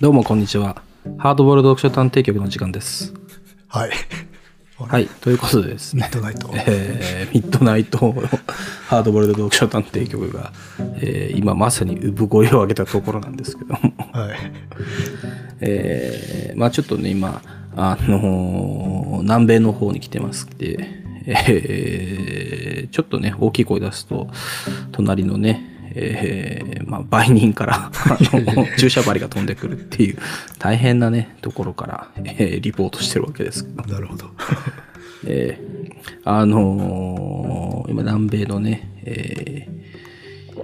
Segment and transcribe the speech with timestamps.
[0.00, 0.80] どうもこんにちは。
[1.18, 3.12] ハードボールド読書探偵局の時間です。
[3.66, 3.90] はい。
[4.76, 6.14] はい、ということでですねミッ。
[6.14, 6.50] ドナイト。
[6.54, 8.12] えーミッドナイト
[8.86, 10.52] ハードボールド読書探偵局が、
[11.00, 13.80] えー今まさに産声を上げたところなんですけども、
[14.12, 14.38] はい。
[15.62, 17.42] えーまあちょっとね、今、
[17.74, 20.78] あのー南米の方に来てますって、
[21.26, 24.28] えーちょっとね、大きい声出すと、
[24.92, 27.90] 隣のね、えーまあ、売人から
[28.78, 30.18] 注射針が飛んでくるっていう
[30.58, 34.30] 大変なねところから、えーリポートしてるわけですけど、なるほど。
[35.26, 35.68] えー
[36.24, 39.78] あのー今南米のね、えー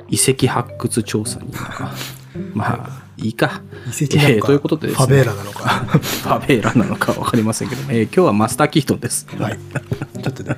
[0.09, 1.95] 遺跡発掘調査に今
[2.55, 3.63] まあいいか
[4.01, 5.69] 遺跡なのか、えーということでねファベーラなのか。
[5.89, 9.27] ファベーラなのか分かりませんけども、えー今日はマスター・キートンです。
[9.39, 9.59] はい。
[10.23, 10.57] ちょっとね、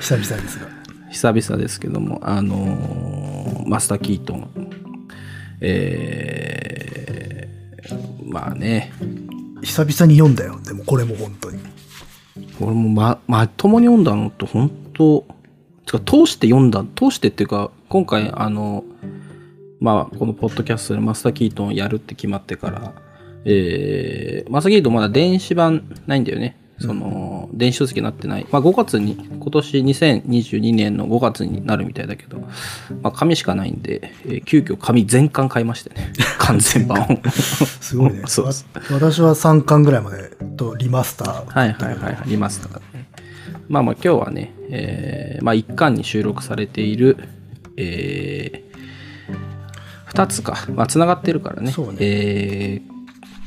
[0.00, 0.81] 久々ですが。
[1.12, 4.50] 久々ですけども、あのーマスター・キートン、
[5.60, 8.92] えーまあね、
[9.62, 10.58] 久々に読んだよ。
[10.66, 11.60] でもこれも本当に。
[12.60, 15.24] 俺もま、まともに読んだのと、本当
[15.86, 18.84] つか通して読んだ、通してっていうか、今回、あの、
[19.80, 22.94] まあ、このポッドキャストでマスター・キートンをやるって決まってから、
[23.44, 26.56] えー、マスター・キートンまだ電子版ないんだよね。
[26.82, 28.46] その、電子書籍になってない。
[28.50, 32.38] まあ、5月に、今年2022年の5月になるみたいだけど、
[33.02, 36.12] まあ、紙しかないんで、えー急遽紙全巻買いましてね。
[36.38, 37.30] 完全版を。
[37.30, 38.22] すごいね。
[38.26, 38.52] そうわ
[38.90, 41.58] 私は3巻ぐらいまでとリマスター。
[41.58, 43.08] はいはいはい、リマスターね。
[43.68, 47.16] まあまあ今日はね、えーまあ一巻に収録されている、
[47.76, 51.70] えー、2つか、まあ繋がってるからね。
[51.70, 52.92] そうねえー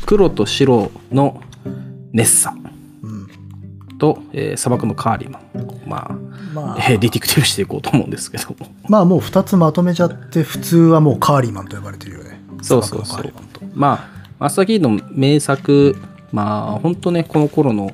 [0.05, 1.41] 黒と白の
[2.13, 2.74] ネッサうん。
[3.97, 5.43] と、えー砂漠のカーリマン。
[5.87, 6.15] まあ、
[6.53, 8.55] まあ、えーディティクティブしていこうと思うんですけど。
[8.89, 12.39] まあもう2つまとめちゃって、普通はもうカーリーマンと呼ばれてるよね。
[12.61, 13.33] そうそうそう。
[13.73, 15.95] まあ、マスター・キードの名作、
[16.31, 17.91] まあ、本当ね、この頃の、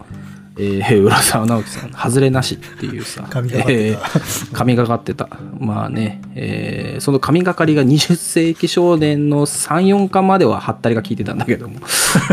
[0.63, 5.29] えー浦沢直樹さん、外れなしっていうさ、神がかってたえー神がかってた。
[5.59, 11.79] まあね、えーその神がかりが20世紀少年の3、4巻まではハったりが効いてたんだけども、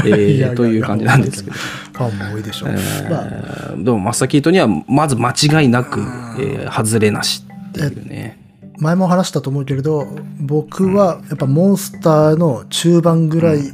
[0.04, 1.56] えという感じなんですけど。
[1.56, 2.68] ファンも多いでしょう。
[2.70, 6.00] まあ、えーでも、マスター・キートには、まず間違いなく、
[6.38, 8.38] えー外れなしっていうね。
[8.80, 10.06] 前も話したと思うけれど、
[10.40, 13.72] 僕はやっぱモンスターの中盤ぐらい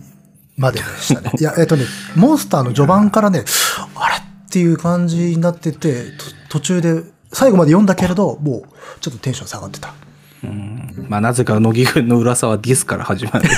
[0.57, 1.31] まででしたね。
[1.39, 1.85] いや、えっとね、
[2.17, 3.45] モンスターの序盤からね、
[3.97, 4.14] あれ？
[4.55, 6.13] っていう感じになってて、
[6.49, 8.63] と途中で最後まで読んだけれど、もう
[9.01, 9.93] ちょっとテンション下がってた。
[10.45, 13.49] うんまあ、なぜか乃木軍の浦沢ディスから始まる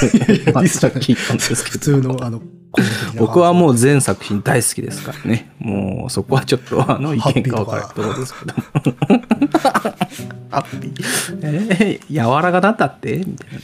[0.55, 1.85] マスター・キートンですけ普ど。
[1.85, 2.41] 通の、あの、
[3.19, 5.53] 僕はもう全作品大好きですからね。
[5.59, 8.55] もうそこはちょっとあの意見が分かれるところですけど。
[10.51, 11.39] ハッピー。
[11.43, 13.19] えー、柔らかだったって？
[13.19, 13.63] みたいなね、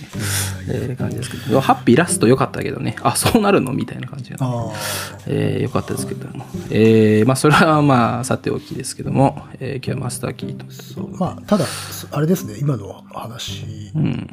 [0.69, 1.61] えー感じですけど。
[1.61, 2.97] ハッピーラスト良かったけどね。
[3.03, 3.73] あ、そうなるの？
[3.73, 4.73] みたいな感じが、あ
[5.27, 6.47] えー、よかったですけども。
[6.71, 10.69] えー、まあそれはまあさておきですけども、えー、今日はマスター・キートン
[11.09, 11.17] と。
[11.17, 11.65] あまあ、ただ、
[12.11, 14.27] あれですね、今の話うん。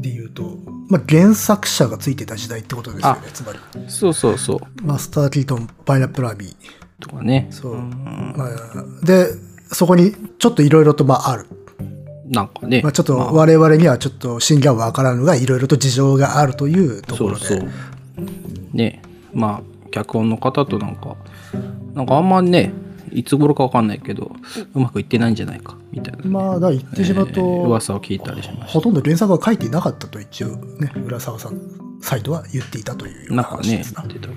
[0.00, 0.58] で言うと、
[0.88, 3.58] まあ、原作者がついてた時代ってことですよね、つまり。
[3.88, 4.82] そうそうそう。
[4.82, 6.56] マスター・キートン、パイナップル・アーミー。
[7.00, 7.48] とかね。
[7.50, 7.78] そう。
[7.78, 8.48] まあ、
[9.06, 9.28] で、
[9.72, 11.46] そこにちょっといろいろとまあある。
[12.26, 12.80] なんかね。
[12.82, 17.44] まあ、ちょっと我々にはちょっと真偽はわからぬが、いろいろと事情があるというところで。
[17.44, 17.68] そうそう。
[18.72, 21.16] ねまあ脚本の方となんか
[21.94, 22.72] なんかあんまね
[23.12, 24.32] いつ頃かわかんないけど
[24.74, 31.60] うまくいってないんじゃないかみたいな、まあ、だ言ってしまうと、えー噂を聞いたりしましほとんど原作は書いていなかったと一応ね、浦沢さん、
[32.00, 34.02] サイトは言っていたというよたうなんなかね話ですな。
[34.02, 34.34] っ言ってた。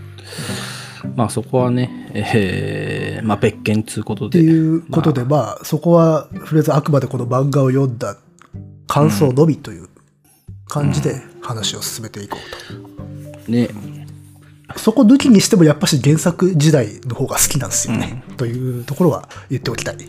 [1.16, 4.40] まあそこはねえーまあ別件つうことで。
[4.40, 8.18] ていうことで、まあ、そこは、とりあえずあくまでこの漫画を読んだ
[8.88, 9.90] 感想のみという
[10.68, 13.52] 感じで話を進めていこうと。
[13.52, 13.70] ね
[14.78, 18.24] そこ抜きにしてもやっぱし原作時代の方が好きなんですよね。
[18.38, 19.96] というところは言っておきたい。
[19.96, 20.02] うん。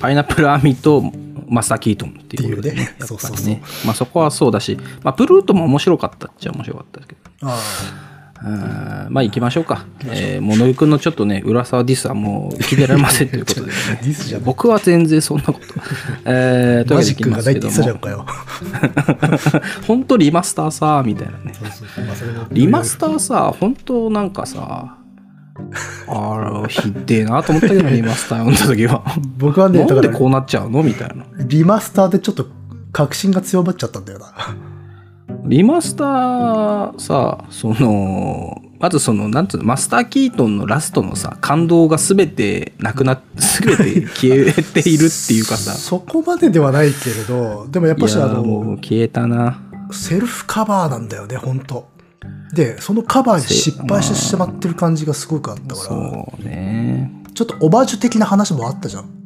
[0.00, 1.02] パイナップルアーミーと
[1.48, 2.96] マスター・キートンっていうことで、ね、ね。
[3.00, 3.46] そうそうそう。
[3.46, 7.48] ねまあそこはそうだし、まあ、プルートも面白かったっちゃ面白かったですけど。
[7.50, 9.84] あうんまあ行きましょうか。
[10.06, 15.60] えー、モノユ君のちょっとね、浦沢ディスはもう聞いてられませんということで、ね、ディスじゃ僕は全然そんなこと。
[16.24, 18.26] えー、 というわけでいきますけども、ってたじゃんかよ。
[19.86, 21.52] 本当リマスターさ、みたいなね。
[22.52, 24.96] リマスターさ、本当なんかさ、
[26.08, 29.02] あら、ひでえなと思ったけど、リマスター読んだ時は。
[29.38, 30.82] 僕はね、なんでこうなっちゃうの？
[30.82, 31.24] みたいな。
[31.46, 32.46] リマスターでちょっと
[32.92, 34.32] 確信が強まっちゃったんだよな。
[35.48, 49.58] リマスターさ、その、まずその、なんつうの、マスター・キートンのラストのさ、感動が全てなくなっ、 全て消えているっていうかさ、そこまでではないけれど、でもやっぱしあの、消えたな。
[49.90, 51.88] セルフカバーなんだよね、本当
[52.52, 57.10] で、そのカバーに失敗してしまってる感じがすごくあったから、そうね。
[57.34, 59.17] ちょっとオバージュ的な話もあったじゃん。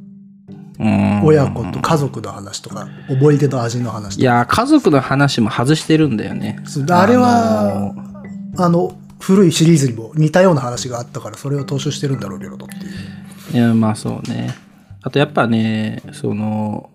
[0.82, 1.24] うん。
[1.24, 4.22] 親子と家族の話とか、思い出の味の話とか。
[4.22, 6.58] いや、家族の話も外してるんだよね。
[6.90, 7.92] あれあは
[8.54, 12.68] の、あの、古いシリーズにも似たような話があったから、それを踏襲してるんだろうけど、ってい
[13.52, 13.56] う。
[13.56, 14.54] いや、まあそうね。
[15.02, 16.90] あとやっぱね、その、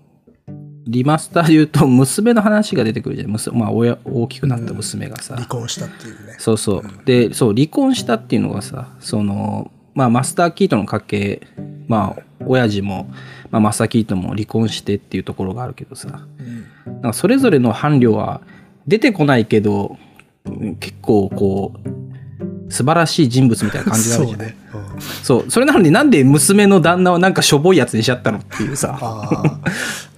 [0.88, 3.30] リマスターで言うと、娘の話が出てくるじゃん。
[3.30, 5.36] 娘まあ親、大きくなった娘がさ。
[5.36, 6.36] 離婚したっていうね。
[6.40, 6.84] そうそう。
[7.06, 11.48] で、そう、離婚したっていうのがさ、その、まあ、マスター・キートンの家系、
[11.88, 13.10] まあ、親父も、
[13.52, 18.42] まあ、マスター・キートンも離婚してっていうところがあるけどさ、うんなんかそれぞれの伴侶は
[18.88, 19.98] 出てこないけど、
[20.46, 24.40] うん結構こう、素晴らしい人物みたいな感じがあるじゃん。
[24.40, 24.58] そうね。
[24.74, 25.52] うんそう。
[25.52, 29.60] それなのになんで娘の旦那はなんかしょぼいやつにしちゃったのっていうさ、あ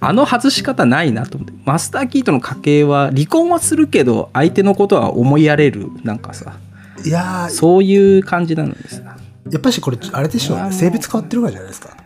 [0.00, 1.54] あの外し方ないなと思って。
[1.64, 7.06] マスター・キートンの家系は離婚はするけど、相手のことは思いやれる、なんかさ、あ。
[7.06, 9.16] いやーそういう感じなのですさ。
[9.50, 10.70] やっぱしこれ、あれでしょ。
[10.70, 11.96] 性別変わってるからじゃないですか。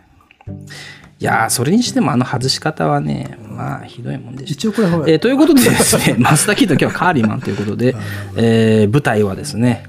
[1.25, 4.53] いやー、それにしてもあの外し方はね、まあ、ひどいもんでした。
[4.53, 7.95] 一応これえーということでですね、 マスター・キートン今日はカーリーマンということで、
[8.37, 9.85] えー舞台はですね、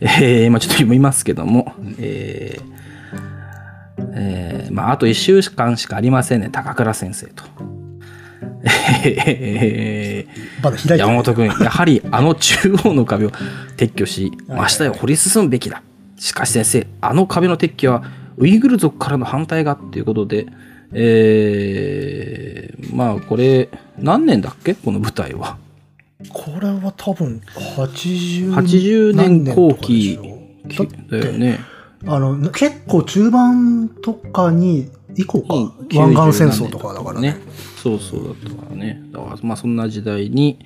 [0.00, 2.62] えー、今ちょっと読みますけども、えー
[4.14, 7.44] えーまあ、あと1週間しかありませんね、高倉先生と。
[9.04, 13.30] えー山本君、やはりあの中央の壁を
[13.76, 15.82] 撤去し、真下へ掘り進むべきだ。
[16.16, 18.02] しかし先生、あの壁の撤去は
[18.38, 20.46] ウイグル族からの反対がっていうことで、
[20.92, 23.68] えー、まあこれ、
[23.98, 24.74] 何年だっけ？
[24.74, 25.58] この舞台は。
[26.32, 30.18] これは多分80 80年後期
[31.10, 31.58] だよね。
[32.06, 37.36] あの結構中盤とかに以降か、うん湾岸戦争とかだからね。
[37.82, 39.00] そうそうだったからね。
[39.12, 40.58] だからまあそんな時代に、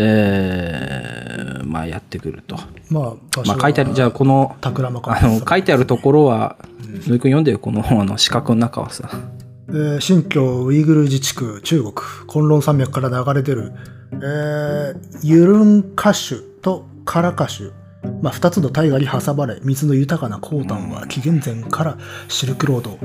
[0.00, 2.56] えー、まあやってくると。
[2.88, 6.56] まあ、まあ書いてある、じゃあこの、あの、書いてあるところは、
[7.06, 9.10] 野井君読んでよ、この あの四角の中はさ。
[9.70, 11.92] えー新疆ウイグル自治区中国。
[12.26, 13.72] 昆仑山脈から流れ出る、
[14.12, 17.72] えーユルンカシュとカラカシュ、
[18.22, 21.98] まあ、2つの大河に挟まれ水の豊かな鉱山は紀元前から
[22.28, 22.98] シルクロード、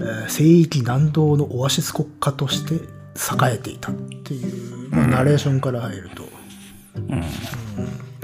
[0.00, 3.94] えー聖域南道のオアシス国家として栄えていたっ
[4.24, 6.24] ていう、まあ、ナレーションから入ると、
[7.08, 7.24] うん。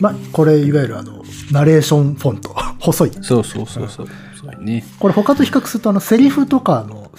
[0.00, 2.54] まあこれいわゆるあのナレーションフォント。
[2.80, 3.10] 細い。
[3.22, 4.08] そうそうそうそう。
[4.40, 4.84] そうね。
[4.98, 7.10] これ他と比較するとあのセリフとかの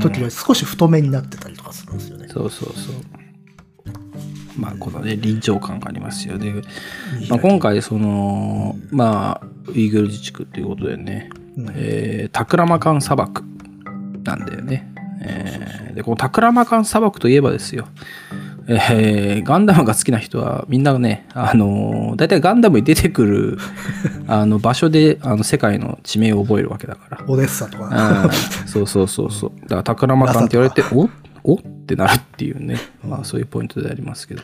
[0.00, 2.28] 時より少し太めになってたりとかするんですよね。
[2.28, 2.94] そうそうそう。
[4.58, 6.50] まあこのね臨場感がありますよで、
[7.28, 11.28] まあ、今回そのまあウイグル自治区っていうことでね、
[11.58, 11.72] うん。
[11.74, 13.42] えータクラマカン砂漠
[14.24, 17.88] なんだよね、えーでこのタクラマカン砂漠といえばですよ
[18.68, 23.58] えーガンダムが好きな人はみんなね、あのー、大体ガンダムに出てくる
[24.26, 27.24] あの場所であの世界の地名を覚えるわけだから。
[27.26, 28.24] オデッサとか。
[28.24, 28.30] うん
[28.66, 29.52] そうそうそうそう。
[29.62, 31.08] だから、タクラマカンって言われて、お
[31.44, 31.54] お？
[31.56, 32.76] ってなるっていうね。
[33.06, 34.42] まあ、そういうポイントでありますけど。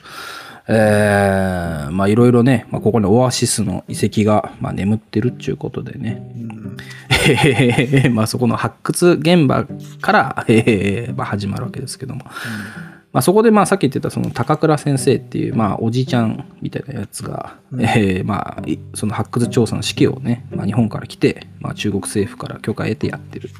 [0.69, 6.23] えー、まあ、いろいろね、まあ、ここにオアシスの遺跡が、まあ、眠ってるっていうことでね。
[6.37, 6.77] うん
[7.29, 9.67] えー まあ、そこの発掘現場
[10.01, 12.25] から、えーまあ、始まるわけですけども。
[13.13, 23.51] まあ、そこでまあさっき言ってたその高倉先生っていうまあおじいちゃんみたいなやつが、えーまあいその発掘調査の指揮をね、まあ、日本から来て、まあ、中国政府から許可を得てやってる。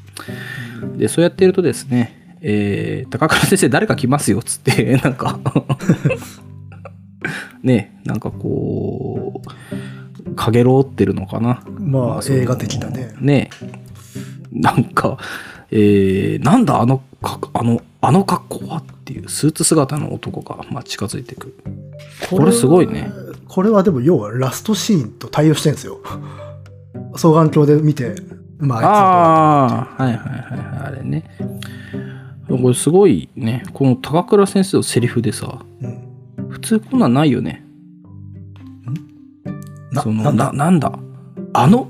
[0.97, 5.39] でそうやってるとですね、えー高倉先生誰か来ますよっつって なんか
[7.61, 11.63] ねなんかこうかげろうってるのかな。
[11.79, 13.13] まあ、映画的だね。
[13.19, 13.49] ね
[14.51, 15.17] なんか、
[15.75, 21.55] えーなんだあのかあのあの格好はっていうスーツ姿の男が、まあ、近づいてくる。
[22.29, 23.11] これすごいね。
[23.47, 25.99] これはでも要はラストシーンと対応してるんですよ。
[27.15, 28.15] 双眼鏡で見て、
[28.59, 28.85] まあ、あ
[29.65, 31.23] ああはいはいはいはいあれね。
[32.47, 33.63] これすごいね。
[33.73, 36.49] この高倉先生のセリフでさうん。
[36.49, 37.65] 普通こんなんないよね。
[39.91, 40.91] なそのななんだ？
[41.53, 41.87] あの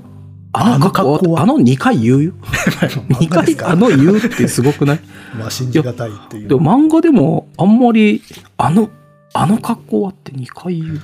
[0.56, 1.42] あの格好あの格好は？
[1.42, 2.32] あの2回言うよ？
[3.10, 5.00] 2回あの言うってすごくない？
[5.38, 6.48] まあ、信じがたいっていう。
[6.48, 8.22] でも漫画でもあんまり
[8.56, 8.90] あの
[9.32, 11.00] あの格好はって2回言う。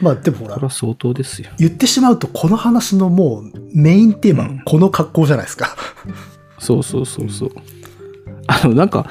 [0.00, 1.50] まあ、でもほらこれ、は相当ですよ。
[1.58, 4.62] 言ってしまうと、この話のもうメインテーマ、うん。
[4.64, 5.76] この格好じゃないですか。
[6.58, 7.50] そうそうそうそう。
[8.46, 9.06] あのなんか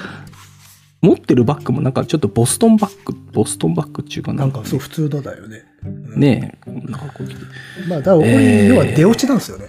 [1.02, 4.40] 持ってるバッグもなんかちょっとボストンバッグボストンバッグっていうかな。
[4.40, 5.64] か、なんんかそう、普通のだよね。
[5.86, 6.20] うん。
[6.20, 7.42] ねえこんな格好着て。
[7.88, 9.66] まあ、だから、ここに、えー要は出落ちなんですよね。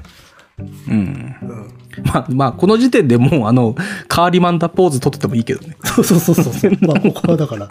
[0.58, 1.36] うんうん。
[2.04, 3.74] ままあ、まあ、この時点でもう、あの、
[4.08, 5.76] カーリマンダポーズ取っててもいいけどね。
[5.84, 6.72] そうそうそうそう。
[6.86, 7.68] まあ、ここはだから、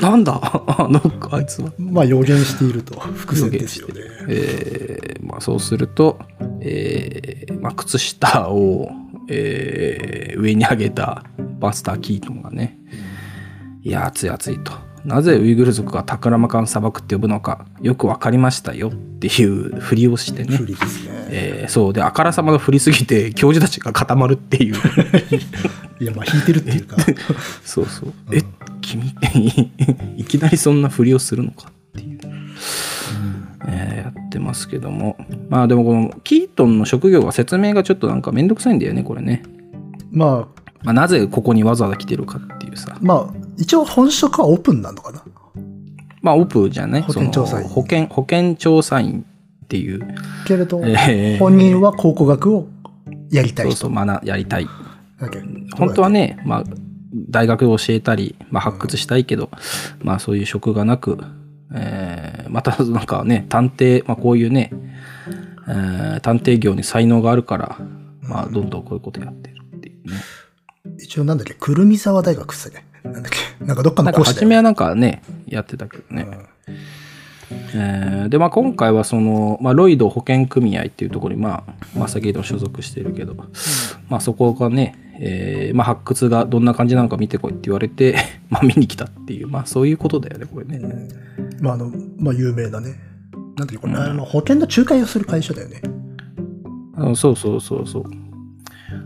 [0.00, 0.34] な、なんだ？
[0.42, 1.72] あの、あいつは。
[1.78, 3.94] まあ予言していると、伏線ですよね。
[4.28, 6.18] えーまあ、そうすると、
[6.60, 8.90] えーまあ、靴下を、
[9.28, 11.24] えー上に上げた
[11.58, 12.78] バスター・キートンがね、
[13.82, 14.72] いや、暑い暑いと。
[15.04, 20.58] なぜウイグル族がタクラマカン砂漠って呼ぶのかよく分かりましたよっていうふりをしてね。
[20.58, 20.66] ね。
[21.30, 21.92] えーそう。
[21.92, 24.74] であからさまの振りすぎて教授たちが固まるっていう。
[26.00, 26.96] いや、まあ引いてるっていうか、
[27.64, 28.42] そうそう、え
[28.80, 29.12] 君
[30.16, 32.18] いきなりそんなふりをするのかっていう、
[33.66, 35.16] えーやってますけども。
[35.50, 39.42] まあでもこのキートンの職業が説明がちょっとなんかめんどくさいんだよねこれね、
[40.10, 42.96] まあ、まあ、なぜここにわざわざ来てるかっていうさ。
[43.00, 45.22] まあ、一応本職はオープンなのかな？
[46.22, 47.02] まあオプじゃない？
[47.02, 47.68] 保健調査員。
[47.68, 49.24] 保健保健調査員
[49.64, 50.00] っていう、
[50.46, 51.38] けれど、えー。
[51.38, 52.68] 本人は考古学を
[53.30, 54.66] やりたい人そうそう学やりたい。
[55.76, 56.64] 本当はね、まあ、
[57.28, 59.50] 大学を教えたり、まあ、発掘したいけど、
[60.00, 61.18] まあそういう職がなく、
[61.74, 64.70] えーまたなんかね、探偵、まあこういうね、
[65.68, 67.78] えー探偵業に才能があるから、
[68.22, 70.16] まあどんどんこういうことやってるっていうね。
[70.98, 72.86] 一応なんだっけ、くるみ沢大学っすね。
[73.12, 76.26] なんだっけ、なんかどっかの講師だよ初めはなんかね、やってたけどね。
[77.74, 83.34] えーで、まあ今回はその、まあロイド保険組合っていうところに、まあ、マサゲード所属してるけど、
[84.08, 88.16] まあそこがね、えーまあ発掘がどんな感じなのか見てこいって言われて、
[88.50, 91.08] まあ見に来たっていう、まあそういうことだよね、これね。
[91.60, 92.94] まあ、あの、まあ、有名なね。
[93.56, 95.80] なんていうか、これ、あの、保険の仲介をする会社だよね。
[96.94, 98.04] あのそうそうそうそ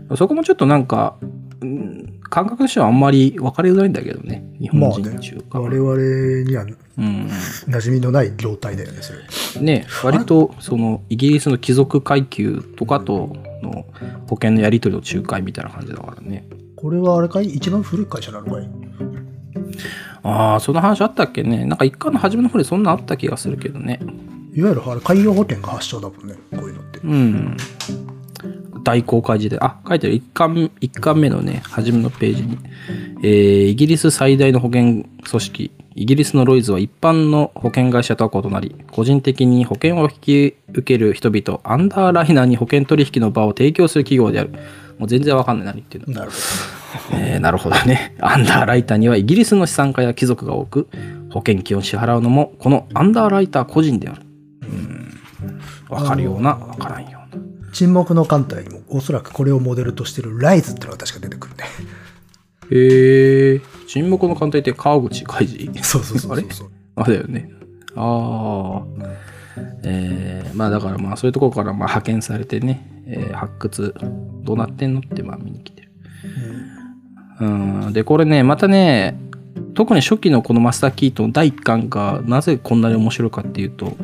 [0.09, 0.17] う。
[0.17, 1.15] そこもちょっとなんか、
[1.61, 4.43] うん感覚としてはあんまり分かりづらいんだけどね。
[4.59, 5.59] 日本まあね人中、か。
[5.59, 6.65] 我々には
[6.97, 7.27] うん。
[7.67, 9.13] 馴染みのない業態だよね、そ
[9.59, 9.61] れ。
[9.61, 13.85] ね割とそのイギリスの貴族階級とかとの
[14.27, 16.47] 保険のやり取りの仲介みたいな感じだからね。
[16.75, 17.45] これはあれかい？
[17.45, 18.67] 一番古い会社なのかい？
[20.23, 21.65] ああ、その話あったっけね。
[21.65, 23.99] なんか一巻の初めの方でそんなあった気がするけどね。
[24.55, 26.99] いわゆるあれ海洋保険が発祥だもんね、こういうのって。
[27.03, 27.57] うん。
[28.83, 29.59] 大航海時代。
[29.61, 30.15] あ、書いてある。
[30.17, 32.57] 1巻、一巻目のね、初めのページに。
[33.23, 44.51] えーイギリス最大の保険組織、イギリスのロイズは一般の保険会社とは異なり、個人的に保険を引き受ける人々、アンダーライナーに保険取引の場を提供する企業である。
[44.99, 46.13] もう全然わかんない何言ってるの。
[46.19, 46.37] なるほ
[47.13, 48.15] えーなるほどね。
[48.19, 50.87] アンダーライターにはイギリスの資産家や貴族が多く、
[51.31, 54.21] 保険金を支払うのも、このアンダーライター個人である。
[54.61, 55.11] うん。
[55.89, 57.12] わかるような、わからんよ。
[57.73, 61.63] 沈黙の艦隊にもおそらくこれをモデルとしてるライズってのが確か出てくるね。
[62.71, 66.71] へえ沈黙の艦隊って川口海二そうそうそうあれそう。
[66.95, 67.51] あだよね。
[67.95, 69.05] ああ。
[69.83, 73.93] えーまあだからまあそういうところからまあ派遣されてね、えー発掘
[74.43, 75.89] どうなってんのってまあ見に来てる。
[77.39, 77.45] う
[77.89, 77.93] ん。
[77.93, 79.17] で、これね、またね、
[79.73, 83.97] 特に初期のこのマスター・キートン第1巻がなぜこんなに面白いかっていうと、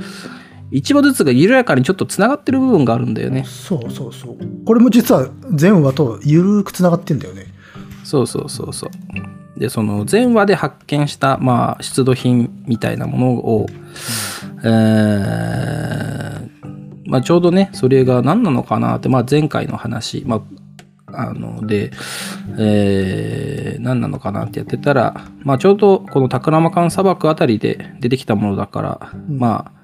[0.72, 3.44] 一話ずつが緩やかにちょっとつながってる部分があるんだよね。
[3.46, 4.38] そうそうそう。
[4.66, 7.48] これも実は全話とゆるーく繋がってんだよね。
[8.04, 9.60] そうそうそうそう。
[9.60, 13.66] で、その前話で発見した、まあ、出土品みたいなものを、
[14.64, 16.50] えー
[17.06, 20.44] まあ、ちょうどね、それが何なのかなって、まあ、前回の話、ま
[21.08, 21.92] あ、あの、で、
[22.58, 29.79] えー何なのかなってやってたら、まあ、ちょうどこのタクラマカン砂漠あたりで出てきたものだから、まあ、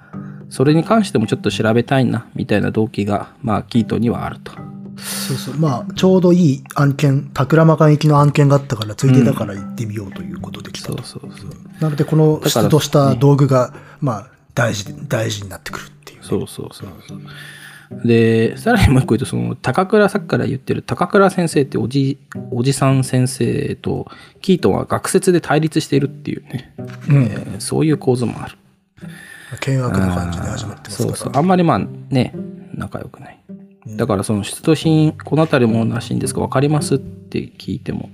[0.50, 4.52] それに関してもちょっと調べたいな、みたいな動機が、まあ、キートにはあると。
[4.98, 5.56] そうそう。
[5.58, 11.04] まあ、ちょうどいい案件、タクラマカン行きの案件があったから、ついでだから行ってみようということで来たと。
[11.04, 11.50] そうそうそう。
[11.82, 16.24] なので、この出土した道具が、まあ、大事で、大事になってくるっていう。
[16.24, 17.20] そうそうそうそう。
[18.08, 22.18] で、さらにもう一個言うと、その、高倉さっきから言ってる高倉先生っておじ、
[22.52, 24.08] おじさん先生と、
[24.42, 26.74] キートンは学説で対立しているっていうね、
[27.10, 27.24] うん。
[27.24, 28.58] えーそういう構図もある。
[29.56, 31.16] 険悪な感じで始まってますから。
[31.16, 31.32] そうそう。
[31.36, 32.34] あんまりまあね、
[32.74, 33.40] 仲良くない。
[33.88, 36.42] だからその出土品、この辺りもらしいんですか？
[36.42, 38.10] 分かりますって聞いても、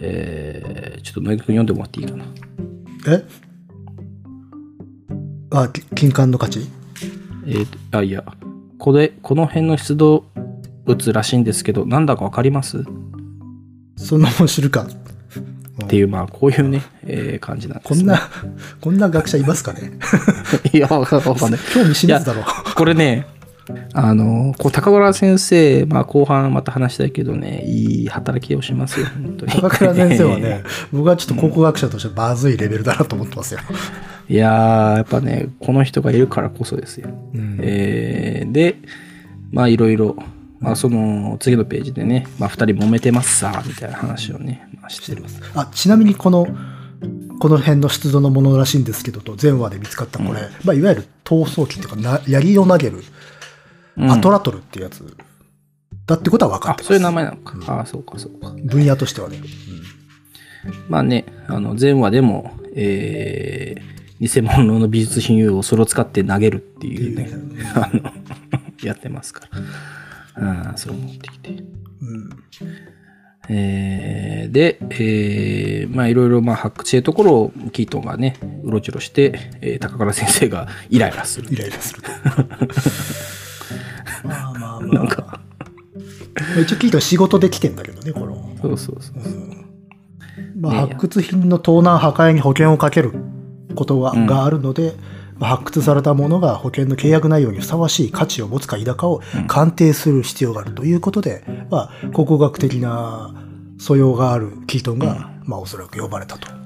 [0.00, 2.24] えーちょっと野木君読んでもらっていいかな？
[3.08, 3.24] え？
[5.52, 6.60] あ、き金管の価値？
[7.46, 8.24] えーとあ、いや、
[8.78, 10.24] これ、この辺の出土
[10.86, 12.84] 物らしいんですけど、なんだか分かります？
[13.96, 14.86] そんなもん知るか。
[15.84, 17.98] っていう、まあ、こういうね、えー感じなんです、ね。
[17.98, 18.20] こんな、
[18.80, 19.92] こんな学者いますかね？
[20.72, 21.24] いや、わかんな
[21.56, 21.60] い。
[21.74, 22.44] 興味示すだろう。
[22.74, 23.26] これね、
[23.94, 29.52] あの、こう高倉先生、まあ、後半また話したいけどね、いい働きをしますよ、本当に。
[29.52, 33.60] 高倉先生はね、 僕はちょっと考古学者としてまずいレベルだなと思ってますよ。
[34.28, 37.08] いやー、やっぱね、この人がいるからこそですよ。
[37.34, 38.76] うんえーで、
[39.52, 40.16] まあ、いろいろ、
[40.60, 45.24] まあ、その次のページでね、まあ、2人揉めてますさ、みたいな話をね、まあ、してる。
[45.54, 46.46] あ、ちなみにこの、
[47.38, 53.02] この辺の出土のものらしいんですけど、と前話で見つかったこれ、まあ、いわゆる闘争機っていうかな、槍を投げる、うん
[54.10, 55.04] アトラトルっていうやつ
[56.06, 56.86] だってことは分かってま、す。
[56.86, 57.72] あそういう名前なのか。
[57.72, 58.54] ああ、そうか、そうか。
[58.64, 59.38] 分野としてはね。
[60.88, 67.30] まあね、あの、前話でも、えー、偽物の美術品をそれを使って投げるっていうね、
[67.74, 68.12] あの、
[68.82, 69.60] やってますから。
[70.34, 71.50] ああ、それを持ってきて。
[71.50, 72.30] うん。
[73.48, 81.48] えーで、えーまあいろいろまあ発掘してるところをキートンがね、うろちょろして、えー高倉先生がイライラする。
[81.52, 82.08] イライラすると。
[84.28, 84.94] まあまあまあ。
[84.94, 85.40] なんか、
[86.62, 88.56] 一応聞いた仕事で来てんだけどね、この。
[88.60, 89.16] そうそうそう。
[90.60, 93.12] まあ、ね発掘品の盗難破壊に保険をかける
[93.74, 103.34] ことが,、うんがあるので、まあ発掘されたものが保険の契約内容にふさわしい価値を持つか否かを鑑定する必要があるということで、まあ、考古学的な
[103.78, 106.60] 素養があるキートンが、まあ、おそらく呼ばれたと。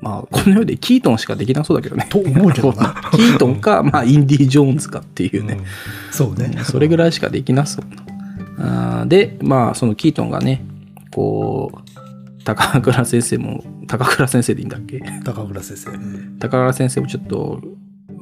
[0.00, 2.06] まあ、この世でキートンしかできなそうだけどね。
[2.10, 5.58] と思うけどな キートンか、まあ、インディ・ジョーンズかっていうね。
[6.12, 6.60] そうね。
[6.64, 9.00] それぐらいしかできなそうな。
[9.00, 10.64] あーで、まあ、そのキートンがね、
[11.10, 11.85] こう、
[12.46, 15.00] 高倉先生も、高倉先生でいいんだっけ？
[15.24, 15.90] 高村先生。
[15.90, 17.60] うん高倉先生もちょっと、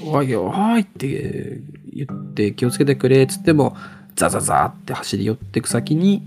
[0.02, 1.62] おいよ、おいって
[1.93, 3.76] 言って気をつけてくれっつっても、
[4.16, 6.25] ザザザって走り寄ってく先に、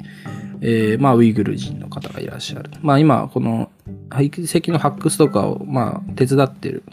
[0.61, 2.69] えーまあ、ウイグル人の方がいらっしゃる。
[2.81, 3.71] まあ、今、この、
[4.09, 6.83] 廃石の発掘とかを、まあ、手伝ってる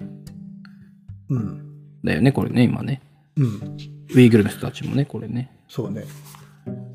[1.29, 1.39] うん。
[1.39, 1.63] ん
[2.05, 3.01] だよね、これね、今ね。
[3.37, 3.77] うん。
[4.15, 5.51] ウイグルの人たちもね、これね。
[5.69, 6.05] そうね。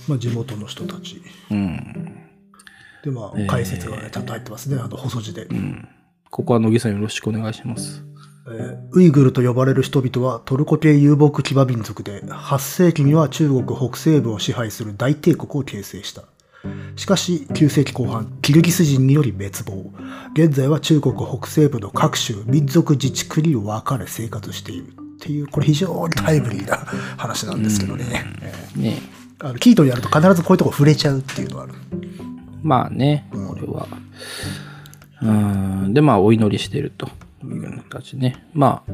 [0.08, 1.22] まあ、地元の人たち。
[1.52, 2.16] うん。
[3.04, 4.78] で、まえーあ、解説がね、ちゃんと入ってますね。
[4.80, 5.46] あの、細字で。
[5.46, 5.88] うん。
[6.30, 8.04] ここは乃木さんよろしくお願いします。
[8.48, 16.24] えーウイグルと呼ばれる人々はトルコ系遊牧騎馬民族で、8世紀には中国北西部を支配する大帝国を形成した。
[16.96, 19.92] しかし、9世紀後半、キルギス人により滅亡。
[20.34, 24.88] 現在は中国北西部の各州、民族自治区に分かれ生活している。
[24.88, 26.78] っていう、これ非常にタイムリーな
[27.18, 28.06] 話なんですけどね。
[28.76, 31.74] えねーあのキートンやると必ずこういうとこ触れちゃうっていうのがある。
[32.62, 33.88] まあね、これは。
[35.22, 35.32] う
[35.90, 35.94] ん。
[35.94, 37.08] で、まあ、お祈りしてると
[37.44, 38.46] いう形ね。
[38.54, 38.92] まあ、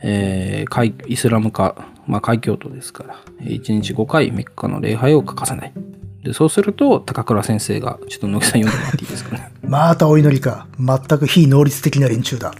[0.00, 1.74] えー海イスラム化、
[2.06, 5.72] まあ、海教徒ですから、1日5回メッカの礼拝を欠かさない。
[6.22, 9.50] で、そうすると、高倉先生が、ちょっと乃木さん読んでもらっていいですかね。
[9.62, 10.66] またお祈りか。
[10.78, 12.52] 全く非能率的な連中だ。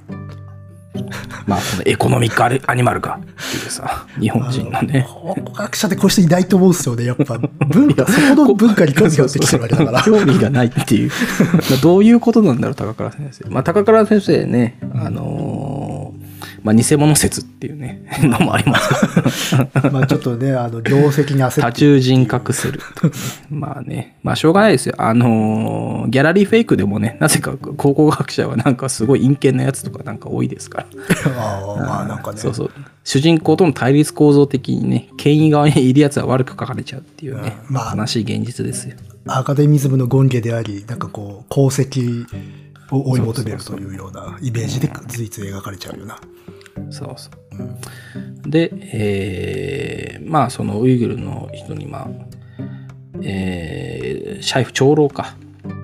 [1.46, 5.06] まあ、このエコノミックアリアニマルかっていうさ、日本人のね。
[5.08, 7.04] 考古学者でこういう人いないと思うんですよね。
[7.04, 10.02] やっぱ、文化、そこの文化に興味があってきてるわけだから。
[10.02, 11.10] 興味がないっていう。
[11.70, 13.48] まあどういうことなんだろう、高倉先生。
[13.50, 16.27] まあ、高倉先生ね、あのー
[16.62, 19.56] まあ、偽物説っていうね、 のもあります
[19.92, 21.78] まあちょっとね、あの、業績に焦多って。
[21.78, 22.80] 重人格する。
[23.50, 24.94] まあね、まあしょうがないですよ。
[24.98, 30.86] あのーギャラリーフェイクでもね、なぜか考古学者はなんかすごい陰険なやつとかなんか多いですから。
[31.36, 32.38] ああ、まあなんかね。
[32.38, 32.70] そうそう。
[33.04, 38.96] 主人公との対立構造的にね、権威側にいるやつは悪く書かれちゃうっていうね、うんまあ悲しい現実ですよ。
[39.26, 42.26] アカデミズムの権下であり、なんかこう、功績
[42.90, 46.18] を追い求めるというようなイメージで随一描かれちゃうよな。
[46.90, 47.30] そうそ
[48.46, 48.50] う。
[48.50, 52.08] で、えーまあそのウイグルの人にまあ、
[53.22, 55.34] えーシャイフ長老か、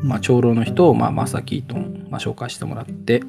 [0.02, 3.22] まあ、長老の人を、まあ、マスター・キートン、まあ、紹介してもらって、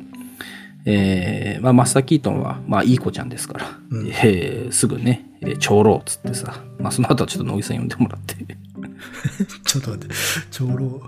[0.85, 8.35] えーまあ、マスター・キートンは、まあ、いい子ちゃんですから、うんえーすぐね、えー長老っつってさ、まあ、その後はちょっと乃木さん呼んでもらって、
[9.65, 10.15] ちょっと待って、
[10.51, 11.01] 長老。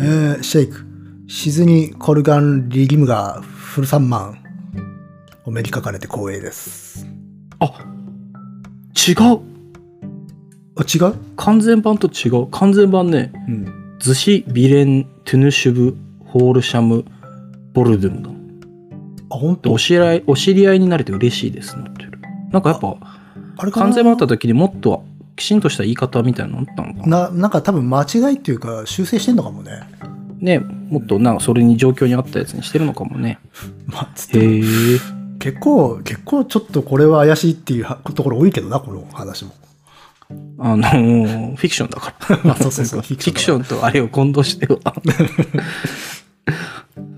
[0.00, 0.95] えー、シェイク。
[1.28, 4.38] シズニ・コルガン・リギムガー・フルサンマン。
[5.44, 7.04] お目にかかれて光栄です。
[7.58, 7.84] あ
[9.08, 9.40] 違う
[10.76, 11.14] あ、違う？
[11.36, 13.96] 完全版と違う完全版ねうん。
[13.98, 17.04] ズシ・ビレン・トゥヌシュブ・ホールシャム・
[17.72, 18.30] ボルドゥンだ
[19.34, 19.72] あ、本当？
[19.72, 22.20] お知り合い、お知り合いになれて嬉しいです、なってる。
[22.52, 22.96] なんかやっぱ、
[23.58, 27.30] あれ完全版あった時にもっときちんとした言い方みたいなのあったのかな？
[27.30, 29.72] な、なんか多分間違いっていうか修正してんのかもね。
[30.38, 33.38] ね、もっとなんかそれに状況に合ったやつにしてるのかもね。
[33.86, 34.62] まあ、つってへえ。
[35.38, 39.52] 結構、結構ちょっとこれは怪しいっていうはところ多いけどな、この話も。
[40.58, 42.52] あのー フィクションだから。
[42.52, 44.78] あそうそうそうフィクションとあれを混同しては。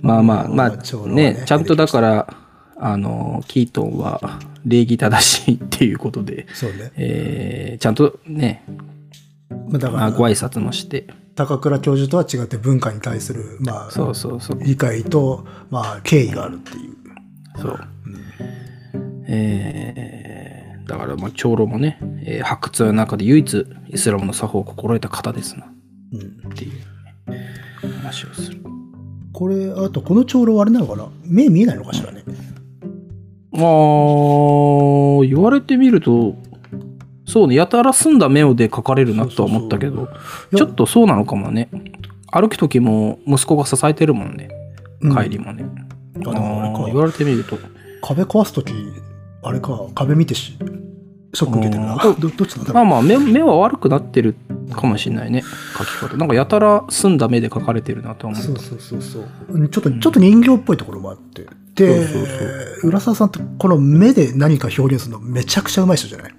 [0.03, 0.71] まあまあまあ、
[1.09, 2.35] ねね、ちゃんとだから、
[2.77, 6.93] あのーキートンは礼儀正しいっていうことで、そうね。
[6.97, 8.65] えーちゃんとね、
[9.51, 11.07] まあ、だから、まあご挨拶もして、
[11.39, 14.59] 高倉教授とは違って文化に対する、まあ、そうそうそう。
[14.61, 16.97] 理解と、まあ、敬意があるっていう。
[17.57, 17.79] そう。
[19.29, 25.71] えーだから、まあ、長老もね、えー発掘の中で唯一イスラムの作法を心得た方ですな。
[26.13, 26.51] うん。
[26.51, 26.73] っていう、
[27.31, 27.55] ね、
[28.03, 28.61] 話をする。
[29.33, 31.09] これ、あと、この長老あれなのかな？
[31.25, 32.25] 目見えないのかしらね。
[33.53, 36.35] あー、言われてみると、
[37.29, 40.09] そうね、やたら澄んだ目をで描かれるなとは思ったけど、
[40.57, 41.69] ちょっとそうなのかもね。
[42.33, 44.49] 歩く時も息子が支えてるもんね。
[45.03, 45.65] うん帰りもね。
[46.17, 47.59] あ、でもあ言われてみると。
[48.03, 48.73] 壁壊すとき、
[49.43, 50.57] あれか、壁見てし、
[51.35, 51.97] ショック受けてるな。
[51.97, 52.75] どどっちなんだろう。
[52.75, 54.35] まあまあ目、目は悪くなってる
[54.73, 55.43] かもしれないね。
[55.77, 56.17] 描き方。
[56.17, 58.49] なんかやたら澄んだ目で描かれてるなとは思った。
[58.49, 59.29] そうそうそうそう。
[59.51, 61.47] うんちょっと、ちょっと人形っぽいところもあって。
[61.75, 62.07] で、
[62.83, 66.35] 浦沢さんってこの目で何か表現するのめちゃくちゃうまい人じゃない？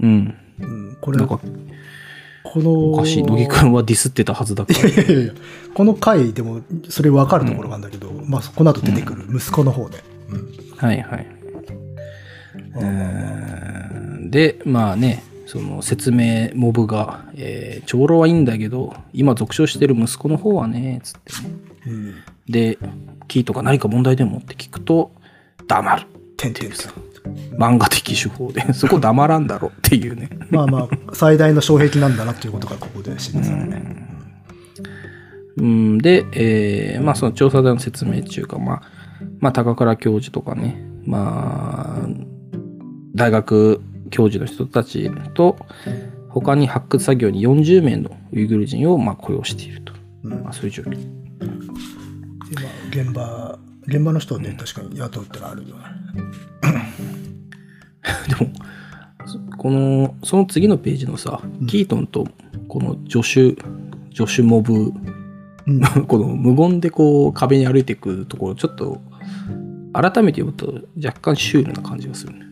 [0.00, 0.34] うん。
[0.60, 1.40] うん、これ、なんか
[2.42, 3.22] この、おかしい。
[3.22, 4.80] 乃木くんはディスってたはずだから。
[4.88, 5.32] いやいやいや、
[5.74, 10.02] この回でもそれ分かるところがあるんだけど、まあこの後出てくる息子の方で。
[10.30, 11.26] うんはいはい。
[12.76, 21.54] えーで、まあね、その説明モブが、えー長老はいいんだけど、今続唱してる息子の方はね、つってね。
[21.86, 22.14] うん。
[22.48, 22.78] で、
[23.28, 25.12] キーとか何か問題でもって聞くと、
[25.66, 26.06] 黙る。
[26.36, 26.76] てんてんと。
[27.56, 30.30] 漫画的手法で、 そこ黙らんだろっていうね。
[30.50, 34.06] まあまあ、最大の障壁なんだなっていうことがここで示されるね。
[35.56, 38.82] うん、で、えーまあその調査団の説明中か、まあ、
[39.40, 42.08] まあ高倉教授とかね、まあ、
[43.14, 45.56] 大学教授の人たちと、
[46.28, 49.92] 他に発掘作業に40名のウイグル人をまあ雇用していると。
[50.24, 50.90] うんまあそういう状況。
[50.90, 50.96] で
[52.56, 55.82] まあ、現場、現場の人をね、確かに雇うってのはあるよね。
[58.28, 58.50] でも、
[59.26, 62.26] そこの、その次のページのさ、キートンと
[62.68, 63.56] この助手、
[64.14, 64.92] 助手モブ、
[65.66, 65.80] うん。
[66.06, 69.00] この無言でこう壁に歩いていくところ、ちょっと、
[69.92, 72.46] 改めて読むと若干シュールな感じがするね。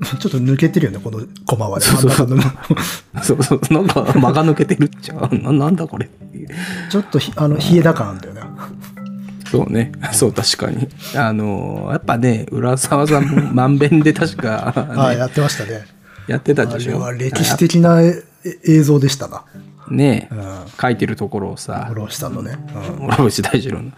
[0.18, 1.84] ちょっと抜けてるよね、このコマはね。
[1.84, 2.44] そうそう真ん中
[3.14, 6.08] のそうそう、なんか間が抜けてるっちゃ、ななんだこれ。
[6.90, 8.29] ちょっとひあの冷え高なんだよね。
[9.50, 9.90] そうね。
[10.12, 10.88] そう、確かに。
[11.16, 15.84] あの、やっぱね、浦沢さんもまんべんで確か、 ねはい、やってましたね。
[16.28, 16.92] やってたあでしょ。
[16.92, 18.22] れは歴史的なえ
[18.64, 19.44] 映像でしたな。
[19.90, 20.40] ねうん。
[20.80, 22.56] 書いてるところをさ、諸星さんのね。
[23.00, 23.90] うん諸星大二郎の。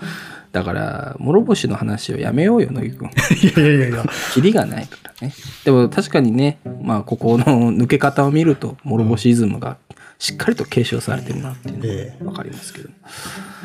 [0.53, 3.09] だから、諸星の話をやめようよ、乃木くん。
[3.09, 3.11] い
[3.57, 4.05] やいやいやいや。
[4.33, 5.35] キリがないからね。
[5.65, 9.77] でも確かにね、まあ、ここの抜け方を見ると、諸星イズムが
[10.23, 12.89] しっかりと継承されてるなっていうえのがわかりますけど。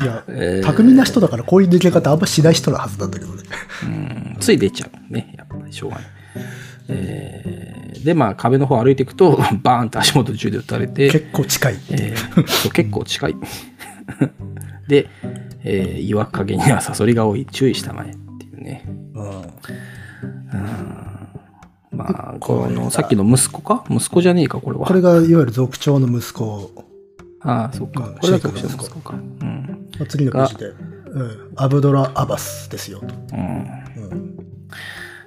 [0.02, 3.44] いや、えー巧みな人だからこういう抜け方あんましない人のはずなんだけどね。
[3.84, 5.36] うんつい出ちゃうね。
[5.38, 6.06] やっぱりしょうがない。
[6.90, 11.76] えーで、まあ壁の方歩いていくと、 バーンと足元銃で撃たれて、結構近い。
[11.92, 13.36] えーそう結構近い。
[14.90, 15.10] で、
[15.64, 17.46] えー岩陰にはサソリが多い。
[17.52, 18.84] 注意したまえっていうね。
[19.14, 19.42] うん
[21.92, 23.84] まあ、この、さっきの息子か？
[23.90, 24.86] 息子じゃねえか、これは。
[24.86, 26.72] これがいわゆる族長の息子。
[27.42, 28.08] ああ、そっか。
[28.08, 29.14] うんこれがシェイクの息子か。
[29.14, 29.90] うん。
[30.00, 33.06] まあ次のページで、うん、アブドラ・アバスですよと。
[33.34, 33.40] うん。
[33.40, 34.38] うん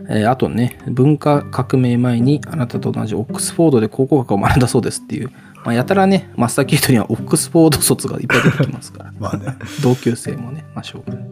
[0.08, 5.30] えーあとね、文化革命前にあなたと同じオックスフォードで考古学を学んだそうですっていう、
[5.62, 9.12] まあ、やたらね、マスターキートにはオックスフォード卒がいっぱい出てきますから。
[9.20, 9.56] まあね。
[9.82, 11.28] 同級生もね、まあ、しょうがない。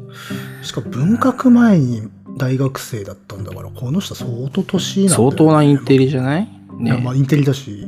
[0.62, 5.30] しかも文革前に大学生だったんだから、この人相当年なんだよ、ね。
[5.30, 6.48] 相当なインテリじゃない？
[6.78, 7.00] ね。
[7.02, 7.86] まあインテリだし、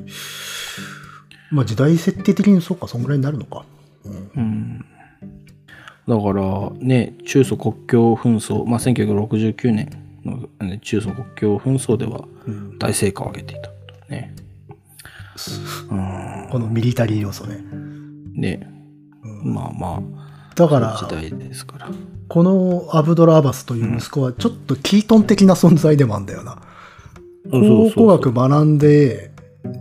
[1.50, 3.64] まあ時代設定的にそうか、そんぐらいになるのか。
[4.04, 4.84] うんうん。
[6.08, 9.90] だからね、中ソ国境紛争、まあ、1969年
[10.24, 13.74] のね中ソ国境紛争ではうん大成果を上げていたと
[14.08, 14.34] ね。
[16.50, 17.58] このミリタリー要素ね。
[18.34, 18.68] ね、
[19.22, 20.02] うんまあま
[20.56, 21.90] だかあ、時ら、代ですから。
[22.30, 26.62] このアブドラ・アバスという息子はちょっとキートン的な存在でもあるんだよな。
[27.50, 29.32] 考古学学んで、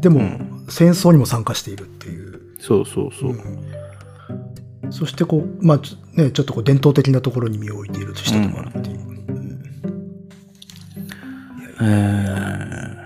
[0.01, 2.55] でもうん戦争にも参加しているっていう。
[2.59, 3.38] そうそうそう。
[4.89, 8.99] そしてこう、まあちょね、ちょっとこう伝統的なところに身を置いている人でもあるっていう。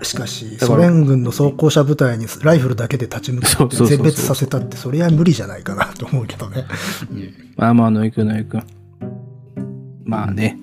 [0.04, 6.64] しかし、ソ連軍の装甲車部隊にライフルだけで立ち向かって全滅させたって、それは無理じゃないかなと思うけどね。
[7.12, 8.83] ー、まあまあ、野井くん、野井くん。
[10.04, 10.58] まあね、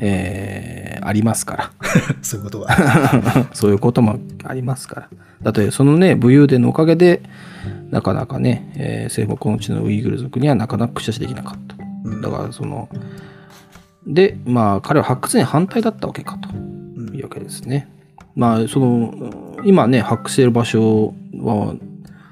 [0.00, 1.70] えー、ありますから。
[2.22, 2.68] そういうことが。
[3.52, 5.08] そういうこともありますから。
[5.42, 7.22] だって、そのね、武勇伝のおかげで、
[7.90, 11.76] なかなかね、えー西方この地のウイグル族にはなかなか駆者しできなかった。
[12.04, 12.88] うんだから、その、
[14.06, 17.88] で、まあ、彼は発掘に反対だったわけかとうんいうわけですね。
[18.34, 19.12] まあ、その、
[19.64, 21.74] 今ね、発掘している場所は、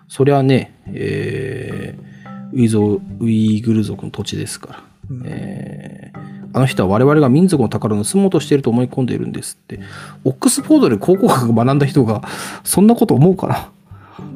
[0.08, 2.06] そりゃね、えー
[2.52, 4.82] ウイゾウイグル族の土地ですから。
[5.10, 9.78] うんえーあの人は我々が民族の宝を盗もうとしていると思い込んでいるんですって。
[10.24, 12.22] オックスフォードで考古学を学んだ人が、
[12.64, 13.46] そんなこと思うか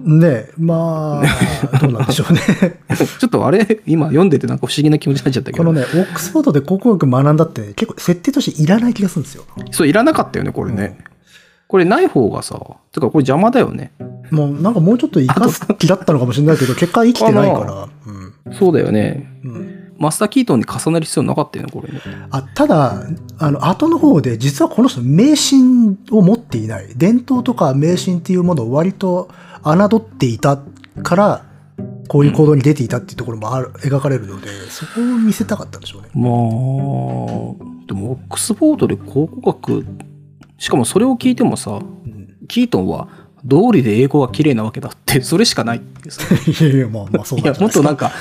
[0.06, 0.18] な？
[0.18, 2.40] ねまあ、どうなんでしょうね。
[3.18, 3.80] ちょっとあれ？
[3.86, 5.64] 今読んでてなんか不思議な気持ちになっちゃったけど。
[5.64, 9.44] このね、オックスフォードで考古学学んだって結構設定としていらない気がするんですよ。
[9.70, 10.98] そう、いらなかったよね、これね。
[11.68, 12.60] これない方がさ、
[12.92, 13.92] てかこれ邪魔だよね。
[14.30, 17.88] もうなんかもうちょっと生かす気だったのかもしれないけど、結果生きてないから。
[18.46, 18.54] うん。
[18.54, 19.29] そうだよね。
[20.00, 22.00] うんマスター・キートンに重ねる必要なかったよね、これね。
[22.30, 23.04] あただ、
[23.38, 26.88] あの、後の方で、実はこの人、迷信を持っていない。
[26.96, 29.28] 伝統とか迷信っていうものを割と
[29.62, 30.58] 侮っていた
[31.02, 31.44] から、
[32.08, 36.08] こういう行動に出ていたっていうところもある、描かれるので、そこを見せたかったんでしょうね。
[36.14, 39.84] まあ、でも、オックスフォードで考古学、
[40.56, 43.08] しかもそれを聞いてもさ、うん、キートンは、
[43.44, 46.22] 道理で英語が綺麗なわけだって、それしかないっていうさ。
[46.64, 48.12] いやいや、まあまあそういや、もっとなんか、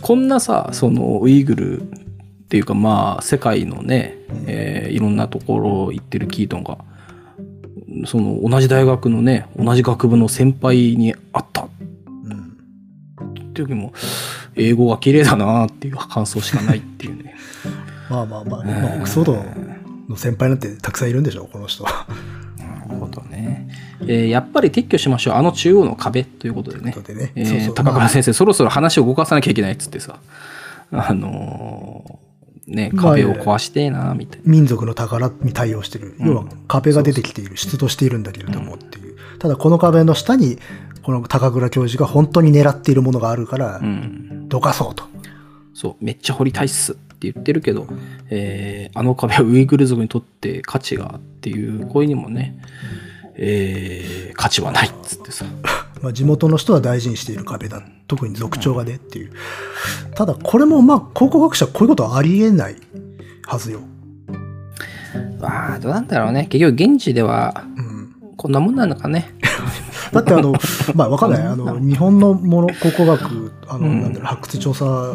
[0.00, 1.84] こんなさ、その、ウイグルっ
[2.48, 4.16] ていうか、まあ、世界のね、
[4.46, 6.78] えーいろんなところ行ってるキートンが、
[8.06, 11.68] その、同じ大学のね、同じ学部の先輩に会ったっ
[13.54, 13.92] ていう時も、
[14.54, 17.34] 英語が綺麗だなっていう感想しかないっていうね。
[18.10, 19.44] まあまあまあ、まあ、オックスフォード
[20.08, 22.06] の先輩なんてたくさんいるんでしょ、この人は。
[22.98, 23.68] ほどね。
[24.02, 25.34] えーやっぱり撤去しましょう。
[25.34, 27.02] あの中央の壁ということでねという。
[27.02, 30.18] ことでねえーそうそう高倉先生、そろそろ話を動かさなきゃいけないっつってさ、
[30.90, 32.22] あのー
[32.74, 34.44] ね、まあ壁を壊してえな、みたいな。
[34.46, 36.14] 民族の宝に対応してる。
[36.20, 39.16] うん要は壁が出てきている、出土しているんだけれどもっていう。
[39.38, 40.58] ただこの壁の下に、
[41.02, 44.48] この高倉教授が本当に狙っているものがあるからう、ん。
[44.48, 45.04] どかそうと。
[45.74, 47.86] そう、めっちゃ掘りたいっすって言ってるけど、
[48.30, 52.58] えーあの壁はウイグル族にとって価値がっていう声にもね、
[53.36, 55.44] えー価値はないっつってさ。
[56.02, 57.80] まあ、地元の人は大事にしている壁だ。
[58.08, 59.30] 特に族長がねっていう。
[60.16, 62.76] ただこれもまあ考古学者こういうことはありえない
[63.46, 63.80] はずよ。
[65.40, 66.46] ああ、どうなんだろうね。
[66.50, 68.14] 結局現地ではうん。
[68.36, 69.32] こんなもんなのかね。
[70.12, 70.54] だってあの、
[70.94, 71.42] まあわかんない。
[71.42, 75.14] あの、 日本のもの、考古学、あの、うんなんだろう、発掘調査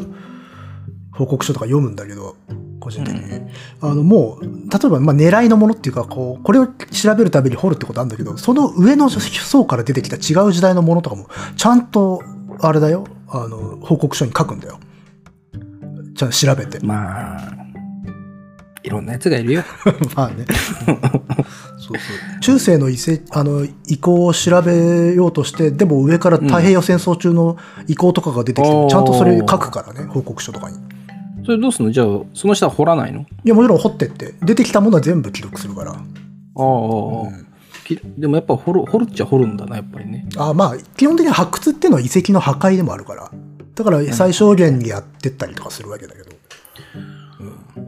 [1.17, 2.35] 報告書とか読むんだけど、
[2.79, 3.41] 個人的に。
[3.81, 4.49] あの、もう、例
[4.85, 12.21] えば、まあ狙いのものっていうか、こう、これを調べるために掘るってことあるんだけど、その上の層から出てきた違う時代のものとかも、ちゃんと、
[12.59, 14.79] あれだよ、あの、報告書に書くんだよ。
[16.15, 16.79] ちゃんと調べて。
[16.85, 17.57] まあ、
[18.83, 19.63] いろんなやつがいるよ。
[20.15, 20.45] まあね。
[20.45, 20.97] そう
[21.77, 22.39] そう。
[22.41, 30.77] 中世の遺跡、あの、遺構を調べようとして、でも上から太平洋戦争中の遺構とかが出てきても、うんちゃんとそれ書くからね、報告書とかに。
[31.47, 31.91] いそれどうすんの？
[31.93, 33.25] じゃあ、その下は掘らないの？
[33.45, 35.93] や、もちろん掘ってって、出てきたものは全部記録するから。
[35.93, 35.97] ああ、
[37.85, 40.27] きでもやっぱ掘る掘るっちゃ掘るんだな、やっぱりね。
[40.35, 43.31] あまあ、基本的に発掘っていうのは遺跡の破壊でもあるから。
[43.75, 46.35] だから最小限にやってったりとかするわけだけど。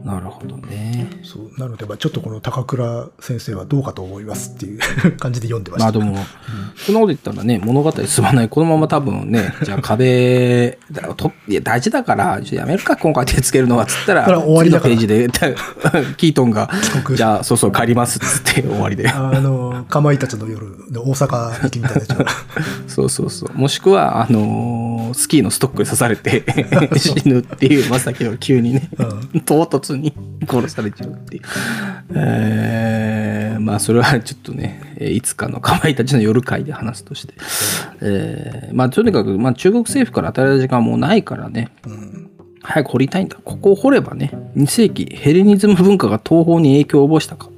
[0.04, 1.08] なるほどね。
[1.22, 1.60] そう。
[1.60, 4.80] なので、まあちょっとこの高倉先生はどうかと思いますっていう
[5.18, 5.84] 感じで読んでました。
[5.84, 6.24] まあでも、
[6.76, 8.48] そんなこと言ったらね、物語進まない。
[8.48, 15.28] このまま多分ね、 じゃあ壁、だといや大事だから、やめるか、今回手つけるのは、つったら、終わりのページで、
[16.16, 19.08] キートンが告、じゃあ、そうそう、帰りますっつって終わりで。
[19.08, 22.26] あの、かまいたちの夜の大阪行きみたいな
[22.86, 23.58] そうそうそう。
[23.58, 26.44] もしくは、あのースキーのストックで刺されて
[26.98, 28.90] 死ぬっていう、まさきの急にね、
[29.44, 30.12] 唐突に
[30.48, 31.42] 殺されちゃうっていう。
[32.14, 37.34] えーまあ、それはちょっとね、えーいつかのかまいたちの夜会で話すとして。
[38.00, 41.68] えーまあ、とにかく、まあ、中国政府から与えられる時間はもうないからね、
[42.62, 43.36] 早く掘りたいんだ。
[43.44, 47.48] ここを掘ればね、2世紀ヘレニズム文化が東方に影響を及ぼしたか。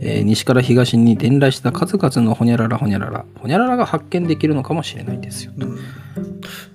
[0.00, 5.52] えー西から東に伝来した数々のほにゃららほにゃらら、ほにゃららが発見できるのかもしれないですよ。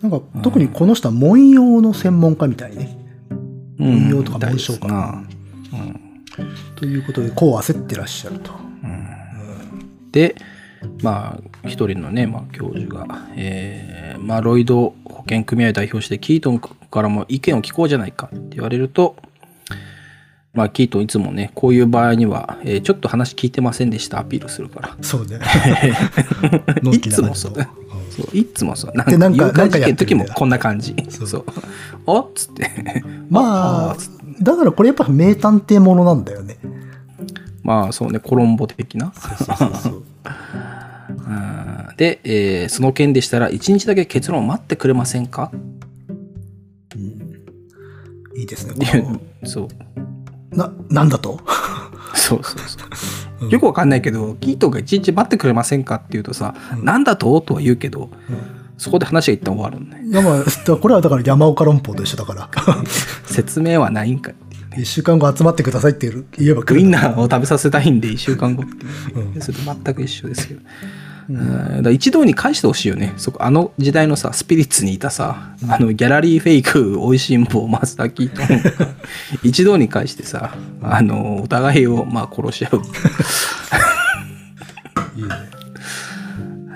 [0.02, 2.99] なんか特にこの人は文様の専門家みたいね。
[3.80, 8.52] うん文様とか文章かみたいですなということで、こう焦ってらっしゃると。
[10.12, 10.36] で、
[11.02, 19.16] まあ、一人のね、まあ、教授が、えーまあ、ロイド保険組合を代表して、キートンからも意見を聞こうじゃないかって言われると、
[20.54, 24.98] まあ、キートンいつもね、こういう場合には、えーちょっと話聞いてませんでしたアピールするから。
[25.02, 25.40] そうね。
[26.92, 27.54] いつもそう。
[28.10, 28.96] そういつもそう。
[28.96, 30.96] なんでなんかなんかやってるんだよもこんな感じ。
[31.10, 31.46] そう。
[32.06, 32.70] おっつって。
[33.30, 33.98] まあ
[34.42, 36.58] だからこれやっぱ名探偵ものなんだよね。
[37.64, 39.14] まあそうね、コロンボ的な。
[39.14, 40.04] そうそうそう。
[41.28, 45.52] うんで、えーその件でしたら、1日だけ結論を待ってくれませんか
[48.36, 49.20] いいですね。
[49.44, 49.68] そう。
[50.56, 51.40] のな、なんだと
[52.16, 53.29] そうそうそう。
[53.50, 57.40] よくわかんないけど、キートンが1日待ってくれませんかって言うとさ、なんだと？
[57.42, 58.10] とは言うけど、
[58.78, 60.02] そこで話が一旦終わるんね。
[60.06, 62.50] いやまあ、だからこれはだから山岡論法と一緒だから。
[63.26, 64.36] 説明はないんかい
[64.72, 64.82] うね。
[64.82, 70.62] 一週間後集まってくださいって言えばウインナーを食べさせたいんで1週間後っていう、ねそれと全く一緒ですけど。
[71.30, 73.14] うんだ一堂に返してほしいよね。
[73.18, 78.42] そこ、あの時代のさ、スピリッツにいたさ、あの、ギャラリーフェイク、美味しん坊、マスタキと、
[79.44, 82.82] 一堂に返してさ、あの、お互いを、まあ、殺し合う。
[85.16, 85.30] いいね。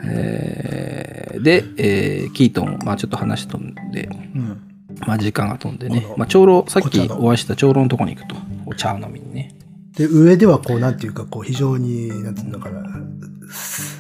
[0.05, 4.61] えーで、えーキートン、まあ、ちょっと話飛んで、うん。
[5.07, 8.35] まあ、時間が飛んでねまあ、長老、さっきお会いした長老のとこに行くと、
[8.65, 9.55] お茶を飲みにね。
[9.97, 12.81] で、上ではこう、なんていうか、こう、非常に、なんていうのかな、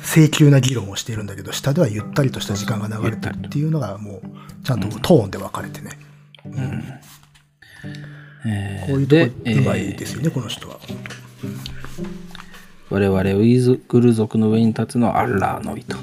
[0.03, 5.91] 請求な議論をしているんだけど、下ではゆったりとした時間が流れてるっていうのが、もう、ちゃんとトーンで分かれてね。
[8.45, 10.79] えーこういうでとこ、うまいですよね、この人は。
[12.89, 15.97] 我々ウイグル族の上に立つのはアッラーのみと。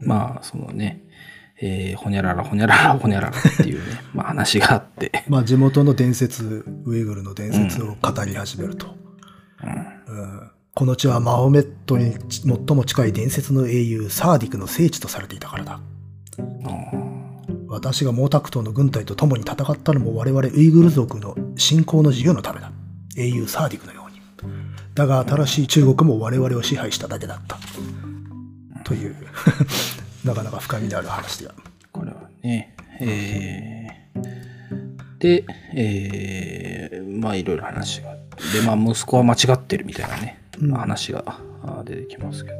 [0.00, 1.02] まあ、そのね、
[1.60, 5.24] えーほにゃららほにゃららほにゃららっていうね、 まあ話があって。
[5.28, 8.96] まあ、地元の伝説、ウイグルの伝説を語り始めると。
[9.62, 10.49] うん
[10.80, 15.78] この地はマホメットに最も近い伝説の英雄、サーディクの聖地とされていたからだ。
[17.68, 22.72] 私が毛沢東の軍隊と共に戦ったのも我々ウイグル族の信仰の自由のためだ。
[23.14, 24.22] 英雄サーディクのように。
[24.94, 27.58] だが新しい中国も我々を支配しただけだった。
[28.82, 29.14] という、
[30.24, 31.54] なかなか深みのある話では。
[31.92, 38.18] これはね、えーで、えーまあいろいろ話があっ
[38.52, 40.39] て、で、まあ息子は間違ってるみたいなね、
[40.72, 42.56] 話があ出てきますけど。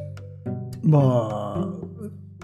[0.83, 1.69] ま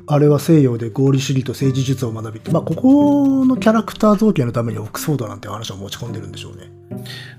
[0.07, 6.71] あ、あれは西洋で合理主義と政治術を学びまあ、ここのキャラクター造形のためにオックスフォードなんて話を持ち込んでるんでしょうね。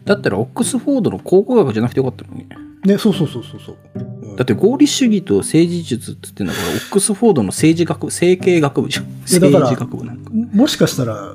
[0.05, 2.47] だったらオックスフォードの考古学じゃなくてよかったのに。
[2.85, 3.77] ね、そうそうそうそうそう。
[3.95, 9.07] うんだって合理主義と政治術って言ってんだから、オックスフォードの政治学部、政経学部じゃん。
[9.23, 10.31] 政治学部なんか。
[10.31, 11.35] もしかしたら、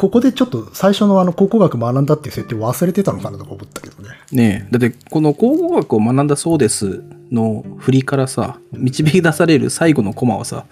[0.00, 4.08] ここでちょっと最初のあの考古学学んだっていう設定忘れてたのかなとか思ったけどね。
[4.32, 10.64] ねえ、だってこの考古学を学んだそうですの振りからさ、導き出される最後のコマはさ、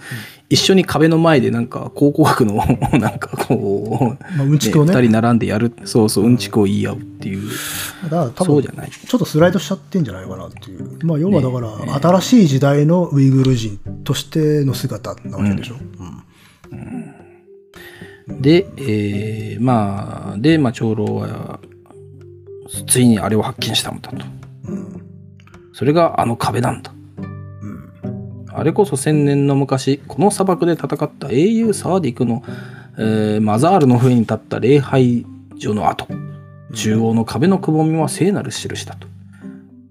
[0.48, 2.54] 一緒に壁の前でなんか考古学の
[2.98, 4.94] なんかこう、まあ、うんちくをね。
[4.94, 7.50] 二人並んでやる、そうそう、うんちくを言い合うっていう、
[8.04, 8.90] だから多分そうじゃない？
[8.90, 11.04] ちょっとスライドしちゃってんじゃないかなっていう。
[11.04, 15.74] まあ、要はだから、ね新しい時代のウイグル人としての姿なわけでしょ。
[16.70, 17.14] うん
[18.28, 21.60] で、えーまあ、で、まあ、長老は、
[22.86, 24.16] ついにあれを発見したのだと。
[24.68, 25.02] うん
[25.72, 26.92] それがあの壁なんだ。
[27.62, 32.42] うんあれこそ千年の昔、この砂漠で戦った英雄サーディクの、
[32.98, 35.24] えーマザールの上に立った礼拝
[35.56, 36.08] 所の跡。
[36.74, 39.06] 中央の壁のくぼみは聖なる印だと。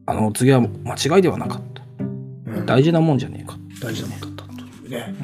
[0.05, 1.81] あの次は間違いではなかった。
[2.51, 3.57] うん大事なもんじゃねえか。
[3.81, 4.51] 大事なもんだったと
[4.85, 5.15] いうね。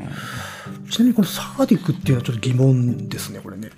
[0.93, 3.71] ちなみにこのサーディクっていうのはちょっと疑問ですね、これね。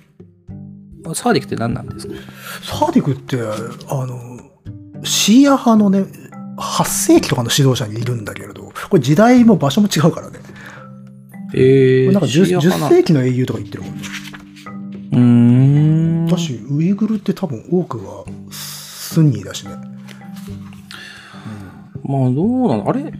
[1.14, 2.14] サーディクって何なんですか？
[2.62, 3.40] サーディクって、
[3.88, 4.38] あの、
[5.02, 6.04] シーア派のね、
[6.58, 10.40] 8世紀とかの指導者にいるんだけれど、これ時代も場所も違うからね。
[11.54, 14.02] えー、なんか 10, シーア派な10世紀の英雄とか言ってるもんね。
[15.12, 16.26] うーん。
[16.26, 19.70] だし、ウイグルって多分多くはスンニーだしね。
[22.04, 22.90] まあどうなの？
[22.90, 23.10] あれ？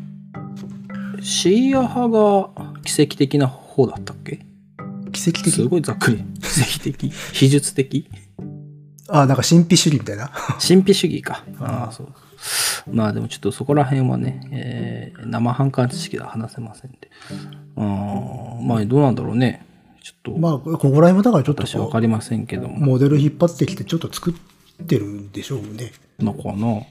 [1.23, 2.51] シーア派が
[2.85, 4.41] 奇跡的な方だったっけ？
[5.13, 5.51] 奇跡的？
[5.51, 6.25] すごいざっくり。
[6.41, 7.13] 奇跡的？
[7.33, 8.09] 秘術的？
[9.09, 10.31] あ、なんか神秘主義みたいな？
[10.67, 11.45] 神秘主義か。
[11.61, 12.13] ああ、そう。
[12.91, 17.11] まあでもちょっとそこら辺はね、えー生半可知識では話せませんで。
[17.77, 19.67] うん、まあどうなんだろうね。
[20.03, 22.79] ちょっとまあ、ここら辺もだからちょっとこ私わかりませんけどう、も。
[22.79, 25.93] モデル引っ張ってきてちょっと作ってるんでしょうね。
[26.21, 26.83] のかな。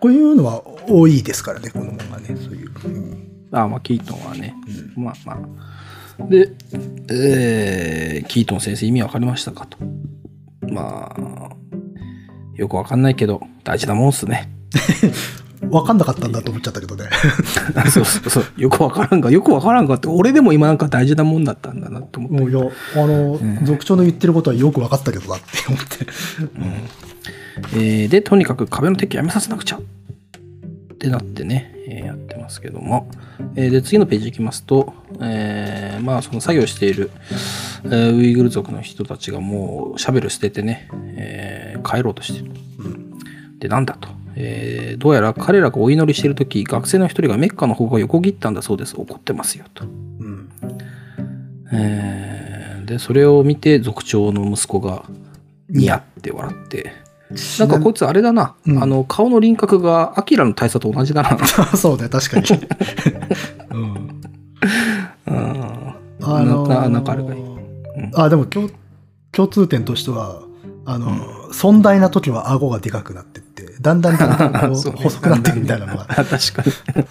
[0.00, 2.36] こういうのは多いですからね、この本がね。
[2.36, 2.72] そういう。
[2.84, 3.23] うん
[3.54, 4.54] ああ、まあキートンはね。
[4.96, 6.24] まあまあ。
[6.28, 6.50] で、
[7.10, 9.78] えー、キートン先生意味わかりましたかと。
[10.68, 11.56] まあ、
[12.54, 14.50] よくわかんないけど、大事なもんっすね。
[15.70, 17.04] わかんなかったんだと思っちゃったけどね。
[17.90, 18.44] そうそうそう。
[18.56, 22.38] よくわからんか、よくわからんかって、俺でも今なんか大事なもんだったんだなと思って。
[22.38, 22.60] もういや、
[23.02, 26.06] あの、族長の言ってることはよく分かったけどなって思って。
[27.74, 29.80] えーで、とにかく壁の撤去やめさせなくちゃっ
[30.98, 31.73] てなってね、
[32.44, 33.08] ますけども。
[33.56, 37.10] えーで、次のページ行きますと、えーまあ、その作業している、
[37.84, 42.50] えーウイグル族の人たちがもうシャベル捨ててね、え帰ろうとしてる。
[43.58, 44.08] で、なんだと。
[44.36, 48.94] えどうやら彼らがお祈りしているとき、学生の一人がメッカの方が横切ったんだそうです。
[48.96, 49.84] 怒ってますよと。
[49.84, 50.50] うん。
[51.72, 55.04] えで、それを見て族長の息子が
[55.68, 56.92] ニヤって笑って、
[57.58, 61.38] なんかこいつあれだな、うんあの顔の輪郭がアキラの大佐と同じだな。
[61.76, 62.46] そうね、確かに。
[63.72, 64.20] うん。
[65.26, 67.38] うんあのーななんかあるかい？
[68.14, 68.68] あ、でも共
[69.32, 70.42] 共通点としては、
[70.86, 74.16] あの、尊大な時は顎がでかくなってって、だんだん
[74.74, 76.06] 細くなっていくみたいなのが。
[76.08, 77.04] あ確かに。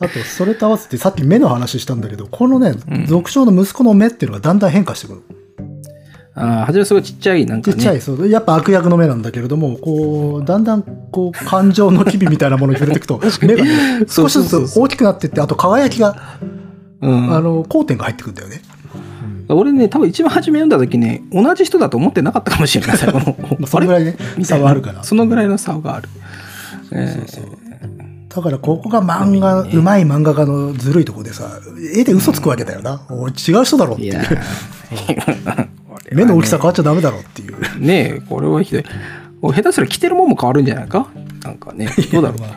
[0.00, 5.22] あと、それと合わせてさっき目の話したんだけど、このねうん、族長の息子の目っていうのがだんだん変化してくる。
[6.34, 7.76] ああ、初めすごいちっちゃい、なんかね。
[7.76, 8.28] ちっちゃい、そう。
[8.28, 16.38] やっぱ悪役の目なんだけれども、こう、だんだん、こう、感情の機微みたいなものに触れていくと、目がね、そう少しずつ大きくなっていって、あと輝きが、
[17.00, 17.34] うん。
[17.34, 18.62] あの、光点が入ってくるんだよね。
[19.48, 23.36] 俺ね、多分一番初め読んだ時ね、同じ人だと思ってなかったかもしれない、最後の。
[23.58, 25.02] まあ、そのぐらいね、 差はあるから。
[25.02, 26.08] そのぐらいの差がある。
[26.92, 27.60] えー
[28.30, 31.50] だからここが漫画、うまい漫画家のずるいとこでさ、
[31.96, 33.02] 絵で嘘つくわけだよな。
[33.10, 34.20] 俺違う人だろっていう。
[36.10, 37.58] ー目の大きさ変わっちゃダメだろっていう。
[37.78, 38.84] ねえ、これはひどい。
[39.42, 41.08] お下手すら着てるもんも変わるんじゃないか？
[41.42, 41.88] なんかね。
[42.12, 42.46] どうだろうま。
[42.46, 42.50] あ、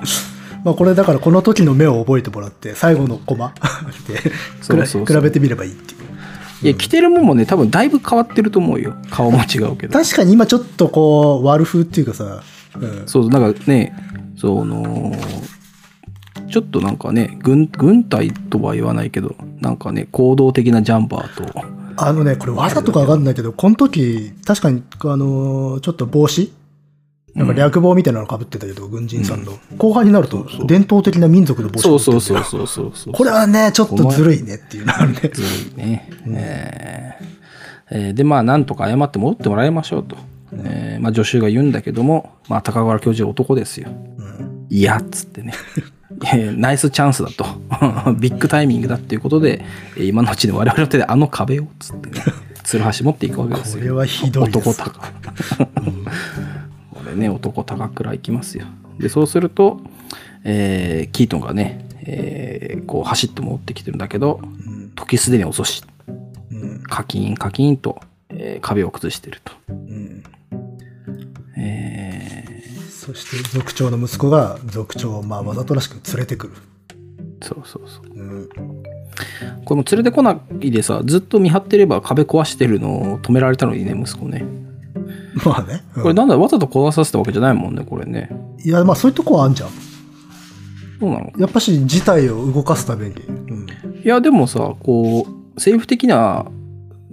[0.63, 3.53] まあこれだからこの時の目を覚えてもらって、最後のコマ
[4.07, 4.19] で
[5.05, 6.03] 比べてみればいいっていう。
[6.63, 8.95] いや、着てるもんもね、多分だいぶ変わってると思うよ。
[9.09, 9.99] 顔も違うけど。
[9.99, 12.41] 確かに今ちょっとこう、悪風っていうかさ、
[12.79, 13.93] うん、そう、なんかね、
[14.37, 15.13] その、
[16.49, 26.51] ちょっとなんかね、軍、軍隊とは言わないけど、なんかね、行動的なジャンパーと、あのね、これわざとかわかんないけど、この時、確かに、あのーちょっと帽子
[27.35, 29.53] なんか略帽みたいなの被ってたけど、軍人さんの。
[29.77, 32.21] 後半になると、伝統的な民族の帽子そうそうう。
[32.21, 33.13] そうそうそうそう。
[33.13, 35.19] これはね、ちょっとずるいねっていうのあるね。
[35.33, 36.09] ずるいね。
[36.27, 37.25] えー
[37.91, 40.15] えーで、まあ、なんとか謝って戻ってもらいましょうと。
[40.53, 43.89] えーまあ、助手が言うんだけども、まあ、高川教授は男ですよ。
[44.17, 45.53] うんいやっつってね。
[46.33, 47.45] えーナイスチャンスだと。
[48.19, 49.63] ビッグタイミングだっていうことで、
[49.97, 52.21] えー今のうちに我々の手であの壁を、つってね、
[52.63, 53.79] ツルハシ持っていくわけですよ。
[53.79, 54.69] これはひどいです。
[54.69, 54.99] 男高。
[56.91, 58.65] これね、男高くらいきますよ。
[58.99, 59.81] で、そうすると、
[60.43, 65.83] えーキートンがね、えーこう走って戻ってきてるんだけど、うん時すでに遅し。
[66.51, 67.99] うんカキンカキンと、
[68.29, 69.53] えー壁を崩してると。
[69.69, 70.23] うん
[71.55, 72.02] え
[73.05, 76.53] そして族長の息子が族長をまあわざとらしく連れてくる。
[77.41, 78.05] ーそうそうそう。
[78.15, 78.49] うん
[79.65, 84.43] これも連れてこないでさ、ずっと見張ってれば壁壊してるのを止められたのにね、息子ね。
[85.45, 85.83] まあね。
[85.95, 88.29] うんこれなんだ、わざと壊させたわけじゃないもんね、これね。
[88.63, 89.69] いや、まあそういうとこはあんじゃん。
[90.99, 91.31] そうなの？
[91.37, 93.15] やっぱし事態を動かすために。
[93.15, 93.67] うん
[94.03, 96.45] いや、でもさ、こう、政府的な、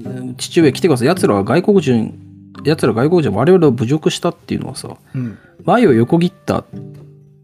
[0.03, 1.09] うん父上来てください。
[1.09, 2.19] 奴らは外国人、
[2.65, 5.39] 奴ら外国人は我々を侮辱したっていうのはさ、うん。
[5.65, 6.65] 前を横切ったっ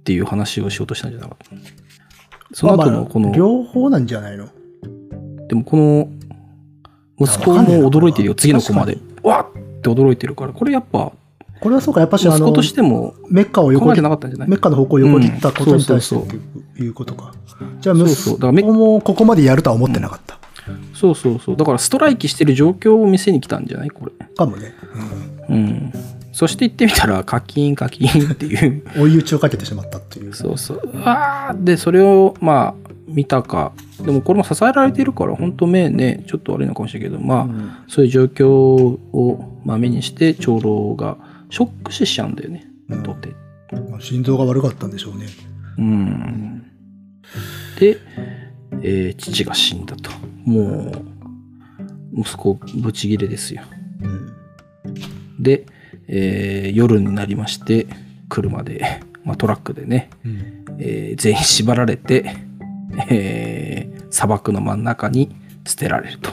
[0.04, 2.54] ていう話をしようとしたんじゃなかった？
[2.54, 4.48] その後まあまあのこの、両方なんじゃないの？
[5.48, 6.08] でもこの、
[7.18, 8.98] 息子も驚いてるよ、次のコマで。
[9.22, 11.12] わっって驚いてるから、これやっぱ、
[11.60, 14.48] これはそうか、やっぱし息子と、してもメッカを横切っなかったんじゃない？
[14.48, 16.26] メッカの方向を横切ったことに対してう。
[16.82, 17.32] んいうことか。
[17.80, 20.35] じゃあ、そう息子もここまでやるとは思ってなかった。
[20.94, 21.56] そうそうそう。
[21.56, 23.90] だからストライキしてる状況を見せに来たんじゃない？
[23.90, 24.12] これ。
[24.34, 24.74] かもね。
[25.48, 25.92] うん。
[26.32, 28.82] そして行ってみたら、カキンカキンっていう。
[28.96, 30.34] うん追い打ちをかけてしまったっていう。
[30.34, 30.80] そうそう。
[30.92, 33.72] うわーで、それを、まあ、見たか。
[34.04, 41.16] でもこれも支えられているから、本当目ね、ちょっと悪いのかもしれないけど、まあ、うんそういう状況を、まあ、目にして、長老が
[41.48, 42.68] ショック死しちゃうんだよね。
[42.90, 43.30] うんとて。
[43.90, 45.26] まあ心臓が悪かったんでしょうね。
[45.78, 46.66] うん。
[47.80, 47.98] で、
[48.82, 50.10] えー父が死んだと。
[50.44, 50.92] も
[52.14, 53.62] う、息子、ブチギレですよ。
[54.02, 54.32] うん
[55.40, 55.66] で、
[56.08, 57.86] えー夜になりまして、
[58.28, 62.36] 車で、まあ、トラックでね、うんえー全員縛られて、
[63.10, 65.34] えー砂漠の真ん中に
[65.66, 66.30] 捨てられると。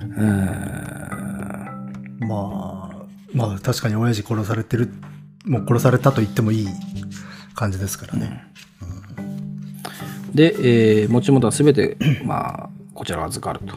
[0.00, 1.08] うーん
[2.20, 2.96] まあ、
[3.34, 4.90] まあ確かに親父殺されてる、
[5.44, 6.68] もう殺されたと言ってもいい
[7.54, 8.44] 感じですからね。
[10.34, 10.54] で、
[11.02, 13.74] えー持ち物は全て、まあ、こちらが預かると。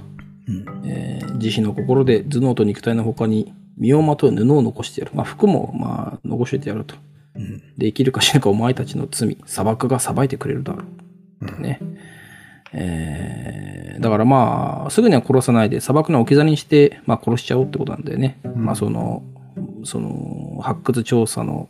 [0.48, 5.12] うんえー慈悲の心で頭脳と肉体の他に身をまとう布を残してやる。
[5.16, 6.96] まあ、服も、まあ、残しといてやると。
[7.36, 10.84] うんで、生きるか死ぬかお前たちの罪、砂漠が裁いてくれるだろ
[11.42, 11.46] う。
[11.46, 11.80] ってね。
[12.74, 18.40] えーだからまあ、すぐには殺さないで、砂漠の置き去りにして、まあ殺しちゃおうってことなんだよね。
[18.56, 19.22] まあその、
[19.84, 21.70] その、発掘調査の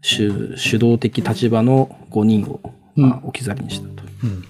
[0.00, 2.60] 主主導的立場の5人を、
[2.94, 4.08] まあ、置き去りにしたと。
[4.24, 4.44] うん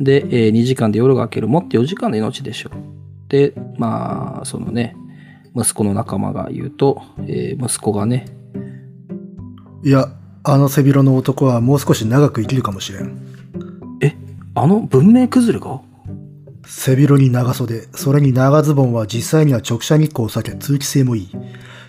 [0.00, 1.48] で、えー2時間で夜が明ける。
[1.48, 2.72] もって4時間で命でしょう。
[3.28, 4.94] で、まあ、そのね、
[5.56, 8.26] 息子の仲間が言うと、えー息子がね、
[9.84, 10.08] いや、
[10.44, 13.18] あの背広の男はもう少し長く生きるかもしれん。
[14.00, 14.14] え、
[14.54, 15.80] あの文明崩れが？
[16.64, 21.28] 背広に長袖、それに長ズボンは実際には直射日光を避け通気性もいい。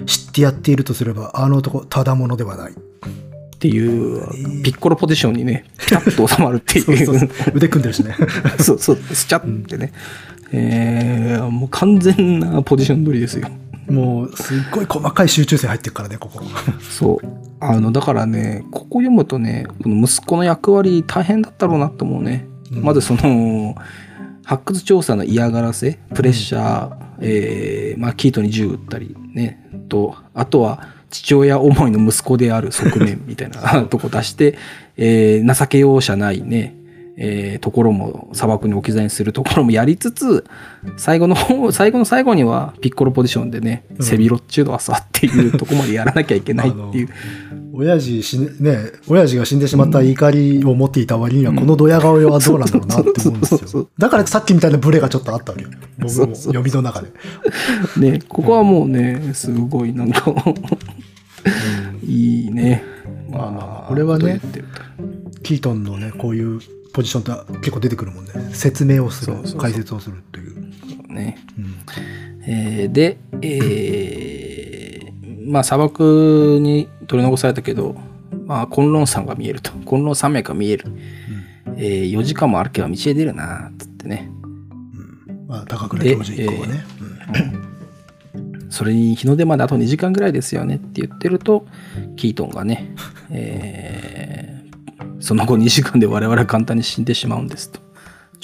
[0.05, 2.73] 知ってやっているとすれば、あの男、ただものではない。
[3.59, 6.85] っていう、ピッコロポジションにね、ピタッと収まるっていう。
[7.05, 8.15] そうそう腕組んでるしね。
[8.57, 9.91] そうそう、スチャッってね。
[10.53, 13.49] えー、もう完全なポジション取りですよ。
[13.89, 16.41] もう、すっごい細かい集中線入ってるからね、ここ。
[16.89, 17.27] そう。
[17.59, 22.47] あの、だからね、ここ読むとね、この息子の役割大変だったろうなと思うね。
[22.71, 23.75] うんまずその、
[24.45, 34.57] 発掘調査の嫌がらせ、プレッシャー、えーまあ、キートに銃撃ったりね、と、あとは、父親思いの息子である側面みたいな とこ出して、
[34.97, 36.75] えー情け容赦ないね、
[37.17, 40.45] えーところも砂漠に置き去りにするところもやりつつ、
[40.97, 47.09] 最後の方、最後の最後にはピッコロポジションでね、うん背広っちゅうのはさっていうとこまでやらなきゃいけないっていう。
[47.73, 53.89] 親父死ね、ね、親父が死んでしまった怒りを持っていた割には、このドヤ顔はどうなんだろうなって思うんですそうそうそうよ。
[53.97, 55.69] だからさっきみたいなブレがちょっとあったわけよ。
[55.97, 57.09] 僕そうそうも読みの中で。
[57.97, 60.33] ね、ここはもうね、すごいなんか、
[62.05, 62.83] いいね。
[63.29, 64.41] まあまあまあこれはね
[65.43, 66.59] キートンのね、こういう
[66.93, 68.31] ポジションって結構出てくるもんね。
[68.53, 71.13] 説明をするそうそうそう解説をするっていう。
[71.13, 71.37] ね。
[71.57, 71.75] うん
[72.47, 77.95] えーで、えーまあ砂漠に取り残されたけど、
[78.45, 79.71] まあ混乱山が見えると。
[79.85, 80.85] 混乱山脈が見える。
[81.75, 84.29] えー4時間も歩けば道へ出るな、つってね。
[84.31, 86.83] うんまあ、高倉教授以降はね。
[88.69, 91.65] それに日の出まであと2時間ぐらいですよねって言ってると、
[92.15, 92.93] キートンがね、
[93.31, 94.59] えー
[95.21, 97.81] その後2時間で我々は簡単に死んでしまうんですと。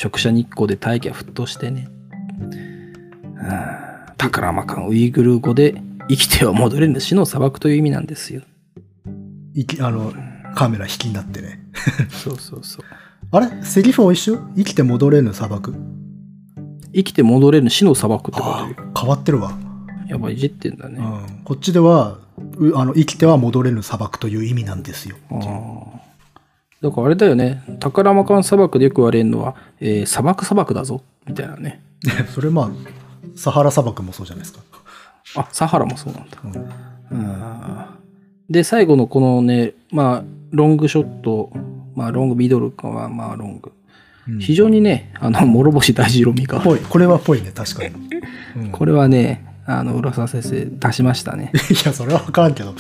[0.04, 1.88] 直射日光で大気が沸騰してね。
[2.40, 3.76] うん
[4.18, 5.76] タクラマカンウイグル語で
[6.10, 8.42] 生きては戻れぬ死の砂漠という意味なんですよ。
[9.56, 10.14] いきあの、
[10.54, 11.60] カメラ引きになってね。
[12.12, 12.86] そうそうそう。
[13.32, 13.64] あれ？
[13.64, 14.38] セリフは一緒？
[14.56, 15.74] 生きて戻れぬ砂漠？
[16.94, 18.76] 生きて戻れぬ死の砂漠ってことよ。
[18.98, 19.58] 変わってるわ。
[20.08, 20.98] やっぱいじってんだね。
[21.00, 22.20] うん、こっちでは
[22.58, 25.16] うあの生きては戻れぬ砂漠という意味なんですよ。
[26.82, 27.64] だからあれだよね。
[27.80, 31.02] タカラマカン砂漠でよく言われるのは、えー砂漠砂漠だぞ。
[31.26, 31.82] みたいなね。
[32.36, 32.70] それまあ
[33.36, 34.60] サハラ砂漠もそうじゃないですか。
[35.38, 36.38] あ、サハラもそうなんだ。
[36.44, 37.86] うんうん
[38.50, 41.52] で、最後のこのね、まあ、ロングショット、
[41.96, 43.72] まあ、ロングミドルかは、まあ、ロング。
[44.28, 46.60] うん非常にね、あの、諸星大二郎味が。
[46.60, 46.80] ぽい。
[46.80, 47.94] これはぽいね、確かに。
[48.58, 51.52] うんこれはね、あの、浦沢先生出しましたね。
[51.70, 52.74] いや、それは分からんけど。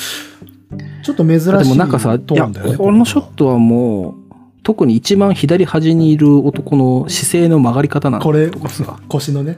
[1.03, 2.49] ちょっと珍しいでもなんかさ、いや。
[2.77, 8.49] このショットはもう、特に一番左端にいる男の姿勢の曲がり方なんだこれ。
[9.07, 9.57] 腰のね。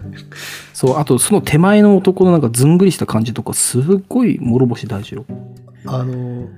[0.74, 5.26] そう、あとその手前の男のなんかずんぐりした感じとか、すっごい諸星大二郎。
[5.86, 6.50] あの、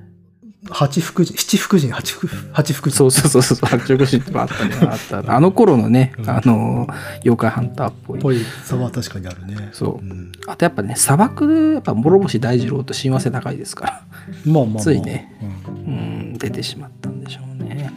[0.70, 2.96] 八福神、七福神、八福、八福神。
[2.96, 4.76] そうそうそうそう、八色神ってあったね。
[4.92, 5.36] あった。
[5.36, 6.88] あの頃のね、あの、
[7.24, 8.20] 妖怪ハンターっぽい。
[8.20, 9.70] ぽい差は確かにあるね。
[9.72, 14.02] そううんあとやっぱね、砂漠でやっぱ諸星大二郎と親和性高いですから、
[14.46, 14.84] まあまあまあ。
[14.84, 15.98] ついねうんう
[16.34, 17.92] ん、出てしまったんでしょうね。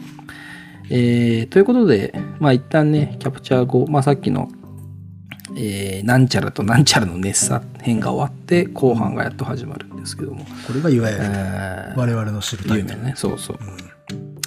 [0.89, 4.49] えー、ということで、まあ一旦ね、キャプチャー後、まあさっきの、
[5.55, 13.03] えー、なんちゃらとなんちゃらの熱さ編が終わって、後半がやっと始まるんですけども、これがいわゆるえー、我々の知るタイプ有名。
[13.03, 13.57] なね、そうそう、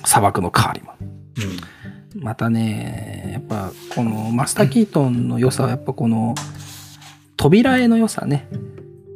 [0.05, 0.97] 砂漠のカーリマン。
[1.01, 6.35] うんまたね、やっぱこのマスター・キートンの良さはやっぱこの
[7.37, 8.49] 扉絵の良さね。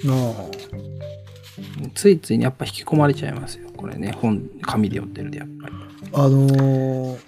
[0.07, 0.35] あ
[1.95, 3.71] ついついにやっぱ引き込まれちゃいますよ。
[3.75, 5.75] これね、本、紙で読んでるでやっぱり。
[6.13, 7.19] あのー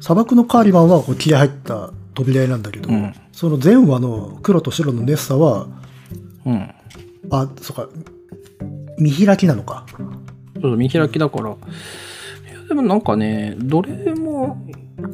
[0.00, 5.66] 砂漠のカーリマンはこう気合入った扉絵なんだけど、うんその前話の黒と白のネッサは、
[6.44, 6.70] うん。
[7.30, 7.88] あ、そっか、
[8.98, 9.86] 見開きなのか？
[10.60, 11.50] そう見開きだから。
[11.50, 11.58] いや
[12.68, 14.58] でもなんかね、どれも、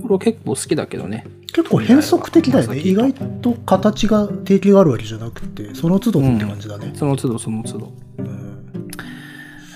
[0.02, 1.26] これは結構好きだけどね。
[1.54, 2.80] 結構変則的だよね。
[2.80, 6.92] 意外と形が定型があるわけじゃなくて、その都度って感じだね。
[6.94, 7.92] その都度その都度。
[8.18, 8.74] うん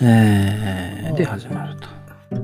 [0.02, 1.88] えー、で始まると。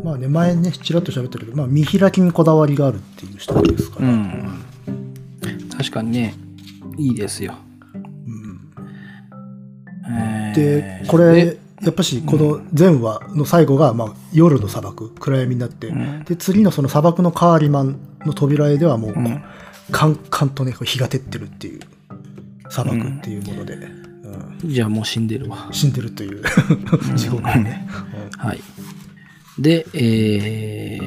[0.04, 4.08] まあね、前ね、ちらっと喋ったけど、まあ見開きにこだわりがあるっていう人ですから。
[4.08, 4.64] うん。
[5.78, 6.34] 確かにね、
[6.96, 7.54] いいですよ。
[7.94, 7.98] う
[8.28, 8.70] ん。
[10.10, 16.24] えーで、これ、やっぱし、この前話の最後が、まあ、夜の砂漠、暗闇になって、うん。
[16.24, 19.42] で、次のその砂漠のカーリマンの扉絵ではもう、うん。
[19.92, 21.80] カンカンとね、日が照ってるっていう、
[22.68, 24.58] 砂漠っていうもので、うん。
[24.64, 25.68] じゃあもう死んでるわ。
[25.70, 26.42] 死んでるという、
[27.14, 27.86] 地獄のね。
[28.36, 28.60] はい。
[29.58, 30.98] で、え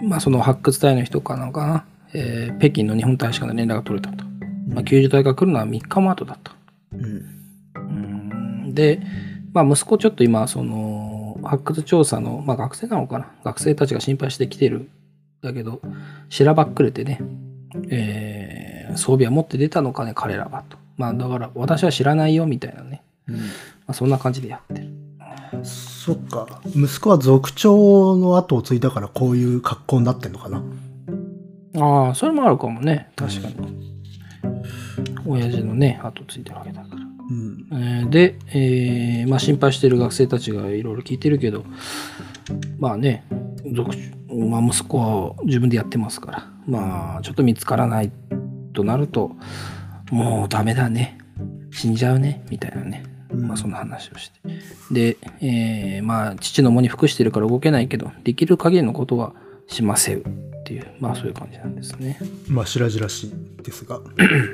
[0.00, 1.84] ー、まあその発掘隊の人かなのかな、
[2.18, 4.24] えー北京の日本大使館で連絡が取れたと。
[4.68, 6.50] まあ、救助隊が来るのは3日も後だと。
[6.94, 7.22] うん
[7.76, 9.00] うんで、
[9.52, 13.30] まあ息子ちょっと今、その、発掘調査の、まあ学生なのかな？
[13.44, 14.88] 学生たちが心配してきてるん
[15.42, 15.80] だけど、
[16.28, 17.20] しらばっくれてね、
[17.90, 20.78] えー装備は持って出たのかね、彼らはと。
[20.96, 23.02] まあだから、私は知らないよ、みたいなね。
[23.26, 23.36] ま
[23.88, 24.88] あそんな感じでやってる。
[25.64, 26.60] そっか。
[26.74, 30.62] 息子は族長の後を継いだからこういう格好になってんのかな？
[31.76, 33.10] ああ、それもあるかもね。
[33.16, 33.54] 確かに。
[35.26, 37.02] 親父のね、後ついてるわけだから。
[37.30, 37.68] うん。
[37.72, 41.64] えーで、えーまあ、心配してる学生たちがいろいろ聞いてるけど、
[42.78, 43.24] まあね、
[43.74, 43.90] 続
[44.28, 48.12] まあ、息子は自分でやってますから、まあ、ちょっと見つからない
[48.72, 49.32] となると、
[50.10, 51.18] もうダメだね。
[51.72, 52.44] 死んじゃうね。
[52.48, 53.04] みたいなね。
[53.34, 54.40] まあ、そんな話をして。
[54.90, 59.34] で、えーまあ、父の喪に服してるから動けないけど、できる限りのことは
[59.66, 60.22] しませう
[60.66, 62.18] っていう、まあ、そういう感じなんですね。
[62.48, 64.00] まあ、白々しいですが。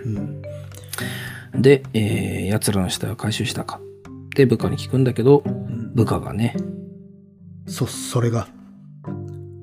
[0.04, 0.42] うん。
[1.54, 3.80] で、えー、奴らの死体を回収したか
[4.26, 5.42] って部下に聞くんだけど、
[5.94, 6.54] 部下がね、
[7.66, 8.46] そ、それが、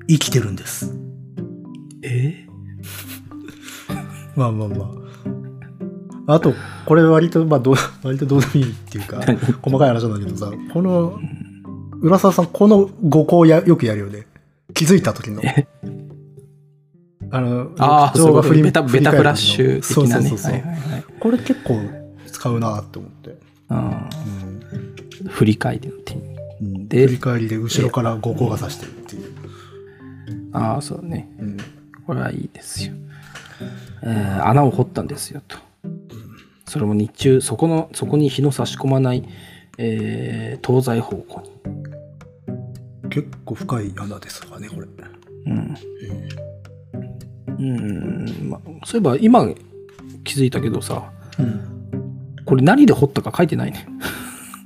[0.08, 0.92] 生きてるんです。
[2.02, 2.46] え？
[4.34, 4.92] まあまあま
[6.26, 6.34] あ。
[6.34, 6.52] あと、
[6.84, 9.20] これ割と、まあ、どう、割とどうでもいいっていうか、
[9.62, 11.16] 細かい話なんだけどさ、この、
[12.00, 14.26] 浦沢さん、この誤行や、よくやるよね。
[14.74, 15.42] 気づいた時の。
[17.32, 20.28] あの、ああ、そういうこと振りベタ、ベタフラッシュ的なね。
[20.28, 21.80] そうそうそうはいはいはいこれ結構
[22.26, 23.36] 使うなって思って。
[23.70, 24.08] うん
[25.28, 26.22] 振り返りの手に。
[26.62, 29.22] うんで振り返りで後ろから誤行が指してるっていう。
[30.52, 31.28] ああ、そうね。
[31.38, 31.56] うん
[32.06, 32.94] これはいいですよ。
[34.02, 35.58] えー穴を掘ったんですよと。
[36.66, 39.24] それも日中、そこの、そこに日の差し込まない、
[39.78, 41.50] えー東西方向に。
[43.10, 44.86] 結構深い穴ですからね、これ。
[45.46, 45.74] うん。
[47.46, 49.46] うん、まあ、そういえば今
[50.24, 51.60] 気づいたけどさ、うん。
[52.44, 53.86] これ何で掘ったか書いてないね。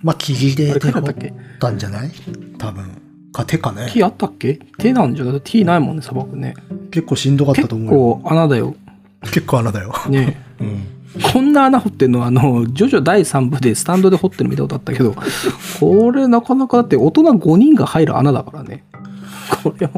[0.02, 1.14] まあ、木切れで掘っ
[1.58, 2.10] たんじゃない？
[2.58, 3.00] 多分。
[3.32, 3.88] か、手かね。
[3.90, 4.60] 木あったっけ？
[4.78, 6.54] 手なんじゃなくて T ないもんね、砂漠ね。
[6.90, 8.20] 結構しんどかった結と思うよ。
[8.22, 8.74] 構穴だよ。
[9.22, 9.92] 結構穴だよ。
[10.08, 10.84] ね うん。
[11.32, 12.24] こんな穴掘ってんの？
[12.24, 15.14] あの、ジョジョ第3部でスタンドで掘ってる見たことあったけど、
[15.80, 18.84] これなかなかだって大人5人が入る穴だからね。
[19.62, 19.92] これは、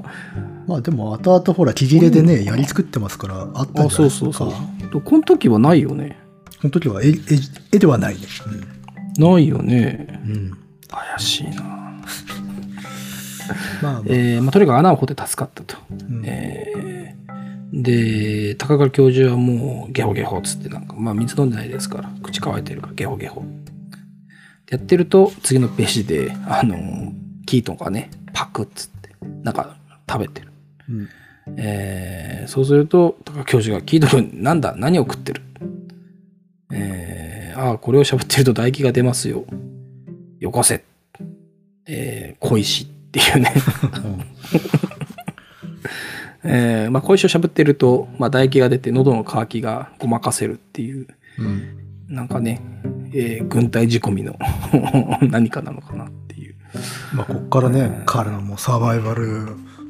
[0.66, 5.00] まあでも、後々ほら、木切れでね、槍作ってますから、あったんあ、じゃないうそそうそう。
[5.00, 6.18] この時はないよね。
[6.60, 7.14] この時は絵、絵、
[7.72, 8.22] 絵ではないね。
[9.18, 10.20] ないよね。
[10.24, 10.32] うん。
[10.32, 10.50] うん。
[10.88, 11.62] 怪しいな。
[13.82, 15.76] まあ、えーまあ、とにかく穴を掘って助かったと。
[16.10, 16.96] うんえー
[17.72, 23.44] で、高倉教授はもうゲホゲホっつってなんか、まあ水飲んでないですから、口乾いてるからゲホゲホ。
[24.70, 27.12] やってると、次のページで、あの、
[27.44, 29.10] キートンがね、パクっつって、
[29.42, 29.76] なんか
[30.08, 30.48] 食べてる。
[30.88, 31.08] うん
[31.56, 34.74] えーそうすると、高倉教授が、キートン君、なんだ？
[34.76, 35.42] 何を食ってる？
[36.72, 39.44] えーああ、これをしゃぶってると唾液が出ますよ。
[40.40, 40.84] よこせ。
[41.86, 43.52] えー小石っていうね。
[46.44, 51.08] えーまあ、小石をしゃぶってると、まあ、唾液が出て喉の渇きがごまかせるっていう、
[51.38, 51.78] うん。
[52.08, 52.60] なんかね、
[53.12, 54.38] えー軍隊仕込みの
[55.28, 56.54] 何かなのかなっていう。
[57.14, 59.46] まあ、こっからね、彼のもうサバイバル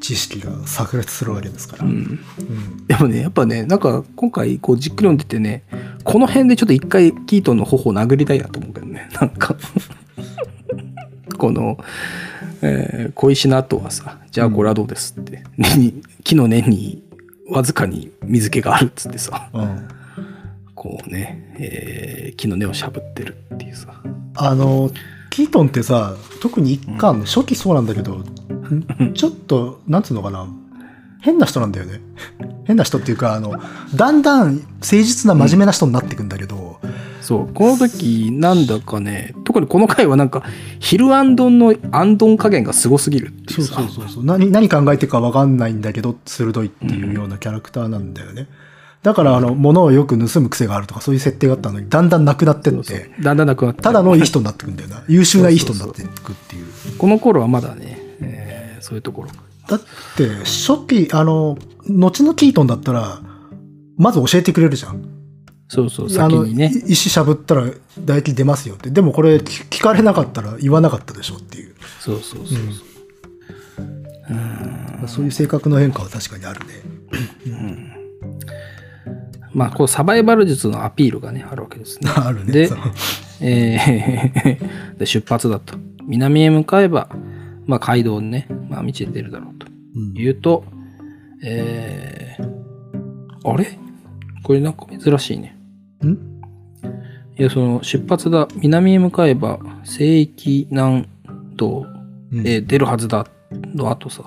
[0.07, 1.85] 知識が炸裂するわけですから。
[1.85, 1.97] ううん。
[1.97, 5.65] ん、でもね、やっぱね、なんか今回こうじっくり読んでてね、
[6.05, 9.57] この辺でちょっと一回キートンの頬を殴りたいなと思うけどね、 なんか。
[11.37, 11.77] この、
[12.63, 17.03] えー小石の後はさ、じゃあこれはどうですって、根に木の根に
[17.51, 19.89] わずかに水気があるっつってさ、うん。
[20.77, 24.01] こうね、えー木の根をしゃぶってるっていうさ。
[24.37, 24.89] あの、
[25.31, 28.25] キートンってさ、特に一巻、初期そうなんだけど、
[29.15, 30.47] ちょっと、なんつうのかな、
[31.21, 32.01] 変な人なんだよね。
[32.65, 33.55] 変な人っていうか、あの、
[33.95, 36.79] だんだん誠実な真面目な人になっていくんだけど、
[37.21, 40.45] そう、この時なんだかね、特にこの回はなんか、
[40.79, 43.75] ヒルアンドンのアンドン加減がすごすぎるっていそううさ。
[43.75, 48.47] そうそうそう何、何考えてるかわかんないんだけど、鋭いっていうようなキャラクターなんだよね。
[49.03, 55.03] だから、あの、物をよく盗む癖があるとか、そういう設定があったのに、だんだんなくなってって、だんだんなくなってただのいい人になってくんだよな。
[55.09, 56.67] 優秀ないい人になっていくっていう。
[56.99, 58.56] この頃はまだね、えー
[58.87, 59.31] そういうところ。
[59.69, 59.81] だっ
[60.17, 61.59] て、初期、あの、
[61.89, 63.21] 後のキートンだったら、
[63.97, 65.03] まず教えてくれるじゃん。
[65.67, 66.71] そうそう、先にね。
[66.87, 68.91] い石しゃぶったら唾液出ますよって。
[68.91, 71.75] でもこれ聞聞かれなかったら言わなかったでしょっていう。
[71.99, 72.59] そうそうそう。
[75.09, 76.67] そういう性格の変化は確かにあるね。
[79.53, 82.09] まあ、こうサバイバル術のアピールがね、あるわけですね。
[82.15, 82.53] あるね。
[82.53, 82.79] でそう、
[83.41, 85.75] えー で出発だと。
[86.05, 87.09] 南へ向かえば、
[87.67, 89.67] まあ、街道にね、まあ、道で出るだろうと。
[89.97, 90.65] うん言うと、
[91.43, 93.79] えー、あれ？
[94.43, 95.57] これなんか珍しいね。
[96.05, 96.09] ん？
[97.39, 98.47] いや、その出発だ。
[98.57, 101.09] 南へ向かえば、聖域南
[101.57, 101.87] 道、
[102.33, 103.27] うんえー出るはずだ。
[103.75, 104.23] の後さ。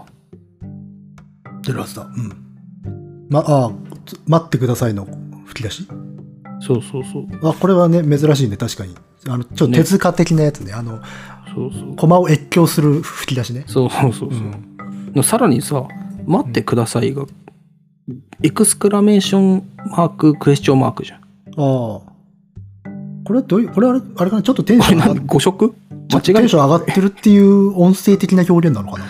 [1.62, 2.04] 出るはずだ。
[2.04, 3.28] うん。
[3.30, 3.72] ま、あ
[4.06, 5.08] つ待ってくださいの
[5.46, 5.88] 吹き出し？
[6.62, 7.28] そうそうそう。
[7.50, 8.96] あ、これはね、珍しいね、確かに。
[9.28, 10.74] あの、ちょっと手塚的なやつね。
[10.74, 11.00] あの、
[11.54, 11.96] そうそう。
[11.96, 13.64] コマを越境する吹き出しね。
[13.68, 14.42] そうそうそうそう。
[15.16, 15.88] のさらにさ、
[16.26, 17.26] 待ってくださいが、
[18.44, 21.20] エクスクラメーションマーク、クエスチョンマークじゃん。
[21.20, 21.58] ああ。
[21.58, 24.42] ここれはどういう、これはあれあれかな？
[24.42, 25.76] ちょっとテンション上がっ何誤色
[26.12, 29.06] 間違えンション上がってるっていう音声的な表現なのかな？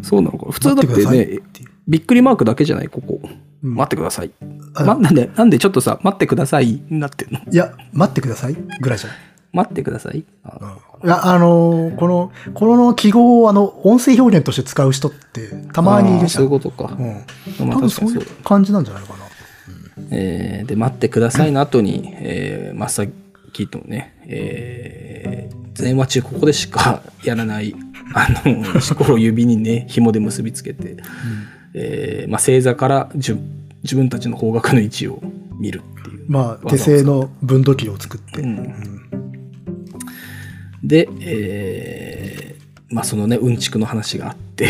[0.00, 1.40] そうなのかな普通だってね
[1.88, 3.20] びっくりマークだけじゃないここ。
[3.24, 4.30] うん待ってください。
[4.74, 7.40] あま、なんで、なんでちょっとさ、待ってくださいになってんの？
[7.50, 9.18] いや、待ってくださいぐらいじゃない？
[9.54, 10.24] 待ってください。
[10.42, 16.40] あいや、あのーこの、この記号をあの、音声表現として使う人ってたまにいるじゃ。
[16.40, 16.92] そうんいうことか。
[16.98, 17.24] うん。
[17.68, 18.26] まあ多分そういう。
[18.42, 19.24] 感じなんじゃないかな。
[20.10, 23.12] えーで、待ってくださいの後に、えー、マスター
[23.52, 27.76] キートンね、えー、電話中ここでしか やらない、
[28.12, 30.96] あの、石ころを指にね、紐で結びつけて、
[31.74, 33.38] えーまあ、星座から自
[33.84, 35.22] 自分たちの方角の位置を
[35.58, 36.24] 見るっていう。
[36.26, 38.40] まあ、手製の分度器を作って。
[38.40, 39.03] うん
[40.84, 44.68] で、えーまあそのね、うんちくの話があって、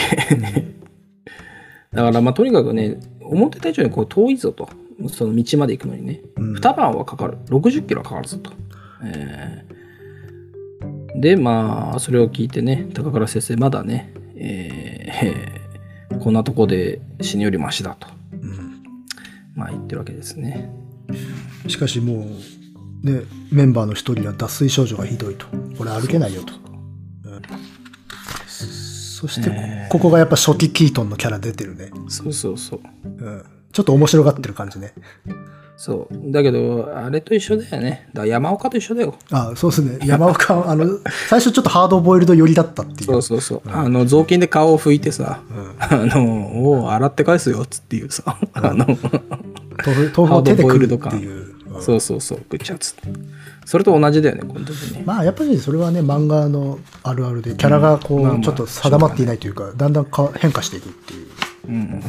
[1.92, 4.68] だからまあとにかくね、思ってた以上にこう遠いぞと、
[5.08, 6.54] その道まで行くのにね、うん。
[6.54, 8.52] 二晩はかかる、60キロはかかるぞと。
[9.04, 11.20] えー。
[11.20, 18.82] で、まあ、それを聞いてね、高倉先生、まだね、えー こんなとこで死ぬよりマシだと、うん。
[19.54, 20.70] まあ言ってるわけですね。
[21.66, 22.26] しかしもう、
[23.04, 25.46] ね、メンバーの一人は脱水症状がひどいと。
[25.76, 26.54] これ歩けないよと。
[26.54, 27.42] うん
[28.46, 31.90] そして、えーここがやっぱ初期キートンのキャラ出てるね。
[32.08, 32.80] そうそうそう。
[33.04, 34.94] うんちょっと面白がってる感じね。
[35.76, 36.30] そう。
[36.30, 38.08] だけど、あれと一緒だよね。
[38.14, 39.16] だ山岡と一緒だよ。
[39.30, 39.98] あそうですね。
[40.06, 40.86] 山岡、 あの、
[41.28, 43.06] 最初ちょっとハードボイルド寄りだったっていう。
[43.06, 43.62] そうそうそう。
[43.66, 51.53] あの、雑巾で顔を拭いてさ、うんあの、おう洗って返すよ、っつっていうさ、あの、豆腐豆腐を手で食るってハードボイいう。
[51.76, 53.02] うんそうそうそう、ぐちゃっつって。
[53.64, 55.02] それと同じだよね、この時ね。
[55.04, 61.26] まあやっぱりそれはね漫画のあるあるでキャラがこうんまあまあうちょっと定まっていないというかだんだんか変化していくっていう
[61.68, 62.02] うん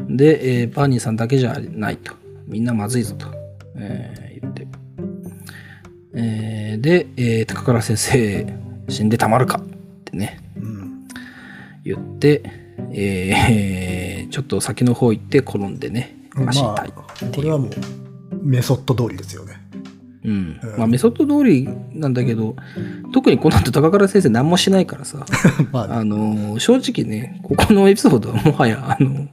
[0.00, 2.14] うん、で、えーバーニーさんだけじゃないと。
[2.46, 3.26] みんなまずいぞと、
[3.76, 4.66] えー言って。
[6.14, 8.46] えーで、えー高倉先生、
[8.88, 9.66] 死んでたまるかっ
[10.04, 11.06] てね、うん
[11.84, 12.42] 言って、
[12.92, 17.32] えーちょっと先の方行って転んでね、ま足痛いあっていう。
[17.32, 17.70] これはもう
[18.42, 19.60] メソッド通りですよね。
[20.24, 20.60] うん。
[20.62, 20.78] うん。
[20.78, 22.56] まあ、メソッド通りなんだけど、
[23.12, 25.24] 特にこの後高倉先生何もしないからさ、
[25.72, 25.94] まあね。
[25.94, 29.28] あの正直ね、ここのエピソードはもはや、あの、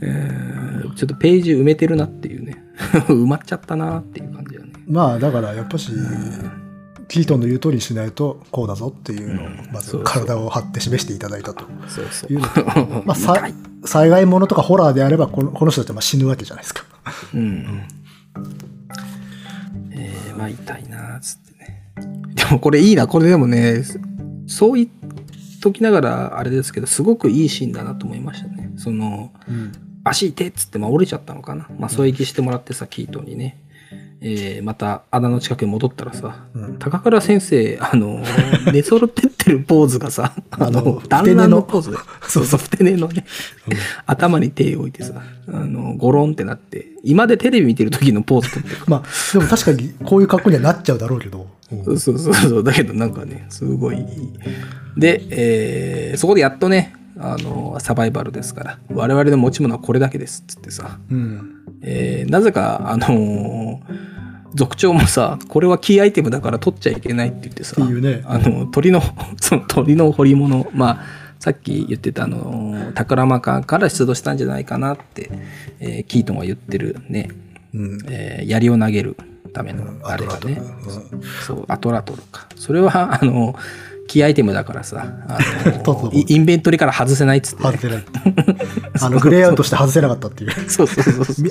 [0.00, 0.64] えー
[0.94, 2.62] ちょっとページ埋めてるなっていうね、
[3.08, 4.72] 埋まっちゃったなっていう感じだね。
[4.86, 5.90] まあだからやっぱし
[7.08, 11.64] キートンの言う通りにしないとこうだぞっていうのをまず体を張って示していただいたと。
[11.88, 12.26] そうそ。
[12.28, 12.46] いううの。
[12.48, 13.16] と まあ
[13.84, 16.84] 災害ものとかホラーであればこのこの人たちはまあ死ぬわけじゃないですか。
[17.34, 17.82] うん。
[19.90, 21.90] えー、まあ痛いなっつってね。
[22.34, 23.82] でもこれいいな、これでもね、
[24.46, 24.88] そう言っ
[25.60, 28.72] ときながらあれですけど、すごくいいシーンだなと思いましたね。
[28.76, 29.32] その、
[30.04, 31.68] 足痛いっつって、まあ、折れちゃったのかな。
[31.78, 33.58] まあ、添え木してもらってさ、キートンにね。
[34.26, 36.78] えーまた穴の近くに戻ったらさ、うん。
[36.78, 38.22] 高倉先生、あの、
[38.72, 43.26] 寝そってってるポーズがさ、あ あのの、団らんのポーズで、 そそううそう、ふて寝のね、
[44.06, 45.12] 頭に手を置いてさ、
[45.48, 48.76] あの、ゴロンってなって、今でテレビ見てる時のポーズ撮ってる。
[48.86, 49.02] まあ
[49.34, 51.46] でも確かにこういう格好にはなっちゃうだろうけど。
[51.84, 54.04] そうそうそうそう、だけどなんかね、すごいいい。
[54.96, 61.50] で、えーそこでやっとね、あの、サバイバルですから、我々の持ち物はこれだけですっつってさ、うん。
[61.82, 64.13] えーなぜか、あのー
[64.54, 68.22] 族長もさ、これはキーアイテムだから取っちゃいけないって言ってさ、っていうね。
[68.26, 69.02] あの、鳥の、
[69.40, 71.04] その鳥の彫り物、まあ、
[71.40, 75.30] さっき言ってたあの、宝間から出土したんじゃないかなって、
[75.80, 77.30] えーキートンが言ってるね、
[77.74, 77.98] うん。
[78.08, 79.16] えー槍を投げる
[79.52, 80.00] ためのうん。
[80.04, 81.22] あれがね、アトラトル。
[81.46, 82.46] そう、アトラトルか。
[82.56, 83.56] それは、あの、
[84.06, 85.38] キーアイテムだからさ、あ
[85.84, 87.70] の イインベントリから外せないっつって、ね。
[87.72, 87.78] 外。
[87.78, 88.04] せない。
[89.00, 90.50] あのグレーアウトして外せなかったっていう。
[90.70, 91.46] そうそうそうそう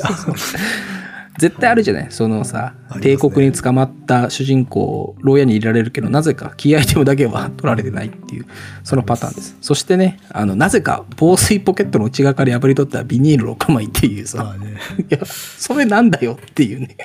[1.39, 2.07] 絶対あるじゃない？
[2.11, 3.01] そのさ、ね。
[3.01, 8.45] 帝国に捕まった主人公牢屋に入れられるけどなぜかキーアイテムだけは取られてないっていう
[8.83, 9.57] そのパターンです。
[9.61, 14.77] そしてねあのなぜか防水ポケットの内側から破り取ったビニール6枚っていうまさあね。
[15.01, 16.97] いやそれなんだよっていうね。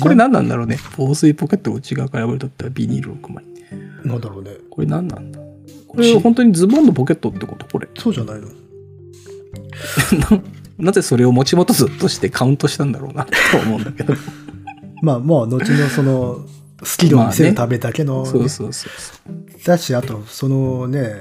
[0.00, 0.78] これ何なんだろうね？
[0.96, 3.44] 防水ポケットの内側から破り取ったビニール6枚
[4.04, 4.50] なんだろうね。
[4.70, 5.40] これ何なんだ？
[5.88, 7.66] これ本当にズボンのポケットってこと？
[7.66, 7.88] これ。
[7.98, 8.48] そうじゃないの
[10.78, 14.14] ななぜそれを持ち元ずとしてカウントしたんだろうなと思うんだけど。
[15.02, 16.46] まあまあ後のその
[16.82, 19.66] スキルを見せるためだけの、そうそうそうそう。
[19.66, 21.20] だしあとそのね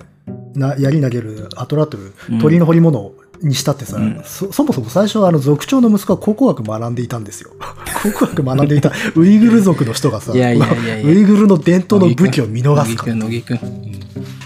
[0.56, 2.40] な槍投げるアトラトルうん。
[2.40, 4.22] 鳥の彫り物にしたってさ、うん。
[4.24, 7.52] そそもそも最初はあの族長の息子は考古学学んでいたんですよ。
[8.04, 13.94] 考古学学んでいたウイグル族の人がさウイグルの伝統の武器を見逃すか乃木くん乃木くん。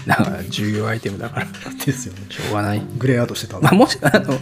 [0.06, 1.46] だから重要アイテムだから。
[1.84, 2.20] ですよね。
[2.30, 2.82] しょうがない。
[2.98, 4.34] グレーアウトしてたまあもしあの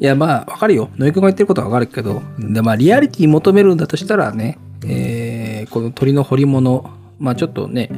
[0.00, 7.90] いやまあわかるよ乃木くんが言ってることはわかるけどでまあリアリティ求めるんだとしたらねえーこの鳥の彫り物、まあちょっとね、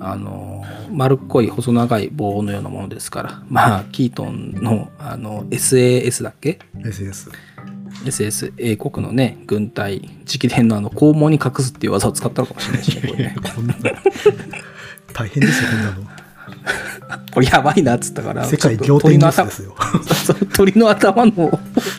[0.00, 7.30] あの、丸っこい細長い棒のようなものですから、まあ、キートンの、あの、SAS だっけ？SS。
[8.04, 13.36] ?SS、英国のね、軍隊、直伝のあの、肛門に隠すっていう技を使ったのかもしれないしね、これね。
[13.54, 13.74] こんな、
[15.12, 16.17] 大変ですよ、こんなの。
[17.32, 19.76] これやばいなっつったから、世界仰天ニュースっと鳥の頭ですよ。
[20.54, 21.50] 鳥の頭の方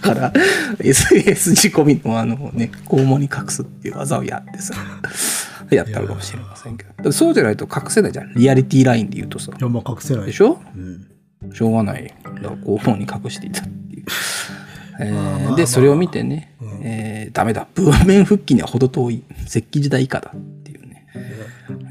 [0.01, 0.33] から
[0.79, 4.73] SS 仕込みのあのね、肛門に隠すっていう技をやってさ、
[5.71, 7.11] やったのかもしれませんけど。
[7.11, 8.33] そうじゃないと隠せないじゃん。
[8.35, 9.51] リアリティラインで言うとさ。
[9.57, 10.25] いや、まあ隠せない。
[10.27, 10.59] でしょ？
[10.75, 11.05] うん。
[11.53, 12.13] しょうがない。
[12.23, 14.05] だから肛門に隠していたっていう。
[15.01, 17.67] えで、それを見てね、うんえーダメだ。
[17.75, 19.23] 文面復帰には程遠い。
[19.45, 21.05] 石器時代以下だっていうね。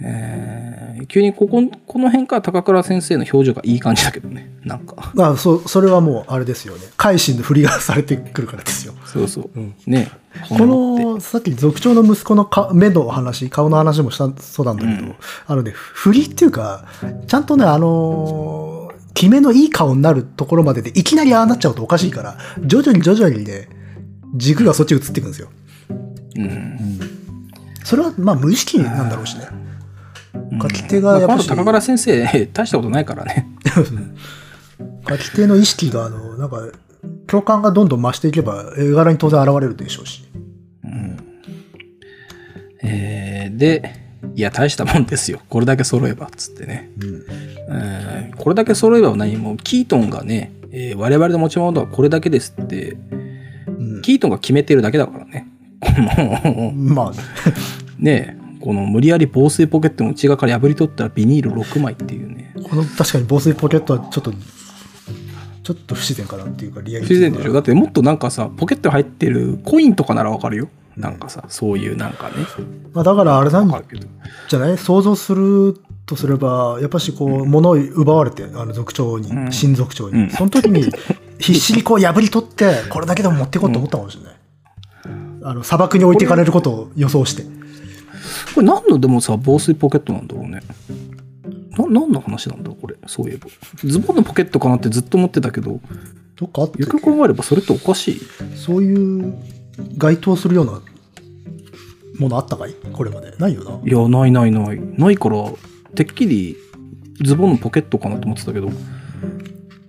[0.02, 4.50] えー急にここ、この辺から高倉先生の表情がいい感じだけどね。
[4.64, 5.12] なんか。
[5.14, 6.82] まあ、そ、それはもう、あれですよね。
[6.96, 8.94] 改心の振りがされてくるからですよ。
[9.04, 9.50] そうそう。
[9.54, 10.10] うんね
[10.48, 15.14] この、さっき族長の息子のか目の話、顔の話もしたそうなんだけど、うん
[15.46, 16.84] あのね、振りっていうか、
[17.26, 23.68] ちゃんとね、あのー、決めのいい顔になるところまでで、いきなりああなっちゃうとおかしいから、徐々に徐々にね、
[24.36, 25.48] 軸がそっち移っていくんですよ。
[26.36, 27.00] うん。
[27.82, 29.48] それは、まあ、無意識なんだろうしね。
[30.34, 33.48] うん書き手がやっぱしまあ高倉先生、 大したことないからね。
[35.08, 36.56] 書き手の意識が、あの、なんか、
[37.26, 40.28] 共感がどんどん増していけば、絵柄に当然現れるでしょうし。
[42.82, 43.92] えーで、
[44.34, 45.40] いや、大したもんですよ。
[45.48, 46.90] これだけ揃えば、つってね。
[47.00, 47.22] うん。
[47.70, 49.36] えーこれだけ揃えば何？
[49.36, 52.92] も、キートンがね、えー我々の持ち物はこれだけですって、
[53.66, 55.48] うんキートンが決めてるだけだからね。
[56.74, 57.12] まあ、
[57.98, 62.52] ねこの無理やり防水ポケットの内側から破り取ったらビニール6枚っていうね。
[62.68, 67.52] この確かに防水ポケットはちょっと、ちょっと不自然かなっていうか、リアリ不ティが自然でしょ？
[67.52, 70.68] だってもっとなんかさ、ポケットに入ってるコインとかならわかるよ。
[70.96, 72.34] なんかさ、そういうなんかね。
[72.92, 73.68] まあ、だからあれなん。
[74.48, 74.76] じゃない？
[74.78, 80.90] 想像するとすれば、やっぱしこう、物を奪われて、あの族長に、うん新族長に、うんその時に
[81.38, 84.34] 必死にこう破り取って、これだけでも持っていこうと思ったかもしれない。
[85.44, 87.44] あの、砂漠に置いていかれることを予想して。
[88.54, 90.60] これ何のでもさ、防水ポケットなんだろうね。
[91.70, 92.96] な、何の話なんだこれ。
[93.06, 93.46] そういえば。
[93.84, 95.80] ズボンのポケットかなってずっと思ってたけど、
[96.36, 98.20] どっかあってよく考えればそれっておかしい？
[98.56, 99.34] そういう
[99.96, 100.80] 該当するような
[102.18, 102.74] ものあったかい？
[102.92, 103.32] これまで。
[103.38, 103.80] ないよな？
[103.84, 104.80] いや、ないないない。
[104.98, 105.44] ないから、
[105.94, 106.56] てっきり
[107.22, 108.70] ズボンのポケットかなと思ってたけど、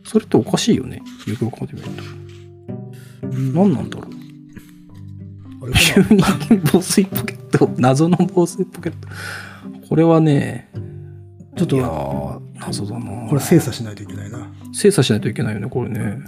[0.03, 1.01] それっておかしいよね。
[1.27, 2.03] よくよく考えてみると。
[3.59, 4.18] 何なんだろう。
[5.67, 6.23] 急に
[6.71, 9.07] 防水ポケット、謎の防水ポケット。
[9.87, 10.69] これはね、
[11.53, 13.27] なちょっいや謎だな。
[13.27, 14.47] これ精査しないといけないな。
[14.73, 16.19] 精査しないといけないよね、これね。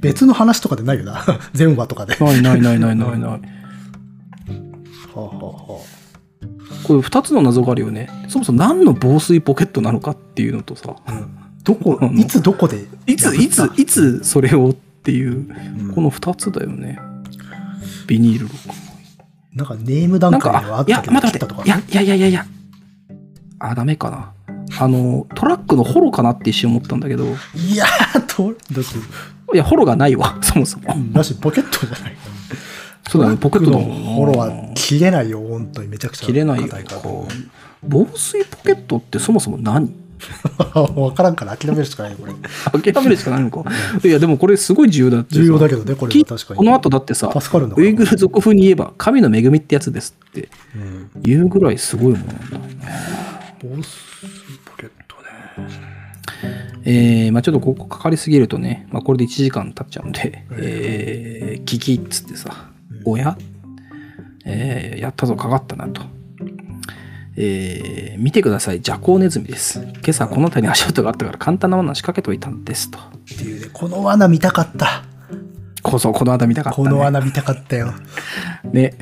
[0.00, 1.24] 別の話とかでないよな。
[1.54, 2.14] 全話とかで。
[2.14, 3.40] はないないないないないない。
[5.14, 5.80] あ、 はあは
[6.84, 8.08] これ2つの謎があるよね。
[8.28, 16.98] そもそも何の防水ポケットなのかっていうのとさ、あうんどこいつどこでいつ、いつ、いつそれをっていう、うんこの2つだよね。
[18.12, 18.54] ビニール録
[19.54, 21.62] なんかネーム段階ではあった、けど、待って切ったとか？
[21.66, 21.92] 待って。
[21.92, 22.46] いや、いやいやいやいや。
[23.58, 24.34] あ、ダメかな。
[24.78, 30.92] あの、トラックのホロかなって一瞬思ったんだけど、いやー、と、だって、いや、ホロがないわ、 そもそも。
[30.94, 32.16] うんだし、ポケットじゃない。
[33.08, 36.26] そうだね、ポケットのフォローは切れないよ、本当にめちゃくちゃ。
[36.26, 36.68] 切れないよ
[37.82, 39.90] 防水ポケットってそもそも何？
[41.00, 42.92] わからんから諦めるしかないよ、これ。
[42.92, 43.64] 諦めるしかないのか。
[44.02, 46.58] いや、でもこれすごい重要だってさ重要だけどね、これは確かに。
[46.58, 52.76] この後だってさ、助かるウイグル族風に言えば、神の恵みってやつですってうん言うぐらいすごいものなんだよね。
[53.60, 53.84] 防水
[54.64, 55.92] ポケットね。
[56.84, 62.70] えー、まあちょっとここかかりすぎるとね、まあこれで1時間経っちゃうんで、えー、聞きっつってさ、
[63.04, 63.36] おや？
[64.44, 66.02] えー、やったぞ、かかったなと。
[67.36, 69.80] えー、見てください、ジャコウネズミです。
[69.80, 72.98] 今朝この辺りに足音があったから簡単な罠仕掛けといたんですと。
[72.98, 73.02] っ
[73.38, 75.04] ていうね、この罠見たかった。
[75.82, 76.88] こそ、この間見たかった、ね。
[76.88, 77.92] この罠見たかったよ。
[78.72, 78.94] ね、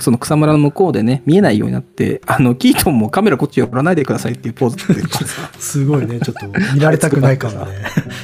[0.00, 5.08] その草むらの向こうでね、見えないようになって、あの、キートンもカメラこっち寄らないでくださいっていうポーズ取って
[5.60, 7.72] すごいね、ちょっと見られたくない感がね。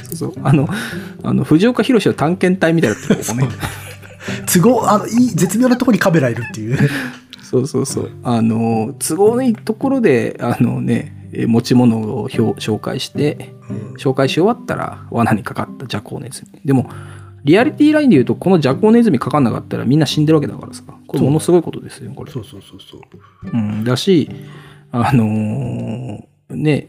[0.03, 0.67] そうそう、あの、
[1.23, 3.47] あの、藤岡弘の探検隊みたいなってここね。
[4.45, 6.89] 都合、あの、いい、絶妙なところにカメラいるっていうね。
[7.43, 8.11] そうそうそう。
[8.23, 13.53] あの、都合のいいところで、あのね、え持ち物を表紹介して、
[13.97, 16.59] 紹介し終わったら罠にかかったジャコウネズミ。
[16.63, 16.89] でも、
[17.43, 20.83] リアリティラインで言うと、このジャコウネズミかかんなかったらみんな死んでるわけだからさ。
[21.07, 22.31] これものすごいことですよ、これ。
[22.31, 23.01] そうそうそうそう。
[23.51, 24.29] うん、だし、
[24.91, 26.87] あのーね、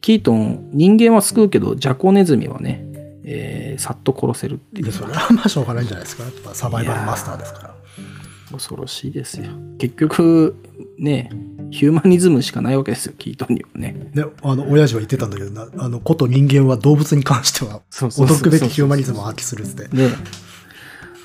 [0.00, 2.84] キートン、人間は救うけど、ジャコウネズミはね、
[3.24, 6.24] えーさっと殺せるっていうで、それはまあしょうがないんじゃないですか。
[6.24, 7.74] やっぱサバイバルマスターですから。
[8.52, 9.46] 恐ろしいですよ。
[9.78, 10.56] 結局、
[10.98, 11.30] ね、
[11.70, 14.10] ヒューマニズムしかないわけですよ、キートンにはね。
[14.12, 19.96] ね、あの、親父は言ってたんだけどな、あの、こと人間は動物に関しては、驚くべきヒューマニズムを発揮するっつって。
[19.96, 20.10] で、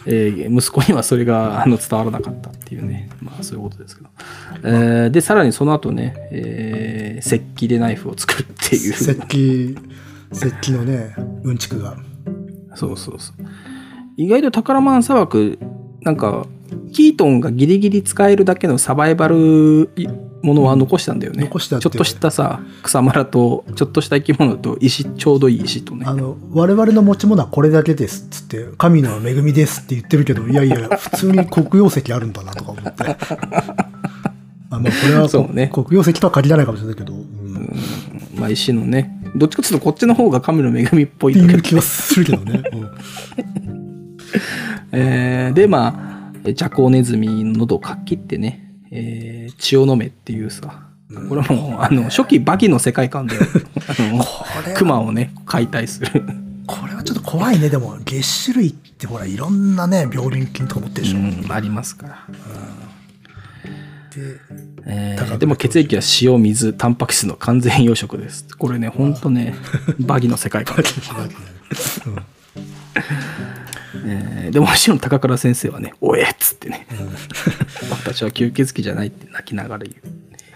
[0.07, 4.09] えー息子にはそれがあの伝わらなかったっていうね、まあそういうことですけど。
[4.63, 8.93] えーで、さらにその後ね、えー石器でナイフを作るっていう。
[8.93, 9.77] 石器、
[10.31, 11.97] 石器のね、うんちくが。
[12.75, 13.35] そうそうそう。
[14.17, 15.59] 意外と宝マン砂漠、
[16.01, 16.45] なんか、
[16.93, 19.89] キートンがギリギリ使えるだけのサバイバル
[20.41, 21.43] ものは残したんだよね。
[21.43, 26.13] 残したちょっとしたさ、草むらと、ちょっとした生き物と石、ちょうどいい石とねあ。
[26.13, 33.03] の、我々の持ち物はこれだけですっつって、神の恵みですって言ってるけど、いやいや、普通に黒曜石あるんだなとか思って。
[34.69, 37.25] あまあ、これは、そうね黒曜石とは限らないかもしれないけど、うん、っ
[38.35, 39.24] まあ石のね。
[39.35, 41.61] どっちかっていうとこっちの方が神の恵みっぽいんだけど。
[41.61, 42.63] ていう気はするけどね。
[42.73, 43.85] うん
[44.91, 50.85] えーで、まあ、ジャコウネズミの喉をかっきってね、えー血を飲めっていうさ、
[51.29, 53.35] これはもう、あの、初期バキの世界観で、
[53.87, 56.23] あの、これは熊をね、解体する。
[56.65, 57.69] これはちょっと怖いね。
[57.69, 61.19] でも、月種類ってほら、いろんなね、病原菌とか持ってるでしょ。
[61.19, 62.25] うん、ありますから。
[62.29, 62.37] で、
[64.85, 68.45] えーでも血液は塩、水、タンパク質の完全養殖です。
[68.57, 69.55] これね、ほんとね、
[69.99, 70.63] バギの世界。
[70.65, 70.77] 観。
[70.77, 72.15] うん。
[74.07, 76.87] えーでももちろん高倉先生はね、おえっつってね、
[77.91, 79.95] 私は吸血鬼じゃないって泣きながら言う。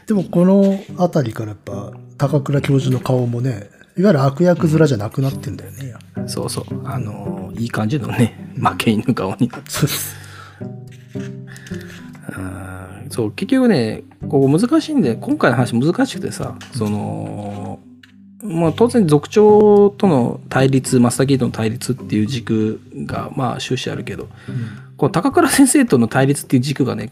[0.07, 5.93] でもこの辺りからやっぱ高倉教授の顔もねいわゆる悪役面じゃなくなってんだよね、
[6.27, 9.69] そうそう、あのーいい感じのね、負け犬顔になって。
[9.71, 10.15] そうです。
[12.37, 17.79] うんそう、結局ね、ここ難しいんで、今回の話難しくてさ、その、
[18.41, 24.29] まあ当然族長との対立、マスターキーとの対立っていう軸がまあ終始あるけど、
[24.97, 27.11] この高倉先生との対立っていう軸がね、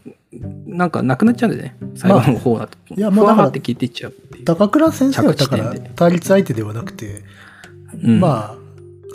[0.65, 2.77] なんかなくなっちゃうんでね、最後の方だと。
[2.95, 4.13] いやもうだからって聞いていっちゃう。
[4.45, 7.23] 高倉先生はだから対立相手ではなくて、
[8.03, 8.66] うんまあ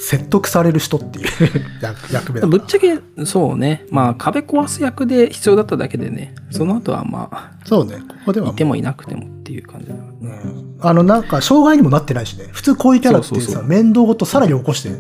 [0.03, 1.27] 説得される人っていう
[1.81, 3.87] 役役目だぶっちゃけ、そうね。
[3.89, 14.91] まあ、壁壊す役で必要だっただけでね、その後はまあ、そうねここではいてもいなくてもっていう感じだからうんあのなんか障害にもなってないしね普通こういうキャラってさそうそうそう面倒ごとさらに起こして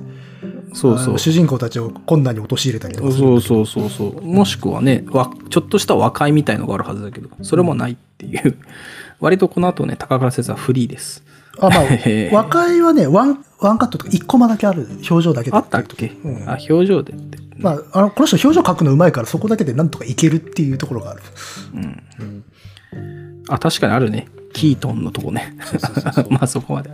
[0.72, 1.18] そうそう。
[1.18, 4.22] 主人公たちを困難に陥れたりとかするそうそうそうそう。
[4.22, 8.56] もしくはね、わちょっとした和解みたいのがあるはずだけど、それもないっていう。
[9.20, 11.24] 割とこの後ね、高倉先生はフリーです。
[11.58, 11.82] あまあ
[12.32, 17.38] 和解はねワンワンカットとか1コマだけある表情だけであったっけ、うんあ、表情でって。
[17.58, 21.22] まあ、あの、この人表情描くのうまいからそこだけでなんとかいけるっていうところがある。
[23.48, 24.26] あ、確かにあるね。
[24.52, 25.56] キートンのとこね。
[26.28, 26.90] まあそこまで。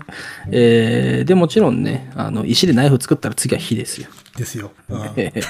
[0.50, 4.08] えー、で、もちろんね、あの、石でナイフ作ったら次は火ですよ。
[4.36, 4.70] ですよ。
[4.88, 5.42] うんえー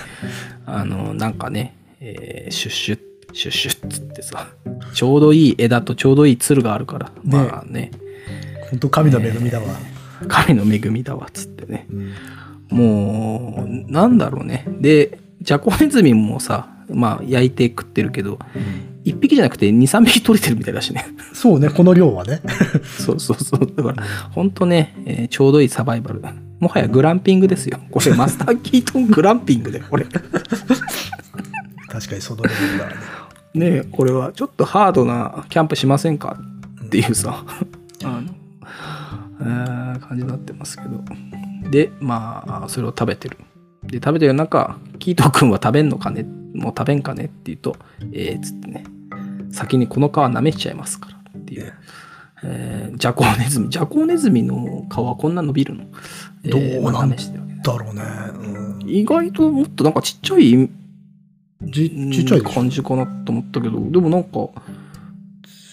[0.64, 3.00] あの、なんかね、えーシュッシュッ、
[3.32, 4.48] シュッシュッつってさ、
[4.94, 7.90] ちょうどいい枝とちょうどいいつるがあるから、まあね、
[8.70, 9.66] 本当神の恵みだわ。
[10.28, 11.86] 神の恵みだわ、つってね。
[12.70, 14.66] もう、なんだろうね。
[14.80, 18.38] で、ジャコネズミもさ、まあ焼いて食ってるけど、
[19.04, 21.06] 一匹じゃなくて二、三匹取れてるみたいだしね。
[21.32, 22.40] そうね、この量はね。
[22.84, 23.60] そうそうそう。
[23.74, 24.02] だから、
[24.32, 26.22] ほんとね、えーちょうどいいサバイバル。
[26.60, 27.78] もはやグランピングですよ。
[27.90, 30.04] これ、マスターキートングランピングで、これ。
[30.04, 30.28] 確
[32.08, 32.94] かにそのレベルだね。
[33.54, 36.36] ねえこれはちょっとハードなキャンプしませんか？
[36.84, 37.44] っていうさ、
[38.04, 38.28] あの、えー
[39.38, 41.02] 感じになってますけど。
[41.70, 43.38] で、まあ、それを食べてる。
[43.84, 46.24] で、食べてる中、キート君は食べんのかね？
[46.54, 47.76] もう食べんかねって言うと、
[48.12, 48.84] えー、つってね、
[49.50, 51.72] 先にこの皮舐めちゃいますからっていう。
[52.42, 53.68] えージャコウネズミ。
[53.68, 55.84] ジャコウネズミの皮こんな伸びるの、
[56.44, 57.16] えーどうなんだ
[57.76, 58.02] ろうね。
[58.34, 60.70] うん意外ともっとなんかちっちゃい
[61.62, 62.42] じちっちゃい。
[62.42, 64.52] 感じかなと思ったけど、でもなんか、こ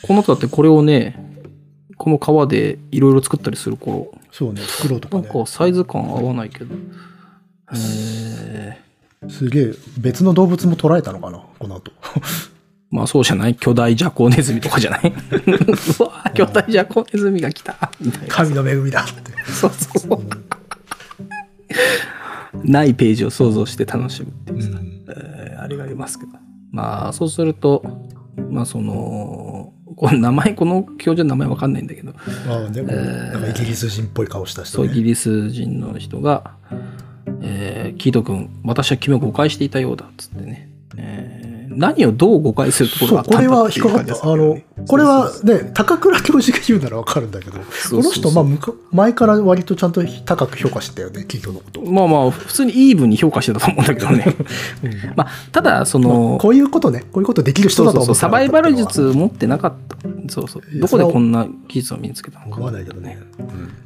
[0.09, 1.34] の後だってこれをね、
[1.97, 5.23] この皮でいろいろ作ったりする頃、そうね、袋とかね。
[5.23, 6.75] なんかサイズ感合わないけど。
[7.73, 8.77] え
[9.29, 11.91] すげえ、別の動物も捉えたのかな、この後。
[12.91, 13.55] まあそうじゃない？
[13.55, 15.11] 巨大ジャコウネズミとかじゃない？
[15.11, 18.27] うわ巨大ジャコウネズミが来たみたいな。
[18.33, 19.51] 神の恵みだって。
[19.51, 20.19] そうそうそう。
[22.63, 24.69] ないページを想像して楽しむっていうさ。
[25.17, 26.31] えーあれがありますけど。
[26.71, 27.83] まあ、そうすると、
[28.51, 32.13] まあ、その、この名前、この教授の名前わかんないんだけど、
[32.49, 35.07] ああ、でも、なんかイギリス人っぽい顔した人そう、イギね。
[35.07, 36.51] リス人の人が、
[37.41, 40.69] えーキート君、私は君を誤解していたようだ、つってね。
[40.97, 41.34] えー
[41.75, 51.81] 何をどう誤解するところがあったんだこれはっこれはね、高倉教授が言うならわかるんだけど、そうそうそうこの人、まあ前から割とちゃんと高く評価してたよね、企業のこと。
[51.81, 54.35] まあまあ、普通にイーブンに評価してたと思うんだけどね。
[55.15, 59.97] まあ、ただ、その、こういうことね、こういうことできる人だと思ってなかったサバイバル術持ってなかった。
[60.27, 62.55] そうそうどこでこんな技術を身につけたのか。
[62.57, 63.19] 思わないけどね。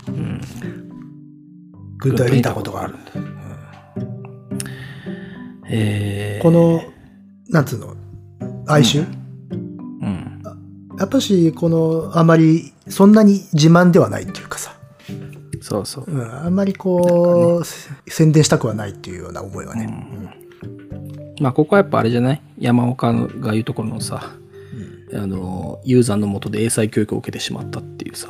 [0.08, 0.42] うんうん。
[1.98, 2.96] 軍隊で見たことがある。
[5.72, 6.82] えー、この、
[7.50, 7.96] なんつうの、
[8.68, 9.06] 哀愁、
[9.52, 9.56] う
[10.06, 10.42] ん。
[10.98, 14.76] やっぱし、この、あまり、そんなに自慢ではないっていうかさ、
[15.62, 16.06] そうそう。
[16.08, 19.88] うん、あんまりこう、宣伝したくはないっていうような思いはね。
[21.42, 22.42] まあ、ここはやっぱあれじゃない？
[22.60, 24.32] 山岡が言うところのさ、
[25.14, 28.28] あの、ユーザーのもとで英才教育を受けてしまったっていうさ、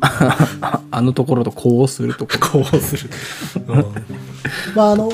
[0.90, 3.10] あのところと呼応するとこうする。
[4.74, 5.08] まあ、あの、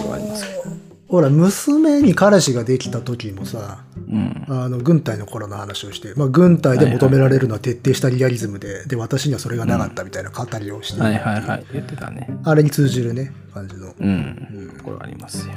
[1.15, 4.47] ほら、娘に彼氏ができた時もさ、うん。
[4.49, 11.67] あの軍隊の頃の話をして、まあ、軍隊で求められるのは徹底したリアリズムで、で、私にはそれがなかったみたいな語りをして、はいはいはい。
[11.73, 12.37] 言ってたね。
[12.43, 13.95] あれに通じるね、感じの。
[13.97, 14.81] うん。
[14.83, 15.55] これはありますよ。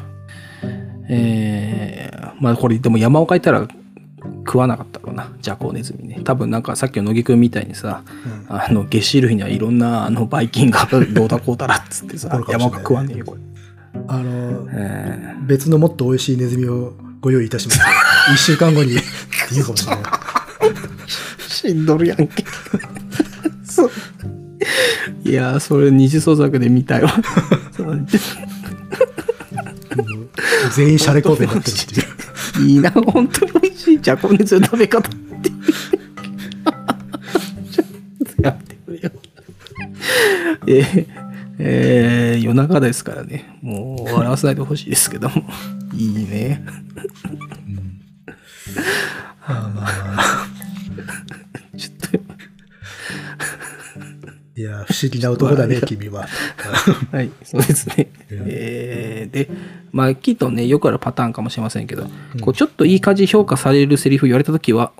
[1.10, 3.68] えー、まあこれでも山岡いたら
[4.45, 6.22] 食わなかったろうな、ジャコウネズミね。
[6.24, 8.03] 多分なんかさっきの乃木くんみたいにさ、
[8.47, 13.41] あの、下シ類にはいろんなあのバイキンがどうだこうだらっつってさ 山岡食わねえよ、これ。
[14.08, 17.82] あの、え別のもっと美味しいネズミをご用意いたします。
[18.34, 18.94] 一週間後に
[19.52, 20.04] 言うかもしれない。
[20.04, 20.12] ー、
[21.48, 22.46] 死んどるやんけ。
[23.64, 23.92] そう。
[25.24, 27.10] いやー、それ二次創作で見たよ。
[30.76, 32.00] 全員シャレコーベになってるって
[32.62, 32.68] いう。
[32.68, 35.52] いいな、本当に美味しいジャコネズの食べ方って。
[38.42, 39.12] やってくれよ。
[40.68, 41.16] えー
[41.60, 45.43] えー夜中ですからね、もう笑わせないでほしいですけども。
[45.93, 46.64] いいね。
[51.78, 52.26] ちょっと、
[54.58, 56.28] いや、不思議な男だね、君は。
[57.14, 58.10] はい、そうですね。
[58.32, 59.49] えーで、
[59.91, 62.08] まあ、きっとね、よくあるパターンかもしれませんけど、
[62.41, 64.93] こうちょっといい感じに評価されるセリフ言われたときは、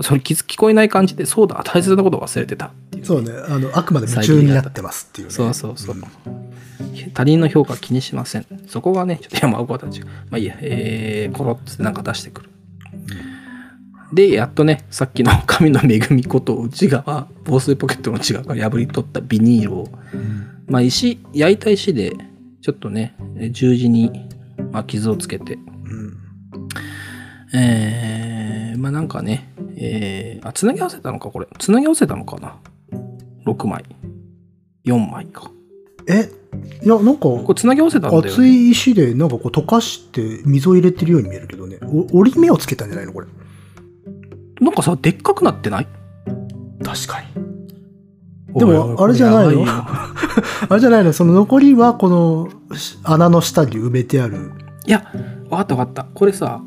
[0.00, 3.04] それ聞聞こえない感じで、そうだ、大切なことを忘れてたっていう。
[3.04, 5.34] そうね、あの、あくまで夢中になってますっていうね。
[5.34, 5.96] そうそうそう。
[7.12, 8.46] 他人の評価気にしません。
[8.68, 12.50] そこがね、ちょっと山岡たちが、まあいいや、えー、コロってなんか出してくる。
[14.12, 19.88] で、やっとね、さっきの 神の恵みこと内側、防水ポケットの内側から破り取ったビニールを、
[20.66, 22.16] まあ石、焼いた石で、
[22.60, 24.10] ちょっとね、え十字に、
[24.72, 26.16] まあ、傷をつけて、うん。
[27.58, 31.48] えー、まあなんかね、えー、あ、つなぎ合わせたのか、これ。
[31.58, 32.56] つなぎ合わせたのかな
[33.46, 33.84] ?6 枚。
[34.84, 35.50] 4枚か。
[36.08, 36.30] え、
[36.84, 38.30] いや、なんか、これつなぎ合わせたんだよ、ね。
[38.30, 41.78] 熱い石でなんかこう溶かして水を入れてるように見えるけどね。
[41.82, 43.26] お折り目をつけたんじゃないのこれ。
[44.60, 45.88] なんかさ、でっかくなってない？
[46.84, 48.58] 確かに。
[48.58, 49.64] でもあれじゃないの？
[49.68, 50.12] あ
[50.70, 51.12] れじゃないの？
[51.12, 52.48] その残りはこの
[53.04, 54.52] 穴の下に埋めてある。
[54.86, 55.04] いや、
[55.48, 56.04] わかったわかった。
[56.04, 56.60] これさ、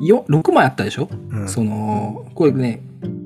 [0.00, 2.82] よ6枚あったでしょ、うんその、これね、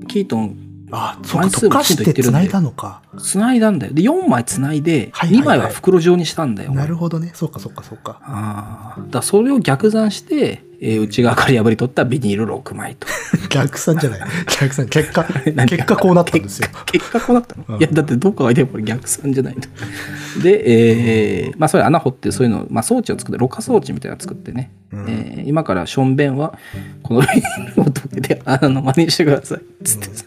[0.07, 0.57] キートン、
[0.91, 3.01] あ、そうか、溶かして繋いだのか。
[3.19, 3.93] 繋いだんだよ。
[3.93, 6.73] で、4枚繋いで、はいはいはい2枚は袋状にしたんだよ。
[6.73, 7.31] なるほどね。
[7.33, 8.19] そうか、そうか、そうか。
[8.23, 9.01] ああ。
[9.09, 13.07] だそれを逆算して、えー内側から破り取ったビニール6枚と。
[13.49, 14.19] 逆算じゃない。
[14.61, 14.87] 逆算。
[14.87, 16.69] 結果、 何結果こうなったんですよ。
[16.85, 19.61] 結果こうなったの、うんいや、だってどう考えてもこれ逆算じゃないの。
[20.41, 26.57] で、えーまあそれ穴掘ってそういうの、まあ装置を作って、ろ過装置みたいなの作ってね、うんえー今からションベンは、
[27.03, 29.59] このビニールを溶けて穴の真似してください。
[29.83, 30.25] つってさ。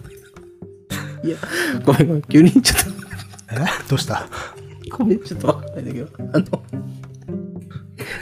[1.24, 1.36] いや、
[1.84, 2.80] ごめんごめん、急にちょっ
[3.52, 3.56] え？
[3.88, 4.26] どうした？
[4.90, 6.64] と、ごめん、ちょっとわかんないんだけど、あの、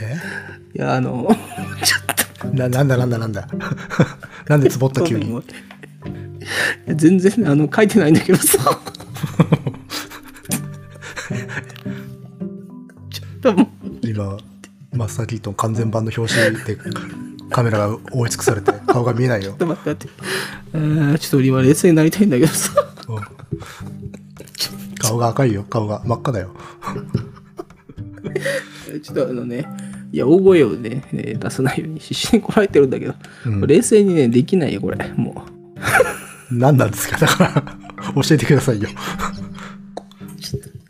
[0.01, 0.17] え？
[0.77, 1.27] いや、あの、
[1.83, 2.01] ちょっ
[2.41, 3.47] と、な、なんだなんだなんだ？
[4.47, 5.31] なんでつぼった急に？
[5.31, 5.33] い
[6.87, 8.57] や全然、あの、書いてないんだけどさ。
[13.09, 13.67] ちょっともう、
[14.07, 14.37] 今、
[14.93, 16.77] マスターキートン完全版の表紙で
[17.51, 19.57] カメラが覆い尽くされて 顔が見えないよちょっ。
[19.57, 21.19] と待って待って。
[21.19, 22.71] ちょっと今冷静になりたいんだけどさ。
[23.09, 23.17] うん
[24.99, 25.63] 顔が赤いよ。
[25.67, 26.51] 顔が真っ赤だよ。
[29.03, 29.65] ちょっとあのね、
[30.11, 33.15] いや、大声をね、えー出さないように必死にこらえてるんだけど、
[33.45, 35.11] うん冷静にね、できないよ、これ。
[35.15, 35.43] も
[36.51, 37.17] 何なんですか？
[37.17, 37.63] だから、
[38.23, 38.89] 教えてくださいよ。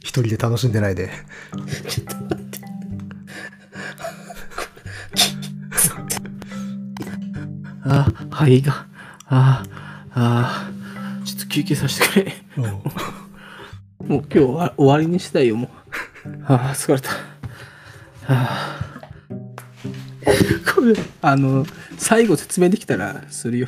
[0.02, 1.10] 一人で楽しんでないで。
[1.56, 1.60] う。
[1.90, 2.16] ちょっと
[8.32, 8.86] 肺が。
[9.28, 9.70] あー、
[10.14, 12.34] あー、ちょっと休憩させてくれ。
[12.58, 12.64] うん
[14.08, 15.70] もう今日は終わりにしたいよ、も
[16.26, 16.30] う。
[16.48, 17.12] ああ、疲れた。
[17.12, 17.16] あ
[18.28, 18.92] あ。
[20.76, 20.82] こ
[21.22, 21.66] あの、
[21.98, 23.68] 最後説明できたらするよ。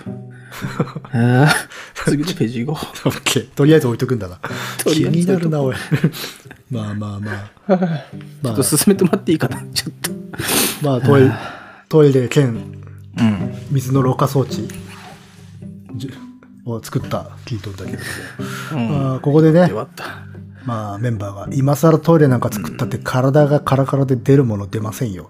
[1.13, 1.55] ああ、
[2.05, 3.49] 次のページ行こオッケー。
[3.49, 4.39] とりあえず置いとくんだな。
[4.83, 5.75] とりあえず気になるな、おい。
[6.69, 7.31] まあまあま
[7.67, 7.75] あ。
[7.75, 7.77] う。
[7.77, 7.87] まあ
[8.43, 10.11] ちょっと、進めてもらっていいかな、ちょっと。
[10.81, 11.31] まあ、トイレ、
[11.89, 12.82] トイレ兼
[13.17, 13.53] うん。
[13.71, 14.67] 水のろ過装置
[16.65, 18.89] を作ったキートンだけれども。
[18.89, 19.71] まあ、ここでね。
[20.65, 25.29] まあ、メンバーが、今更トイレなんか作ったって体がカラカラで出るもの出ませんよ。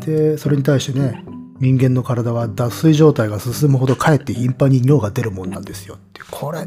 [0.00, 1.24] で、それに対してね、
[1.60, 6.20] 人間の体は脱水状態が進むほどかえって頻繁に尿が出るもんなんですよって。
[6.30, 6.66] これ、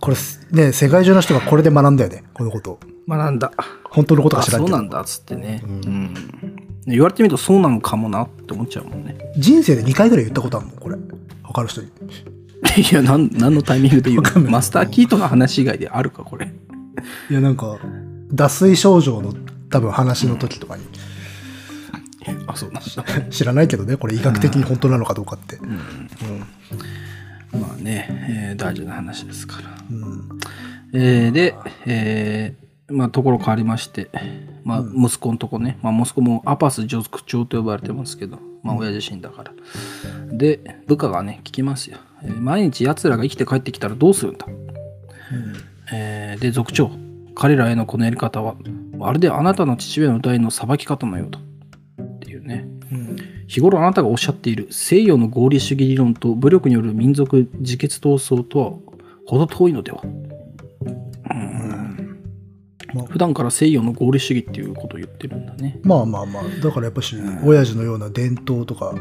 [0.00, 0.16] これ
[0.52, 2.80] ね、世界中の人がこれで学んだよね、このことを。
[3.08, 3.52] 学んだ。
[3.84, 4.76] 本当のことあ、か知らんけど。
[4.76, 5.62] そうなんだ、つってね。
[5.64, 6.14] うん。
[6.94, 9.16] 言われてみるとそうなのかもなって思っちゃうもんね。
[9.36, 10.96] 人生で2回ぐらい言ったことあるもん、これ。
[11.42, 11.88] 他の人に。
[12.90, 14.50] いや、なん、何のタイミングで言うの？
[14.50, 16.52] マスターキートの話以外であるか、これ。
[17.30, 17.78] いや、なんか、
[18.32, 19.34] 脱水症状の
[19.70, 20.82] 多分話の時とかに。
[22.46, 23.22] あ、そうなんだ。
[23.30, 25.58] 知らないけどね、これ医学的に本当なのかどうかって。
[27.52, 28.06] まあね、
[28.50, 29.68] えー大事な話ですから。
[29.90, 30.28] うん
[30.92, 31.54] えーで、
[31.86, 34.10] えーまあ、ところ変わりまして、
[34.64, 39.52] まあ、息子のとこね、まあ、息子もアパス族長と呼ばれてますけど、まあ、親自身だから。
[40.30, 41.98] で、部下がね、聞きますよ。
[42.22, 44.46] えー毎日奴らが生きて帰ってきたらどうするんだ、
[45.92, 46.90] えーで、族長、
[47.34, 48.56] 彼らへのこのやり方は、
[48.96, 51.38] まるであなたの父親の代の裁き方のようだ。
[52.02, 52.66] っていうね。
[53.46, 58.72] 日頃あなたがおっしゃっている西洋の合理主義理論と武力による民族自決闘争とは
[59.26, 60.02] 程遠いのでは？
[62.94, 65.78] まあ普段から西洋の合理主義っていうことを言ってるんだね。
[65.82, 68.94] まあまあまあ、だからやっぱし、親父のような伝統とか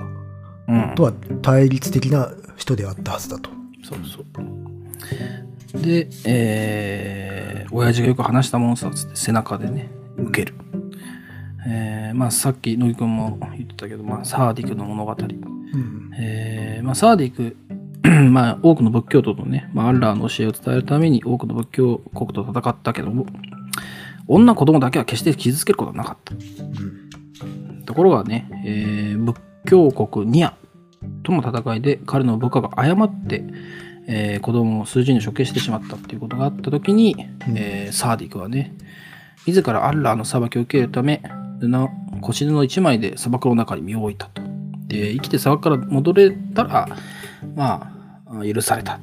[0.68, 3.50] うんとは対立的な人であったはずだと。
[3.84, 5.82] そうそう。
[5.82, 10.56] で、えー、親父がよく話したものさつって背中でね、受ける。
[11.68, 15.16] えー、まあさっき乃木くんも言ってたけど、まあサーディクの物語。
[15.74, 17.58] うんえーまあ、サーディク、
[18.32, 23.26] まあ、多くの仏教徒とね、まあ、アッラーの教えを伝えるために多くの仏教国と戦ったけども、
[24.28, 26.34] 女子供だけは決して傷つけることはなかった。
[27.86, 30.56] ところがね、えー仏教国ニア
[31.24, 33.44] との戦いで彼の部下が誤って、
[34.08, 37.16] えー子供を数十人処刑してしまったっていうことがあった時に、
[37.56, 38.76] えーサーディクはね、
[39.46, 41.22] 自らアッラーの裁きを受けるため、
[41.60, 41.70] 布
[42.22, 44.42] 腰布一枚で砂漠の中に身を置いたと。
[44.88, 46.88] で、生きて砂漠から戻れたら、
[47.56, 47.94] ま
[48.26, 49.00] あ、許された。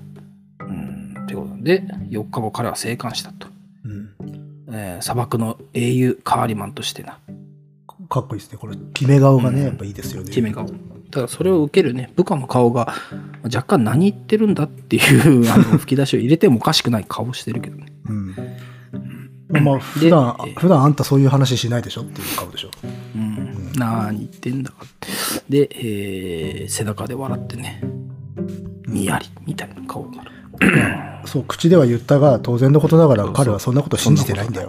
[0.61, 3.49] うん、ってことで、4日後彼は生還したと。
[3.85, 7.19] うんえー砂漠の英雄カーリマンとしてな、
[8.09, 8.59] かっこいいですね。
[8.59, 10.29] これ、決め顔がね、やっぱいいですよね。
[10.29, 10.67] 決め顔。
[10.67, 12.93] だからそれを受けるね、部下の顔が
[13.45, 17.87] 若干何言ってるんだっていう あの吹き出しを入れてもおかしくない顔してるけどね。
[18.09, 18.35] うん。
[19.49, 22.71] まあまあ、普段、普段あんたそういう話しないでしょっていう顔でしょ。
[23.15, 25.09] うん、何言ってんだかって。
[25.49, 27.81] で、えー背中で笑ってね、
[28.89, 30.31] にやりみたいな顔になる。
[31.27, 34.69] そう、口では言ったが、当然のことながら彼はそんなこと信じてないんだよ。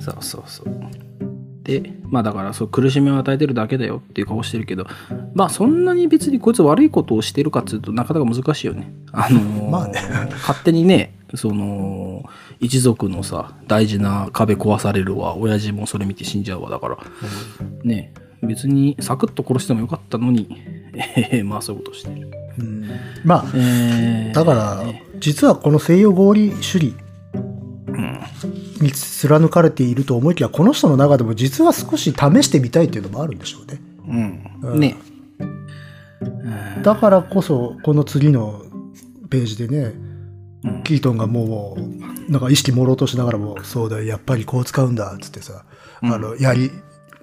[0.00, 0.66] そうそうそう。
[1.64, 4.86] で、まあだからそう苦しみを与えてるだけだよっていう顔してるけど、
[5.34, 8.92] まあそんなに別にこいつ悪いことをしてるかっていうとなかなか難しいよね。
[9.12, 12.24] あのーまあね勝手にね、その、
[12.60, 16.98] 一族のさ、大事な壁壊されるわ、親父もそれ見て死んじゃうわ、だから、
[17.82, 20.48] ね、別にサクッと殺してもよかったのに、
[20.94, 22.30] え ーまあそういうことしてる。
[22.58, 22.88] うん
[23.24, 24.84] まあ、えーだから、
[25.18, 26.94] 実はこの西洋合理主義
[28.80, 33.80] に貫かれていると思いきや、この人の中でも実は少し試してみたいっていうのもあるんでしょうね。
[34.62, 34.80] うん。
[34.80, 34.96] ね。
[36.82, 38.62] だからこそ、この次の
[39.30, 39.94] ページでね、
[40.84, 45.64] キートンがもう、なんか意識朦朧としながらも、そうだよ、やっぱりこう使うんだ、っつってさ、
[46.02, 46.70] あの、槍、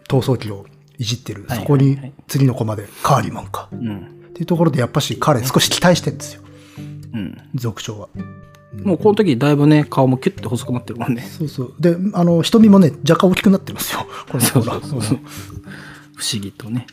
[0.08, 0.66] 逃走機を
[0.98, 1.46] いじってる。
[1.48, 3.70] はいそこに次のコマで、カーリマンか。
[3.72, 4.21] うん。
[4.32, 6.42] っていうところで、やっぱし彼少し期待してんですよ、
[7.14, 7.38] うん。
[7.56, 8.10] 族長は。
[8.84, 11.22] もうこの時だいぶね、顔もキュッて細くなってるもんね。
[11.22, 11.74] そうそう。
[11.80, 14.08] で、あの、瞳もね、若干大きくなってますよ。
[14.30, 15.20] このそうそうそう。
[16.16, 16.88] 不思議とね。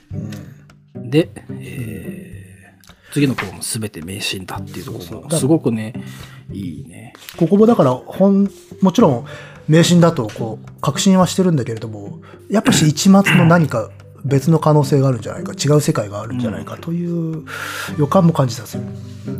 [0.94, 2.48] で、えー
[3.12, 5.94] 次の子も全て迷信だっていうところもすごくね、
[6.52, 7.14] いいね。
[7.38, 8.50] ここもだから、ほん、
[8.82, 9.24] もちろん、
[9.66, 12.20] 迷信だと、こう、確信はしてるんだけれども、
[12.50, 13.90] やっぱし一末の何か
[14.24, 17.44] 別の可能性があるんじゃないか、違う世界があるんじゃないかという
[17.98, 18.82] 予感も感じたんですよ。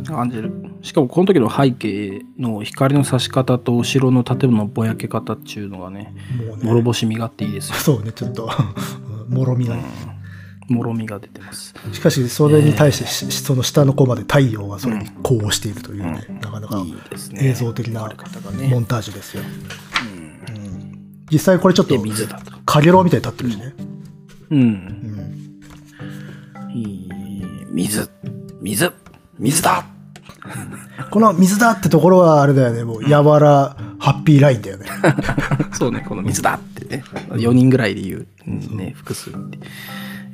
[0.05, 0.51] 感じる。
[0.81, 6.13] しかもこの時の背景の光の差し方と後ろの建物のぼやけ方っていうのがね、
[6.47, 7.75] もうね、諸星みがあっていいですよ。
[7.75, 8.49] そうね、ちょっと、
[9.27, 9.83] もろみがね。
[10.69, 11.73] もろみが出てます。
[11.91, 17.39] しかし、それに対してし、その下のコマで太陽がそれに呼応しているというね、なかなかいいですね。
[17.41, 19.43] 映像的な撮り方がねモンタージュですよ。
[19.43, 20.19] うん
[21.31, 21.95] 実際これちょっと。
[22.65, 23.73] かげろうみたいに立ってるしね。
[23.77, 23.98] うん。
[26.73, 27.09] いい。
[27.71, 28.09] 水、
[28.61, 28.91] 水、
[29.37, 29.85] 水だ。
[31.11, 34.85] この水だってところはあれだよね、もう、やわら、ハッピーラインだよね。
[35.73, 38.77] そうね、この水だってね、4人ぐらいで言う、うん。
[38.77, 39.59] ね、複数って。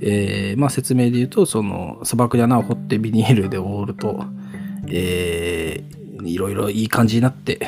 [0.01, 4.25] えーまあ説明で言うと、その砂漠に穴を掘ってビニールで覆うと、
[4.89, 5.95] えー
[6.27, 7.59] いろいろいい感じになって、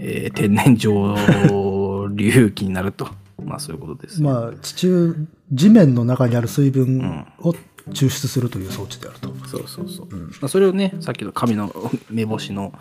[0.00, 3.08] えー天然上流気になると。
[3.44, 4.20] まあそういうことです。
[4.22, 7.54] まあ、地中、地面の中にある水分を
[7.90, 9.34] 抽出するという装置であると。
[9.46, 10.08] そうそうそう。
[10.16, 11.72] まあ、それをね、さっきの神の
[12.10, 12.72] 目星の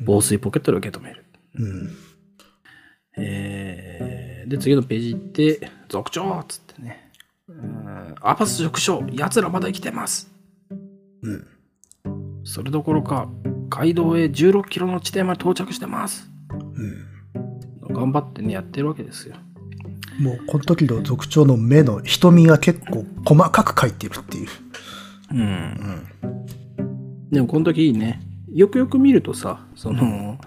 [0.00, 1.24] 防水ポケットで受け止める。
[1.56, 1.90] うん。
[3.16, 7.12] えーで、次のページ行って、族長っつってね。
[7.48, 10.30] うんアパス職長、奴らまだ生きてます。
[11.22, 11.46] うん。
[12.44, 13.28] それどころか、
[13.68, 16.28] 街道へ16キロの地点まで到着してます。
[16.52, 17.94] うん。
[17.94, 19.36] 頑張ってね、やってるわけですよ。
[20.20, 24.48] もう、この時の族長の目の瞳が結構細かく描いているっていう。
[25.32, 26.06] うん。
[27.30, 28.20] でも、この時いいね。
[28.52, 30.38] よくよく見るとさ、その、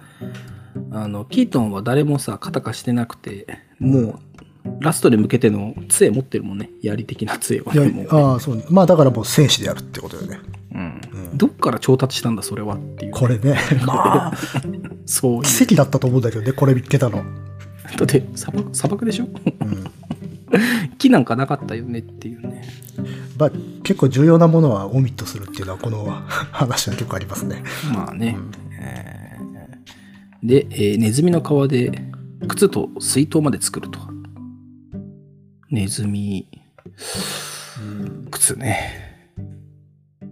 [0.91, 3.47] あの、キートンは誰もさ、肩貸してなくて、
[3.79, 4.19] もう、
[4.79, 6.69] ラストで向けての杖持ってるもんね。
[6.81, 7.91] 槍的な杖をいやね。
[7.91, 8.65] ねああ、そうね。
[8.69, 10.39] まあ、だからもう戦士であるってことよね。
[10.73, 11.01] うん
[11.35, 13.11] どっから調達したんだ、それはっていう。
[13.11, 13.57] これね。
[13.85, 14.33] まあ、
[15.05, 15.41] そう。
[15.41, 17.23] 奇跡だったと思うんだけどね、これ見つけたの。
[17.97, 19.25] だって砂漠砂漠でしょ？
[19.25, 19.83] うん。
[20.97, 22.63] 木なんかなかったよねっていうね。
[23.37, 23.51] まあ、
[23.83, 26.05] 結構重要なものはオミットするっていうのは、この
[26.51, 27.63] 話は結構ありますね。
[27.93, 28.37] まあね。
[28.79, 29.43] えー
[30.45, 32.11] で、えーネズミの皮で
[32.49, 33.99] 靴と水筒まで作ると。
[35.71, 36.47] ネズミ、
[38.29, 39.12] 靴ね。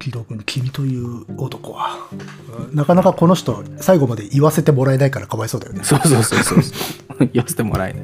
[0.02, 2.10] 木戸君、君という男は、
[2.70, 5.84] うんなかなかこの人、最後まで言わせてもらえないからかわいそうだよね。
[5.84, 6.62] そうそうそうそう。
[7.32, 8.04] 言わせてもらえない。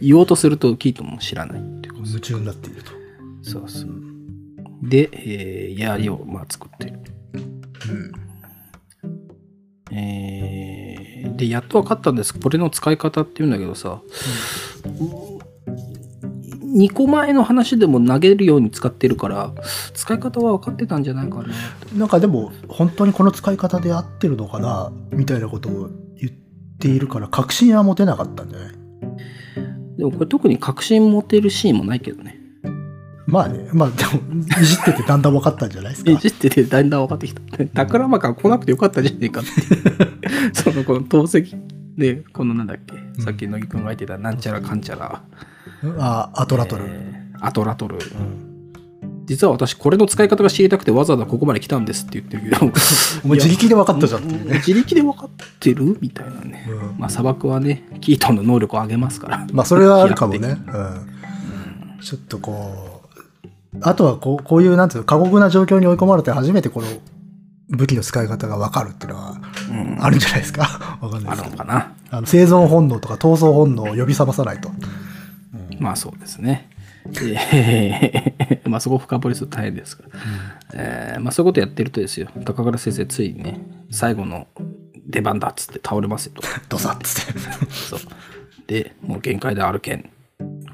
[0.00, 2.92] 言おうとするとキートンも知らないってこと夢中になっていると。
[3.42, 3.90] そうそう。
[4.82, 7.00] で、えー、槍をまあ作ってる。
[7.34, 7.38] う
[9.92, 9.94] ん。
[9.94, 10.96] えー
[11.36, 12.38] で、やっと分かったんです。
[12.38, 14.00] これの使い方っていうんだけどさ、
[16.76, 19.52] 2個前の話でも投げるように使ってるから、
[19.94, 21.50] 使い方は分かってたんじゃないかなと。
[21.96, 25.88] なんかでも、本当にこの使い方で合ってるのかな、みたいなことを
[26.20, 26.32] 言っ
[26.78, 28.72] ているから、確信は持てなかったんじゃない？
[29.96, 32.38] でもこれ特に確信持てるシーンもないけどね。
[33.26, 36.10] まあね、まあでも、いじっててだんだん分かったんじゃないですか？
[36.10, 37.40] いじっててだんだん分かってきた。
[37.84, 39.50] 宝間から来なくてよかったじゃねえかって。
[40.52, 41.56] その、この透析
[41.96, 45.22] で、このなんだっけ、さっき乃木くんが言ってたなんちゃらかんちゃら。
[45.98, 46.84] あ、アトラトル。
[46.86, 47.98] えーアトラトル。
[49.26, 52.72] 実は私これの使い方が知りたくてわざわざここまで来たんですって言ってるけど
[53.24, 54.54] お前自力で分かったじゃんってね。
[54.54, 55.30] 自力で分かっ
[55.60, 60.48] てるみたいなね、うんまあ砂漠はねキートンの能力を上げますからまあ、それはあるかもね。
[60.48, 60.56] うん。
[62.00, 63.02] ちょっとこ
[63.74, 66.86] う、あとはこう、こういう、なんていうの、過酷な状況に追い込まれて初めてこの
[67.70, 69.36] 武器の使い方が分かるっていうのは、
[69.70, 70.98] うんあるんじゃないですか？
[71.02, 71.50] わかんないあですけど。
[71.50, 74.70] るのかなあの生存本能とか闘争本能を呼び覚まさないと。
[75.78, 76.68] まあそうですね
[77.52, 80.08] えー まあそこを深掘りすると大変ですから、
[80.74, 84.48] えーまあそういうことやってるとですよ高倉先生ついにね最後の
[85.06, 87.40] 出番だっつって倒れますよとドサッつって。
[87.70, 88.00] そう。
[88.66, 90.10] で、もう限界であるけん、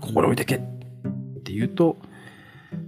[0.00, 0.58] 心置いてけっ
[1.44, 1.98] て言うと、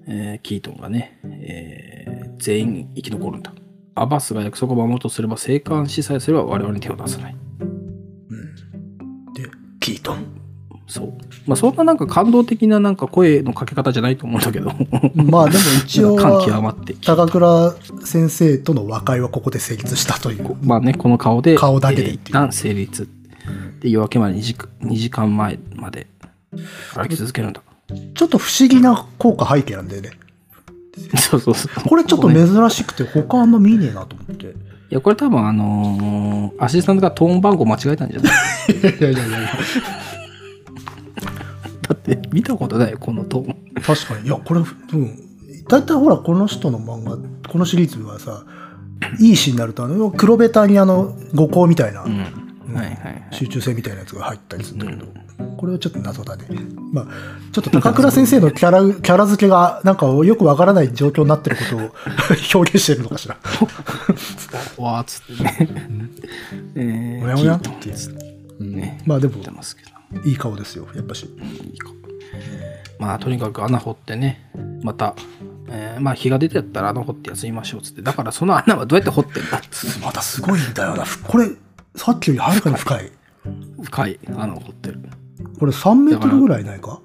[0.07, 3.53] えーキートンがね、えー全員生き残るんだ。
[3.95, 7.37] アバスが約束を守ろうとすれば、生還しさえすれば我々に手を出さない。
[9.35, 9.49] で、
[9.81, 10.34] キートン。
[10.95, 11.13] そう。
[11.47, 14.71] まあ、そんななんか感動的ななんか声のかけ方じゃないと思うんだけど、
[15.15, 16.95] まあでも一応 感極は、まって。
[17.05, 20.57] 高倉先生との和解はここで成立したという。
[20.63, 23.09] まあね、この顔で、顔だけでえー一旦成立。
[23.81, 26.07] で、夜明けまで2時間 ,2 時間前まで
[26.95, 27.61] 歩き続けるんだ。
[28.15, 30.11] ちょっと不思議な効果背景なんだよね。
[31.19, 31.89] そうそうそう。
[31.89, 34.47] これちょっとね珍しくて他あんま見ねえなと思って。
[34.47, 34.51] い
[34.91, 38.33] や、これ多分あのーアシスタントがトーン番号間違えたんじゃない？
[38.79, 39.49] いやいやいやいや。
[42.07, 43.57] だって見たことないよ、このトーン。
[43.83, 44.27] 確かに。
[44.27, 45.65] いや、これ、うん。
[45.69, 47.17] だいたいほら、この人の漫画、
[47.49, 48.45] このシリーズはさ、
[49.21, 52.05] いいシーンになると、あの、黒ベタにあの、五光みたいな。
[53.31, 55.07] 集中性みたいなやつが入ったりするんだけど、
[55.57, 56.47] これはちょっと謎だね。
[56.93, 57.07] まあ、
[57.53, 61.79] ちょっと高倉先生のキャラ、キャラ付けが、なんかよくわからない状況になってることを
[62.55, 63.37] 表現してるのかしら。
[64.79, 65.69] わーっつってね。
[66.75, 67.95] えーおやおやって
[68.61, 69.03] ね。
[69.07, 69.94] まあでも言ってますけど。
[70.25, 71.25] いい顔ですよ、やっぱし。
[71.25, 71.91] いいか。
[72.99, 74.51] まあ、とにかく穴掘ってね、
[74.83, 75.15] また、
[75.69, 78.03] えーまあ、日が出てやったら穴掘って休みましょうっつって。
[78.03, 80.01] だからその穴はどうやって掘ってんだっつって。
[80.05, 81.05] またすごいんだよな。
[81.27, 81.49] これ、
[81.97, 83.11] さっきよりはるかに深い。
[83.83, 85.01] 深い穴を掘ってる。
[85.59, 87.01] これ3メートルぐらいないか？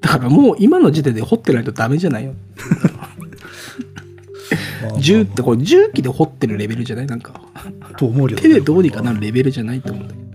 [0.00, 2.34] だからもう今の時点で掘ってないとダメじゃないよ。
[5.00, 7.06] 重ってこれ重機で掘ってるレベルじゃない？
[7.06, 7.40] なんか
[7.96, 10.25] と思うよね手でどうにかなるレベルじゃないと思うんだけどうん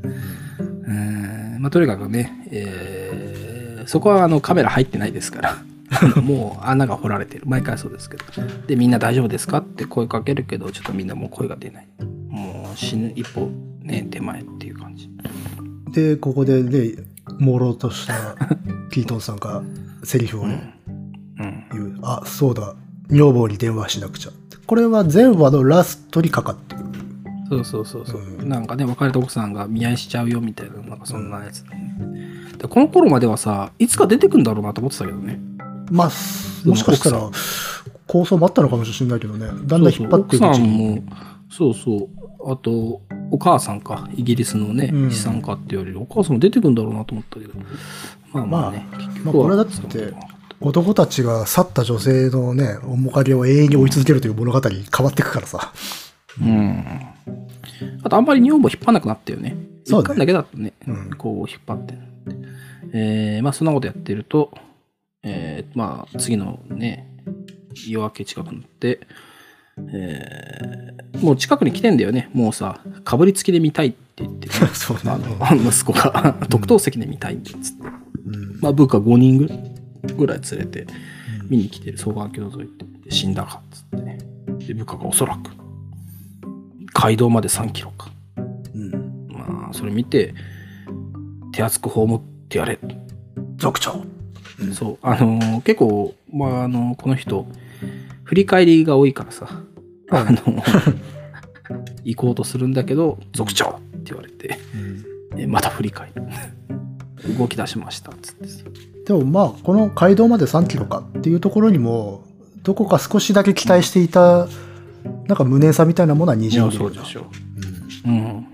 [1.61, 5.57] まあとにかくね、えーそこはあのカメラ入ってないですから
[6.21, 8.23] もう穴が掘られてる毎回そうですけど
[8.67, 11.88] でみんな大丈夫ですかって声かけるけどちょっとみんなもう声が出ない
[12.29, 13.49] もう死ぬ一歩
[13.81, 15.09] ね手前っていう感じ
[15.91, 16.95] で、ここでね、
[17.39, 18.35] 朦朧とした
[18.91, 19.61] キートンさんが
[20.03, 21.99] セリフをね、うん言う。
[22.01, 22.75] あ、そうだ。
[23.09, 24.31] 女房に電話しなくちゃ。
[24.65, 26.75] これは前話のラストにかかって。
[27.51, 28.47] そうそうそうそう、うん。
[28.47, 31.65] なんかね別れた奥さんが見合いしちゃうよみたいななんかそんなやつ。
[31.65, 31.69] で,、
[32.59, 35.39] でこの頃まではさいつか出てくんだろうなと思ってたけどね。
[35.91, 36.11] まあ、
[36.65, 37.29] もしかしたら
[38.07, 39.47] 構想もあったのかもしれないけどね。
[39.47, 40.67] だんだん引っ張っていくそうそう奥さうちに。
[40.67, 41.03] んも
[41.49, 42.51] そうそう。
[42.51, 45.11] あとお母さんかイギリスのねうん。
[45.11, 47.53] 資産家って言われるお母さんも出てくんだろうなと思ったけど。
[48.31, 50.13] まあまあね、まあ結まあこれだって
[50.61, 55.73] 男たちが去った女性のね、面影を永遠に追い続けるという物語に変わっていくからさ。
[56.39, 57.10] うん
[58.03, 59.55] あとあんまり女房引っ張らなくなったよね。
[59.83, 60.03] そうね。
[60.03, 61.09] 一回だけだったね、うん。
[61.17, 61.95] こう引っ張って。
[62.93, 64.51] えーまあそんなことやってると
[65.23, 67.07] えーまあ次のね
[67.87, 68.99] 夜明け近くなって
[69.93, 72.29] えーもう近くに来てんだよね。
[72.33, 75.01] もうさかぶりつきで見たいって言って、ね、 そうね。
[75.39, 77.87] あの息子が特等席で見たいんでつって、
[78.25, 78.59] うん。
[78.61, 79.49] まあ部下5人ぐ
[80.15, 80.87] ぐらい連れて
[81.49, 81.97] 見に来てる。
[81.97, 82.85] 双眼鏡覗いて。
[83.05, 84.17] で死んだかっつってね。
[84.67, 85.51] で部下がおそらく
[86.93, 88.09] 街道まで3キロか。
[88.38, 89.27] うん。
[89.30, 90.34] まあそれ見て
[91.51, 92.80] 手厚く葬ってやれ。
[93.57, 94.03] 族長。
[94.73, 94.97] そう。
[95.01, 97.47] あのー結構まああのこの人
[98.23, 99.47] 振り返りが多いからさ。
[100.13, 100.61] あの
[102.03, 104.59] 行こうとするんだけど「族長!」って言われて。
[105.38, 106.11] えまた振り返
[107.26, 108.63] り 動き出しましたっつってさ。
[109.05, 112.23] でもまあ、この街道まで3キロかっていうところにも、
[112.63, 114.47] どこか少しだけ期待していた、
[115.27, 117.25] なんか無念さみたいなものはにじんでるなそうでしょ
[118.05, 118.09] う。
[118.09, 118.47] ん。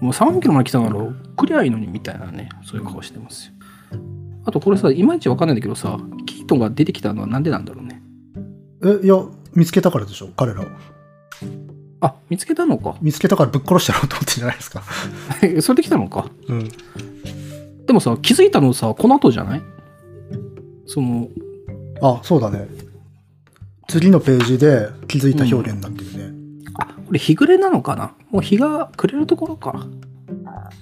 [0.00, 0.94] もう3キロまで来たから
[1.36, 3.52] 来りゃいいのにみたいなねそういう顔してますよ。
[4.44, 8.02] あとこれさいまいちわかんないんだけどさキートンが出てきたのはなんでなんだろうね。
[8.84, 9.16] え、いや、
[9.54, 10.64] 見つけたからでしょ、彼らを。
[12.00, 12.96] あ見つけたのか。
[13.00, 14.82] 見つけたからぶっ殺してやろうと思ってんじゃないですか。
[15.62, 16.28] それで来たのか。
[16.48, 16.68] うん。
[17.86, 19.62] でもさ気づいたのさこの後じゃない？
[20.86, 21.28] その
[22.02, 22.66] あ、そうだね。
[23.88, 26.32] 次のページで気づいた表現なんだよね。
[26.78, 28.14] あこれ日暮れなのかな？
[28.30, 29.86] もう日が暮れるところか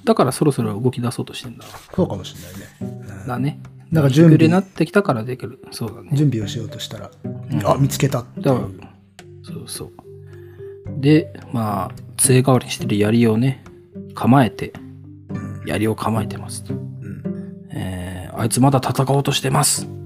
[0.04, 1.64] だからそろそろ動き出そうとしてんだ。
[1.94, 2.36] そうかもし
[2.80, 3.26] れないね。
[3.26, 3.60] だね。
[3.90, 4.36] なんか準備。
[4.36, 5.60] 日暮れになってきたからできる。
[5.72, 6.10] そうだね。
[6.12, 7.66] 準備をしようとしたら、ん。
[7.66, 8.44] あ、見つけたっていう。
[8.44, 8.66] だから
[9.42, 9.90] そうそう。
[11.00, 13.64] でまあ杖代わりにしてる槍をね
[14.14, 14.72] 構えて
[15.30, 15.62] うん。
[15.66, 17.60] 槍を構えてますと、うん。
[17.72, 19.86] えーあいつまだ戦おうとしてます。
[19.86, 19.99] うん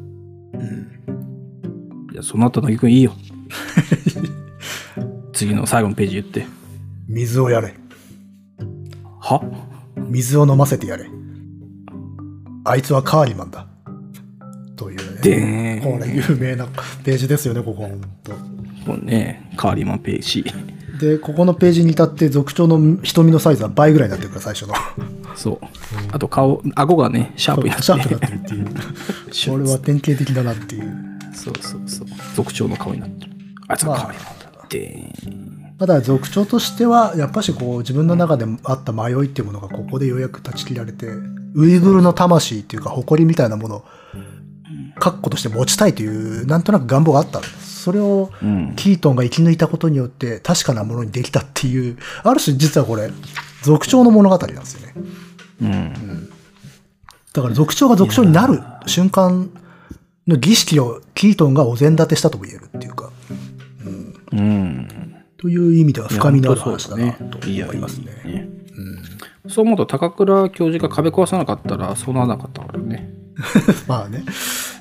[2.14, 3.12] いやその後のぎくんいいよ
[5.34, 6.46] 次の最後のページ言って
[7.08, 7.74] 水をやれ。
[9.20, 9.42] は？
[10.08, 11.06] 水を飲ませてやれ。
[12.64, 13.66] あいつはカーリマンだ。
[14.76, 15.20] というね。
[15.22, 16.66] でこれ有名な
[17.02, 17.88] ページですよね、ここ。
[17.88, 18.32] ほんと
[18.86, 20.44] もうねカーリーマンページ
[21.00, 24.74] で、ここのページに至って族長の瞳のサイズは倍ぐらいになってるから、最初の。
[25.34, 25.66] そう
[26.12, 28.66] あと顔顎がねシャープになってシャープになってるっていう。
[29.50, 31.13] これは典型的だなっていう。
[31.34, 32.08] そうそうそう。
[32.34, 33.32] 族長の顔になってる。
[33.68, 33.74] あ。
[33.74, 35.12] いつはカーリーマンだで
[35.78, 41.08] ただ族長としてはやっぱしこう自分の中であった迷いっていうものがここでようやく断ち切られて
[41.54, 43.84] ウイグルの魂っていうか誇りみたいなものを
[44.98, 47.82] 確固として持ちたいというなんとなく願望があったんです。
[47.82, 53.10] それをうんキートンが生き抜いたことによって確かなものにできたっていうある種実はこれ
[53.62, 54.94] 族長の物語なんですよね。
[55.62, 56.30] うん。
[57.32, 59.50] だから族長が族長になる瞬間
[60.26, 63.10] の儀式をキートンがお膳立てしたとも言えるっていうか。
[64.32, 64.88] うん。
[65.36, 68.04] という意味では深みのある話だなと思いますね。
[68.24, 68.48] いやいいね。
[69.46, 73.12] そう思うと高倉教授が壁壊さなかったらそうならなかったからね。
[73.86, 74.24] まあね。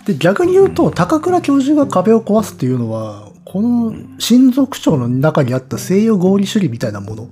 [0.05, 7.29] で、逆に言うと、高倉教授が壁を壊すっていうのは、この親族長の中にあった西洋合理主義みたいなもの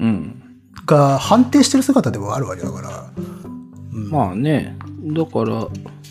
[0.00, 0.42] うん。
[0.86, 3.10] が判定してる姿でもあるわけだから。
[3.92, 4.10] うん。
[4.10, 4.76] まあね。
[5.02, 5.66] だから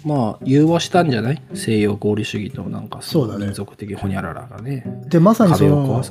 [0.06, 1.42] まあ融和したんじゃない？
[1.54, 3.46] 西洋合理主義となんかそうだね。
[3.46, 4.84] 民族的ホニャララがね。
[5.08, 6.04] で、まさにその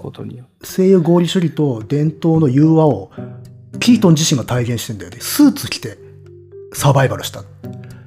[0.63, 3.11] 西洋合理主義と伝統の融和を
[3.81, 5.19] キートン自身が体現してんだよね。
[5.21, 5.99] スーツ着て
[6.73, 7.45] サバイバルした。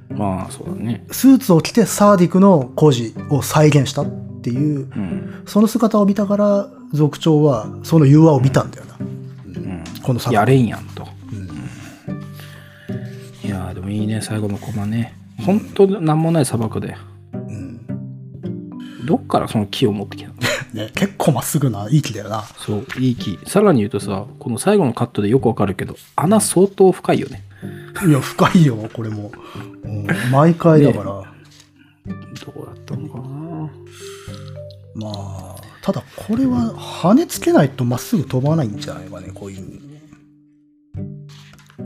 [0.10, 1.06] まあそうだね。
[1.12, 4.06] スーツを着てサーディクの孤児を再現したっ
[4.42, 5.44] ていう、うん。
[5.46, 8.98] その姿を見たから、族長はその融和を見たんだよな。
[9.00, 9.84] うん。
[10.02, 11.08] このやれんやんと。
[11.32, 11.50] うん。
[13.44, 15.14] いやーでもいいね最後のコマね
[15.44, 16.96] ほんとなんもない砂漠で
[17.34, 20.36] うんどっからその木を持ってきたの？
[20.74, 20.92] ね。
[20.96, 22.44] 結構まっすぐないい木だよな。
[22.58, 23.40] そう、いい木。
[23.46, 27.44] さらに言うとさ、この最後のカットでよくわかるけど、穴相当深いよね。
[28.08, 29.32] いや、深いよ、これも。
[29.84, 31.06] うん毎回だから。
[31.06, 31.24] ど
[32.62, 33.70] うだったのかな？
[34.96, 39.82] まあ、ただこれは羽つけないとまっすぐ飛ばないんじゃないかね、こういう。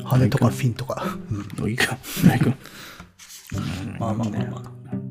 [0.03, 1.03] 羽とかフィンとか。
[1.59, 2.53] うんいいか、ないか。
[3.99, 4.61] まあまあまあまあ。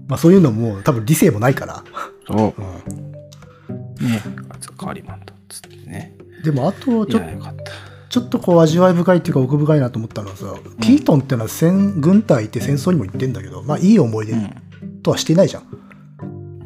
[0.09, 1.85] まあそういうのも多分理性もないから。
[2.27, 4.05] そうう。
[4.05, 6.15] んねあいつがカーリマンだっつってね。
[6.45, 7.55] でもあとちょった。
[8.09, 15.03] ちょっとこう味わい深いっていうか奥深いなと思ったのはさ、キートンってのは戦軍隊って戦争にも行ってんだけど、まあいい思い出うん。
[15.03, 15.65] とはしていないじゃん。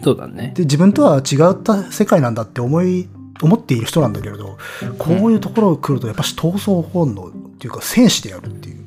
[0.02, 0.52] そうだね。
[0.54, 3.08] で、自分とは違った世界なんだって思い、
[3.42, 4.56] 思っている人なんだけれど、
[4.98, 8.86] こういうところ来るとやっぱし闘争本能っていうか戦士でやるっていう。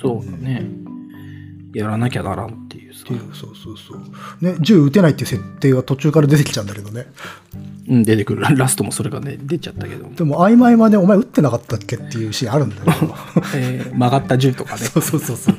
[0.00, 0.68] そうだね。
[1.74, 3.14] やらなきゃならんっていうさって。
[3.14, 4.44] いうそうそうそう。
[4.44, 7.06] ね、銃撃てないっていう設定が途中から出てきちゃうんだけどね。
[7.88, 8.42] うん、出てくる。
[8.56, 10.08] ラストもそれがね、出ちゃったけど。
[10.08, 12.82] でも曖昧までお前撃ってなかったっけっていうシーンあるんだよ。
[13.54, 14.78] えー曲がった銃とかね。
[14.86, 15.56] そうそうそうそう。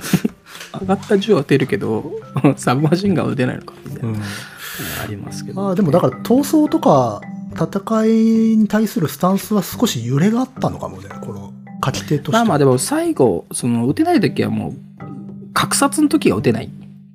[0.74, 2.12] 曲がった銃は撃てるけど、
[2.58, 4.10] サブマシンガンは撃てないのかみたいな。
[4.10, 4.16] うん
[5.04, 5.62] ありますけど。
[5.62, 7.22] まあでもだから闘争とか
[7.54, 8.10] 戦い
[8.58, 12.32] に対するスタンスは少し揺れがあったのかもね、この書き手として。
[12.32, 14.74] まあまあでも最後、その撃てない時はもう、
[15.56, 16.70] 格殺の時は撃てない。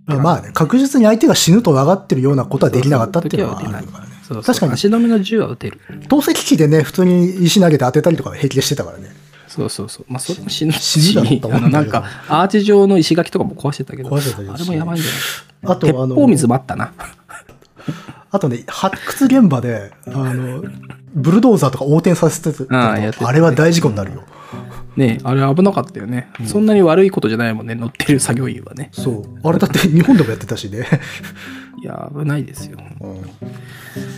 [0.07, 4.11] まあまあね、確実に相手が死ぬと分かってるようなことはできなかったっていうのはあるからね。
[4.25, 5.81] そうそう確かに足止めの銃は撃てる。
[6.09, 9.11] 投石機でね、普通に石投げて当てたりとか平気でしてたからね。
[9.47, 10.07] そうそうそう。
[10.09, 15.77] まあそれも死ぬ死ぬあのなんか、アーチ状の石垣とかも壊してたけど、壊してたけどあれもやばいんじゃない？
[15.77, 16.93] あと、あの、鉄砲水もあったな。
[18.33, 20.63] あとね、発掘現場で、あの、
[21.15, 24.23] ブルドーザーとか横転させてたねあれは大事故になるよ。
[24.97, 28.91] ねあれ危なかったよね、そんなに悪いことじゃないもんね、乗ってる作業員はね。
[28.93, 29.25] そう。
[29.43, 30.87] あれだって日本でもやってたしね。
[31.83, 32.79] いや、危ないですよ。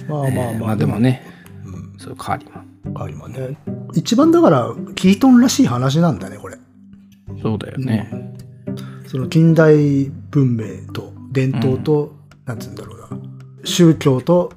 [0.08, 0.52] まあまあまあ。
[0.54, 1.24] まあでもね、
[1.64, 2.94] うんそう、カーリマン。
[2.94, 3.56] カーリマンね。
[3.94, 6.56] 一番だから、キートンらしい話なんだね、これ。
[7.40, 8.34] そうだよね。
[9.06, 12.14] その近代文明と伝統と、
[12.46, 13.08] なんつうんだろうな、
[13.64, 14.52] 宗教と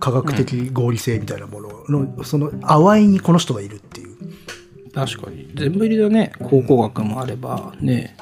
[0.00, 4.07] 科学的合理性みたいなものの、その淡いにこの人がいるっていう。
[4.98, 5.48] 確かに。
[5.54, 6.32] 全部入りだね。
[6.40, 8.16] 考古学もあれば、ね、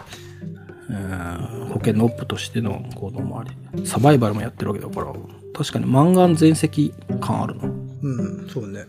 [0.91, 5.13] うん保険のオップとしての行動もあり、サバイバルもやってるわけだから、
[5.55, 7.65] 確かにマンガン全席感あるな。
[7.65, 8.85] うん、そうね。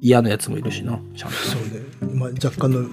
[0.00, 1.36] 嫌なやつもいるしな、ちゃんと。
[1.36, 2.14] そうね。
[2.14, 2.88] まあ、若干の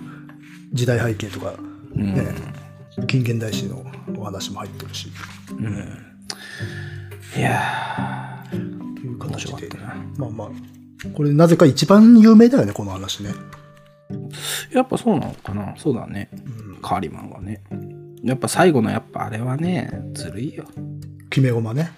[0.74, 1.54] 時代背景とか、
[1.96, 2.34] うんね、
[3.08, 3.86] 近現代史の
[4.18, 5.10] お話も入ってるし、
[7.38, 9.70] いやという形で。
[10.18, 10.50] まあまあ、
[11.16, 13.30] これなぜか一番有名だよね、この話ね。
[14.72, 15.76] やっぱそうなのかな？
[15.78, 16.30] そうだね。
[16.82, 17.62] カーリマンはね。
[18.24, 20.66] やっぱ最後のやっぱあれはね、ずるいよ。
[21.30, 21.92] 決め駒ね。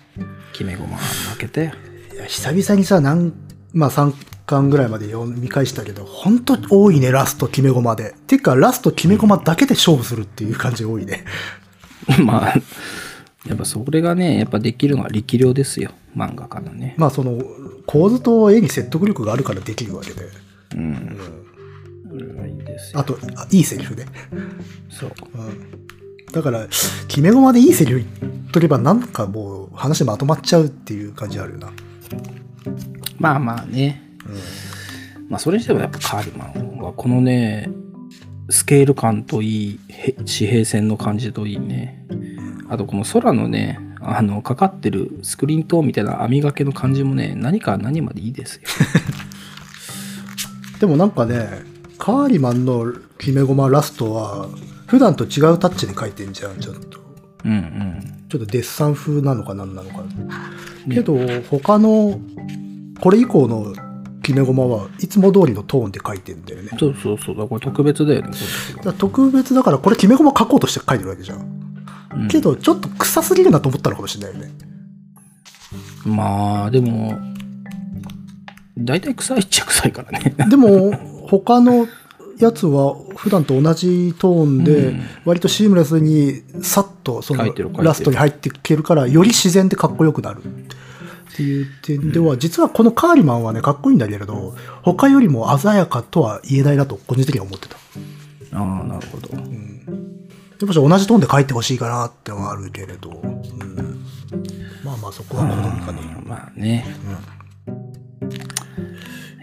[0.52, 1.72] 決め駒負けて。
[2.14, 3.34] いや、久々にさ、なん、
[3.74, 4.14] まあ3
[4.46, 8.16] 巻ぐらいまで読み返したけど、ほんと多いね、ラスト決め駒で。
[8.28, 11.24] ていうか、ラスト決め駒だけで勝負するっていう感じが多いね。
[12.26, 12.56] まあ、
[13.48, 15.92] やっぱそれがね、やっぱできるのは力量ですよ。
[16.18, 16.96] 漫画家のね。
[16.98, 17.42] まあその、
[17.86, 20.28] 構図と絵に説得力があるからできるわけで。
[20.76, 21.18] うん。
[21.18, 21.49] それ
[22.18, 23.00] がいいですよ。
[23.00, 24.06] あと、あいいセリフね。
[24.90, 25.12] そう。
[25.36, 26.32] うん。
[26.32, 26.68] だから、
[27.08, 31.72] 決め駒でいいセリフ言っとけば、なんかもう話まとまっちゃうっていう感じあるよな。
[33.18, 34.04] まあまあね。
[35.28, 37.70] まあそれにしてもやっぱカーリマンはこのね、
[38.50, 42.06] スケール感といい、へ地平線の感じといいね。
[42.68, 48.62] あとこの空のね、あの、かかってるスクリーン灯みたいな網掛けの感じもね、何か何までいいですよ。
[50.80, 51.48] でもなんかね、
[52.00, 54.48] カーリマンの決め駒ラストは、
[54.88, 57.00] 普段と違うタッチで描いてんじゃん、ちょっと。
[57.46, 58.26] うんうん。
[58.30, 60.04] ちょっとデッサン風なのかなんなのか。
[60.90, 61.18] けど、
[61.50, 62.20] 他の、
[63.02, 63.74] これ以降の
[64.22, 66.70] 決め駒はいつも通りのトーンで書いてんだよね。
[66.80, 67.48] そうそうそう。
[67.48, 71.40] これ特別だよね、こういう時はら特別だから、これ決め駒書こうとして書いてるわけじゃん。
[71.40, 74.52] うんけど、ちょっと臭すぎるなと思ったのかもしれないよね。
[76.04, 77.20] まあ、でも、
[78.78, 80.34] 大体臭いっちゃ臭いからね。
[80.50, 80.92] でも、
[81.30, 81.88] 他の
[82.38, 87.44] やつは普段と同じトーンうでん、割とシームレスにさっとその
[87.84, 90.42] ラストに入っていけるから、より自然でかっこよくなる。
[90.42, 97.78] っていう点では、実はこのカーリマンはね、かっこいいんだけれど、他よりも鮮やかとは言えないなと、個人的には思ってた。
[98.54, 99.30] ああ、なるほど。
[99.38, 104.06] やっぱし同じトーンで書いてほしいかなってのはあるけれど、うん
[104.84, 106.00] まあまあそこは好みかね。
[106.26, 106.86] まあね。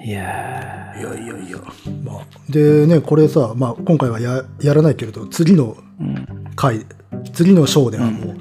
[0.06, 1.58] いやいやいやいや。
[2.04, 6.44] まあ、でね、これさ、まあ今回はややらないけれど、次のー、うん。
[6.54, 6.86] 回、
[7.32, 8.34] 次の章ではも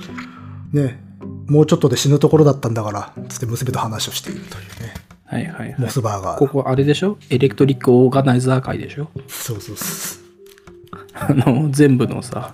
[0.74, 1.02] う、ね、
[1.48, 4.94] もうちょっとで死ぬところだったんだから、つって娘と話をしているというね。
[5.26, 5.88] はいはいはいモ。
[5.90, 6.38] スバーガー。
[6.38, 7.18] ここあれでしょ？
[7.32, 9.10] エレクトリックオーガナイザー会でしょ？
[9.28, 10.24] そうそうそう。
[11.18, 12.52] あの、全部のさ、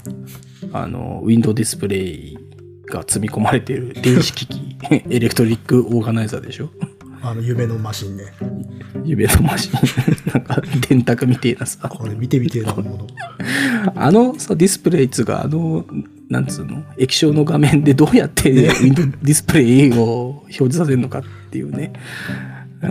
[0.71, 2.37] あの、ウィンドウディスプレイ
[2.85, 4.77] が積み込まれてる電子機器、
[5.09, 6.69] electric organizer でしょ？
[7.23, 8.33] あの、夢のマシンね。
[9.03, 9.71] 夢のマシン。
[10.33, 11.87] なんか、電卓みてえなさ。
[11.87, 13.07] これ見てみてえなもの。
[13.95, 15.85] あのさ、ディスプレイっつうか、あの、
[16.29, 21.93] なんつうの、液晶の画面でどうやってウィンドウディスプレイを表示させるのかっていうね、
[22.81, 22.87] う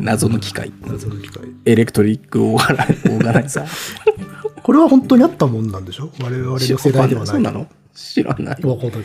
[0.00, 0.72] ん謎の機械。
[0.86, 1.42] 謎の機械。
[1.64, 4.62] electric organizerーガナイザー。
[4.62, 6.12] これは本当にあったもんなんでしょ？
[6.20, 7.26] 我々の世代ではない。
[7.26, 7.66] そうなの？
[7.92, 8.62] 知らない。
[8.62, 9.02] わかんない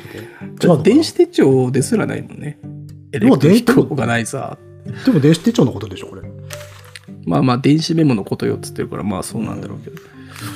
[0.60, 0.82] けど。
[0.84, 2.60] 電子手帳ですらないのね。
[3.14, 4.67] エレクトリックオーガナイザー。
[5.06, 6.24] でも電子手帳のことでしょこれ。
[7.26, 9.98] まあまあ、電子メモのことよっつってるから、まあそうなんだろうけど。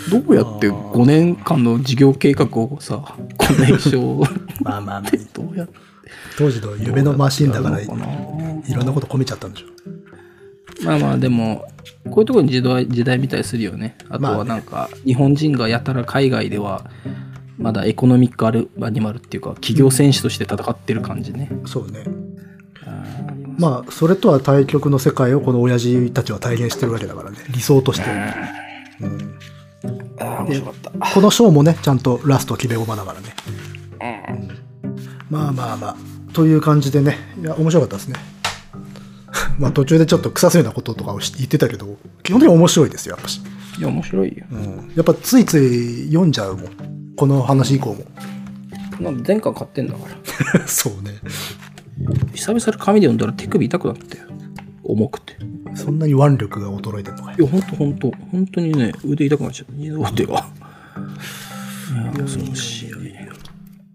[0.10, 4.24] どうやって5年間の事業計画をさ、こんな液晶
[4.62, 5.74] まあまあまあでどうやって
[6.38, 8.00] 当時の夢のマシンだから、いろん
[8.86, 9.68] なこと込めちゃったんでしょ
[10.84, 11.66] まあまあでも、
[12.10, 13.98] こういうところに時代時代みたいするよね。
[14.10, 16.90] あとはなんか、日本人がやたら海外では、
[17.58, 21.50] まだエコノミックアニマルっていうか、企業戦士として戦ってる感じね。
[21.66, 22.06] そうね。
[23.62, 27.38] まあ、それとは対極の世界をこの親父たちは体現してるわけだからね。
[27.52, 28.10] 理想として。
[29.02, 29.38] うん
[30.20, 30.92] あー面白かった。
[31.14, 33.36] このショーもね、ちゃんとラスト決め駒だからね。
[35.30, 35.96] まあまあまあ。
[36.34, 37.18] という感じでね。
[37.40, 38.16] いや、面白かったですね。
[39.60, 43.42] まあ途中でちょっと臭そうなこととかをし言ってたけど、基本的に面白いですよ、やっぱし。
[43.78, 44.46] いや、面白いよ。
[44.52, 44.92] うん。
[44.96, 46.70] やっぱついつい読んじゃうもん。
[47.16, 48.04] この話以降も。
[49.00, 50.00] なんで前回買ってんだか
[50.54, 50.68] ら。
[50.68, 51.20] そうね。
[52.34, 54.18] 久々に紙で読んだら手首痛くなって。
[54.84, 55.38] 重くて。
[55.76, 57.38] そんなに腕力が衰えてんのかよ。
[57.40, 58.12] いや、ほんとほんと。
[58.32, 59.74] 本当にね、腕痛くなっちゃった。
[59.74, 60.46] 二の腕が。
[62.18, 62.92] 恐ろしい。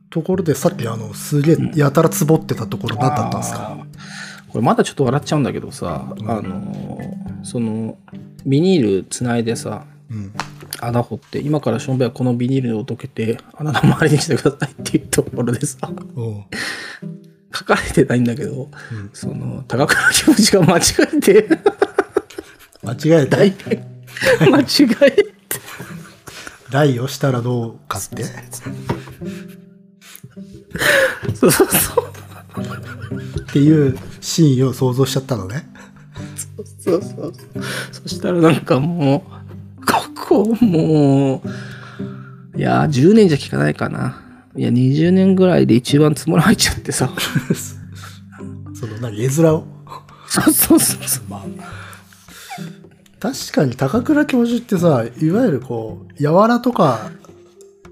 [0.09, 3.73] ところでさっきあの、すげえやたらつぼってたところ何だったんですか？
[3.73, 7.99] あーこれまだちょっと笑っちゃうんだけどさ、あのーその
[8.47, 10.33] ビニールつないでさうん。
[10.81, 15.91] 穴掘って今からしょんべはこのビニールをどけて穴の周りにしてくださいっていうところでさ
[17.59, 18.71] 書かれてないんだけど、ん。
[19.13, 20.83] その高倉教授が間違
[21.15, 21.49] えて。
[22.83, 23.77] 間違え大て、
[24.41, 24.49] 体。
[24.51, 24.65] 間違
[25.03, 25.35] えて。
[26.71, 28.25] 台をしたらどうかって？
[31.35, 32.07] そうそうそう。
[33.41, 35.69] っていうシーンを想像しちゃったのね。
[36.81, 37.33] そうそう
[37.93, 39.25] そしたらなんかも
[39.83, 44.23] うここもういやー10年じゃ効かないかな
[44.57, 47.11] いや20年ぐらいで一番つもら入っちゃってさ。
[48.75, 49.67] その何、絵面を？
[50.29, 51.25] そうそうそうそう。
[53.19, 57.11] 確かに高倉教授ってさ、いわゆるこう、柔らとか、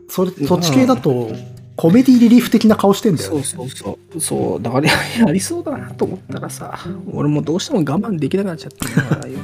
[0.08, 1.30] それ、そっち系だと、
[1.76, 3.42] コメディリリーフ的な顔してんだよね。
[3.42, 4.20] そうそうそう。
[4.20, 4.62] そう。
[4.62, 4.88] だから
[5.26, 6.78] やりそうだなと思ったらさ
[7.12, 9.38] 俺もどうしても我慢できなくなっちゃってんだからよ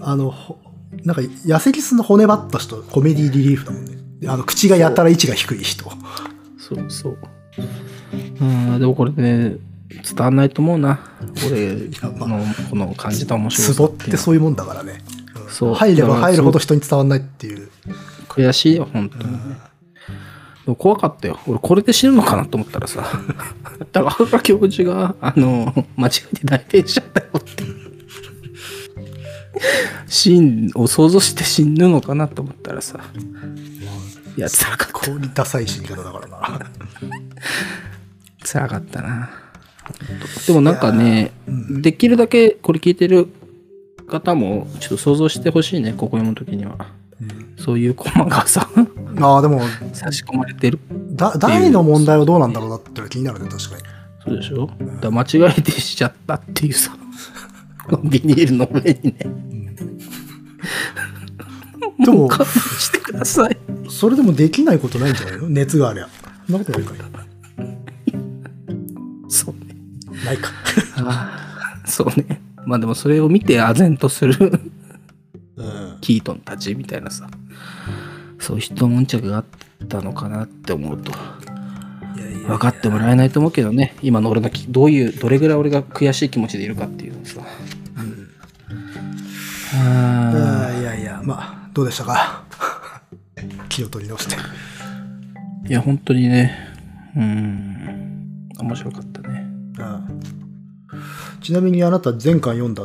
[0.00, 0.58] あの、ほ
[1.02, 4.03] なんか、痩せキスの骨ばった人、コメディリリーフだもんね。
[4.20, 5.90] であの、口がやたら位置が低い人。
[6.58, 6.90] そう。
[6.90, 7.18] そう。
[8.40, 8.44] う。
[8.44, 9.56] んでもこれね
[9.90, 11.00] 伝わんないと思うな。
[11.46, 11.76] 俺
[12.18, 15.02] まあのこの感じた面白ツボってそういうもんだからね。
[15.36, 15.74] うんそう。
[15.74, 17.70] 入れば入るほど人に伝わんないっていう。
[18.28, 19.32] 悔しいよ本当に。
[19.32, 19.38] ね、
[20.64, 21.38] でも怖かったよ。
[21.46, 23.04] 俺これで死ぬのかなと思ったらさ。
[23.92, 27.64] 高倉教授があの間違えて代弁しちゃったよって
[30.06, 33.00] シーンを想像して死ぬのかなと思ったらさ
[34.36, 34.92] いや辛かった。
[34.92, 36.60] こうにダサい死に方だからな。
[38.44, 39.30] 辛かったな。
[40.46, 43.28] でもなんかね、できるだけこれ聞いてる
[44.08, 46.76] 方もちょっと想像してほしいねここ読む時には、
[47.58, 48.68] そういうコマがさ
[49.20, 49.60] ああ、でも、
[49.92, 50.80] 差し込まれてる。
[51.12, 53.82] だ大の問題はどうなんだろうなって気になるね、確かに。
[54.24, 54.66] そうでしょ？
[54.66, 55.26] だから間違
[55.58, 56.96] えてしちゃったっていうさ。
[58.04, 59.63] ビニールの上にね
[61.98, 62.46] でも、勘弁
[62.78, 63.56] してください。
[63.88, 65.48] それでもできないことないんじゃないの？
[65.48, 66.08] 熱がありゃ。
[66.46, 66.98] そんなことないかい
[69.28, 69.60] そうね。
[70.24, 70.50] ないか。
[70.98, 72.40] ああそうね。
[72.66, 74.60] まあでもそれを見て唖然とする
[75.56, 75.98] うん。
[76.00, 77.28] キートンたちみたいなさ。
[78.38, 79.44] そういう一悶着があっ
[79.88, 81.12] たのかなって思うと。
[82.46, 83.96] 分かってもらえないと思うけどね。
[84.02, 87.44] 今の俺のきどういうどれぐらい俺が悔しい気持ちでいるかっていうのさ、あ
[89.74, 92.44] あーいやいや、まあ、どうでしたか？
[93.68, 94.36] 気を取り直して。
[94.36, 96.56] ーいや本当にね
[97.16, 99.46] うん面白かったね
[99.78, 100.20] うん
[101.40, 102.84] ちなみにあなた前回読んだ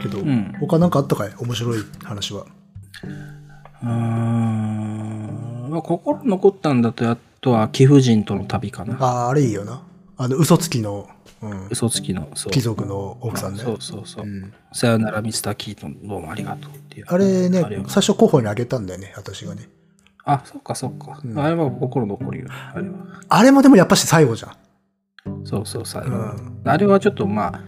[0.00, 1.32] けど、ん他なんかあったかい？
[1.38, 2.44] 面白い話は。
[3.82, 8.96] うーんまあ心残ったんだとやっとは貴婦人との旅かな。
[9.00, 9.80] ああ、あれいいよな。
[10.16, 11.08] あの、嘘つきの、
[11.42, 12.28] うん、嘘つきの。
[12.50, 13.62] 貴族の奥さんね。
[13.62, 14.26] そうそうそう。
[14.26, 17.06] うんさよならミスター・キートン、どうもありがとうっていう。
[17.08, 19.68] あれね最初候補にあげたんだよね、私がね。
[20.24, 21.20] あ、そっかそっか。
[21.22, 22.94] うんあれは心残るよね、あれは。
[23.28, 25.46] あれもでもやっぱし最後じゃん。
[25.46, 26.08] そうそう、最後。
[26.08, 27.60] うんあれはちょっとまあ、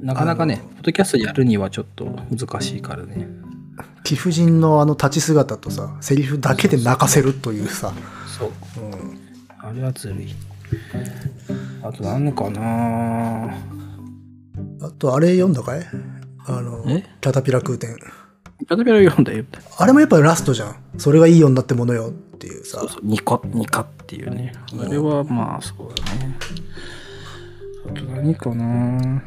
[0.00, 3.28] なかなかね、ポッドキャストやるにはちょっと難しいからね。
[4.04, 7.92] 貴婦人のあの立ち姿とさ、セリフだけで泣かせるというさ。
[8.38, 8.50] そう。
[8.80, 9.20] うん
[9.58, 10.34] あれはずるい。
[11.82, 13.54] あと何かな
[14.80, 15.86] あと、あれ読んだかい？
[16.46, 17.02] あの、え？
[17.20, 17.96] キャタピラ空天。
[17.96, 19.44] ペラペラ読んだよ。
[19.78, 20.76] あれもやっぱりラストじゃん。
[20.98, 22.88] それがいいようになってものよっていうさそう。
[22.90, 24.52] そう、ニカ、ニカっていうね。
[24.78, 26.36] あれはまあ、そうだね。
[27.86, 29.22] あと何かな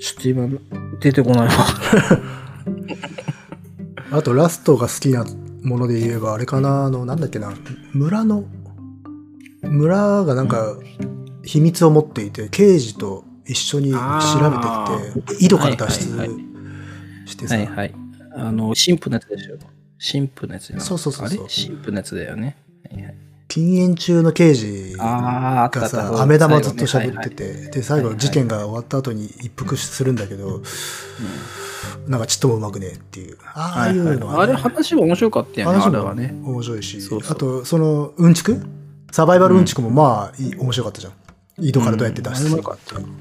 [0.00, 0.48] ちょっと今、
[1.00, 1.52] 出てこないわ。
[4.18, 5.24] あと、ラストが好きな
[5.62, 7.52] もので言えば、あれかな、あの、なんだっけな、
[7.92, 8.44] 村の、
[9.68, 10.76] 村がなんか、
[11.42, 13.98] 秘密を持っていて、刑事と一緒に調
[14.50, 17.94] べてきて、井戸から脱出はいはいはしてさ、はいはい。
[18.36, 19.56] あの、神父のやつでしょ？
[19.98, 21.38] 神父のやつじゃなそうそうそうそう。
[21.40, 21.48] あれ？
[21.48, 22.56] 神父のやつだよね。
[22.90, 23.14] はいはい、
[23.48, 25.70] 禁煙中の刑事が。
[25.88, 30.62] さ、飴玉ずっと喋ってて、はいはいで、最後はいはい事件が終わった後に一服するんだけど、
[32.08, 33.38] なんかちっともうまくねえっていう。
[33.54, 36.34] ああいうのは、あれ話は面白かったよね、話はね。
[36.42, 38.66] 面白いし、あと、その、うんちく？
[39.14, 41.12] サバイバルうんちくもまあ、いい面白かったじゃん。
[41.64, 43.06] 井戸からどうやって脱出するかっていう。
[43.06, 43.12] うん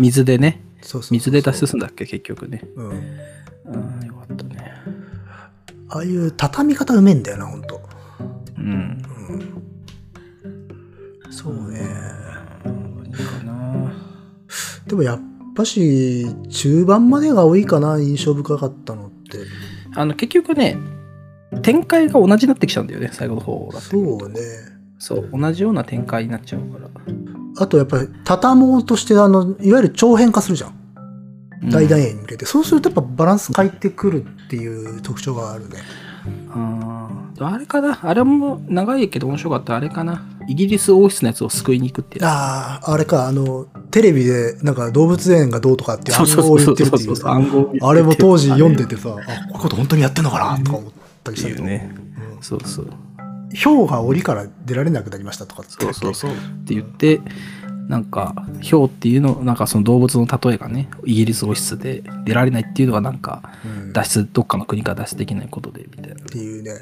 [0.00, 0.60] 水でね。
[0.82, 2.64] そうそう水で脱出するんだっけ、結局ね。
[2.74, 2.88] うん。
[2.88, 4.72] うん、よかったね。
[5.88, 7.80] ああいう畳み方うめえんだよな、ほんと。
[8.58, 9.02] うん。
[11.30, 11.82] そうね。
[12.64, 13.92] 何かな。
[14.88, 15.20] でもやっ
[15.54, 19.38] ぱし、中盤までが多いかな、印象深かったのって。
[19.94, 20.76] あの、結局ね、
[21.62, 23.80] 展開が同じになってきちゃうんだよね、最後の方だ。
[23.80, 24.40] そうね。
[24.98, 26.88] そう、同じような展開になっちゃうから。
[27.58, 30.74] あとやっぱり、畳もうとして、あの、いわゆる長編化するじゃん。
[31.70, 32.46] 大団円に向けて。
[32.46, 35.76] そうするとやっぱバランス変えてくるっていう特徴があるね。
[36.50, 46.18] あーあれかなあれも長いけど面白かったあれかなイギリス王室のやつを救いに行くってやああ、あれか、あの、テレビでなんか動物園がどうとかってつ。
[46.18, 50.95] 暗号を言ってるっていうあれも当時読んでてさ、あ、こういうこと本当にやってんのかなとか思ったり
[51.32, 51.94] っしたけど、ていうね。
[52.40, 52.90] そうそう。
[53.52, 56.30] ヒョウが檻から出られなくなりましたとかってそうそうそう。
[56.30, 56.34] っ
[56.64, 57.20] て言って、
[57.88, 66.16] なんか、ヒョウっていうの、なんかその動物の例えがね、イギリス王室で出られないっていうのはなんか、うん脱出、どっかの国から脱出できないことで、みたいな。
[66.16, 66.72] っていうね。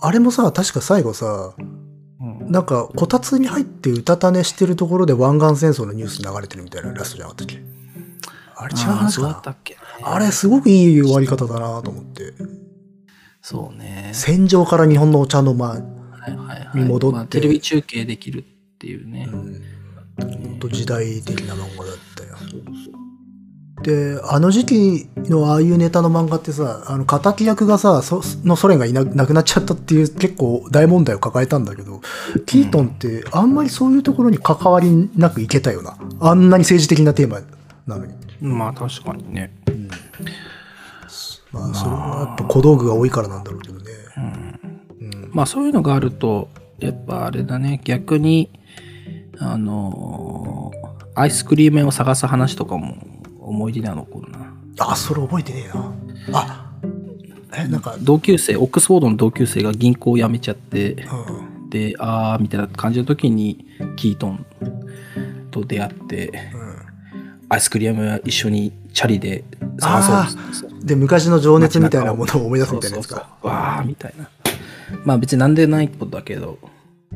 [0.00, 7.62] あれもさ、確か最後さ、うんなんか、こたつに入ってうたた寝してるところで湾岸戦争のニュース流れてるみたいなラストじゃなかったっけ？
[8.56, 12.32] あれ違う話かなたっけねあれすごくいい終わり方だなと思って。
[13.46, 14.08] そうね。
[14.14, 15.80] 戦場から日本のお茶の間、はい
[16.34, 16.78] はいはい。
[16.78, 18.42] に戻ってまあテレビ中継できるっ
[18.78, 19.28] ていうね。
[19.30, 22.36] うん、時代的な漫画だったよ。
[23.82, 32.00] で、あの時期のああいうネタの漫画ってさ、あの、敵役がさ、そのソ連がいななくなっちゃったっていう結構大問題を抱えたんだけど、
[32.46, 35.98] キートンってあんまりそういうところに関わりなくいけたよな。
[36.20, 37.40] あんなに政治的なテーマ
[37.86, 38.14] なのに。
[38.40, 39.52] まあ確かにね。
[41.54, 43.84] まあ、それはやっぱ小道具が多いからなんだろうけどね。
[44.16, 45.30] うん。
[45.32, 46.48] まあそういうのがあると、
[46.80, 48.50] やっぱあれだね、逆に、
[49.38, 52.96] あのーアイスクリーム屋を探す話とかも
[53.38, 54.52] 思い出には残るな。
[54.80, 55.94] あ、それ覚えてねえな。
[56.32, 56.72] あ、
[57.56, 61.06] え、なんか、同級生、オックスフォードの同級生が銀行を辞めちゃって、
[61.60, 61.70] うん。
[61.70, 63.64] で、あーみたいな感じの時に、
[63.94, 64.44] キートン
[65.52, 66.74] と出会って、うん
[67.48, 69.44] アイスクリーム屋一緒にチャリで
[69.78, 73.36] 探そうで、昔の情熱みたいなものを思い出すみたいなやつか。
[73.42, 74.28] わーみたいな。
[75.04, 76.58] まあ別になんでないことだけど、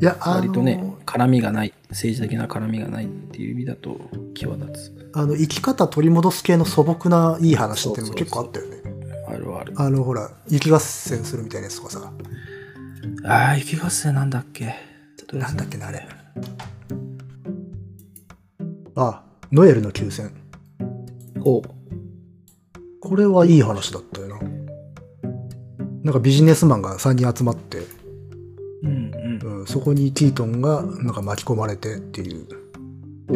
[0.01, 3.99] いや、あ割とねの、、絡みがない、政治的な絡みがないっていう意味だと
[4.33, 5.11] 際立つ。
[5.13, 8.77] あの、生き方取り戻す系の素朴ないい話っていうのも結構あったよね。
[9.27, 9.73] あるある。
[9.75, 12.11] あの、ほら、雪合戦するみたいなやつとかさ。
[13.25, 14.73] ああ、雪合戦なんだっけ？
[15.33, 16.07] なんだっけな、あれ。
[18.95, 20.31] あ、ノエルの休戦。
[21.41, 21.61] お
[23.01, 24.39] これはいい話だったよな。
[26.03, 27.79] なんかビジネスマンが3人集まって、
[28.83, 29.11] うん
[29.43, 29.59] うん。
[29.59, 32.47] うん、そこにティートンがなんか巻き込まれてっていう。
[33.29, 33.33] お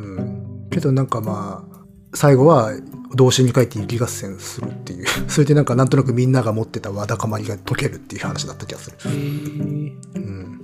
[0.00, 0.68] うん。
[0.70, 1.84] けどなんかまあ、
[2.14, 2.72] 最後は
[3.14, 5.06] 同心に帰って雪合戦するっていう。
[5.28, 8.96] それでなんかなんとなくみんなが持ってたわだかまりが解けるっていう話だった気がする。
[9.04, 10.60] えー、うん。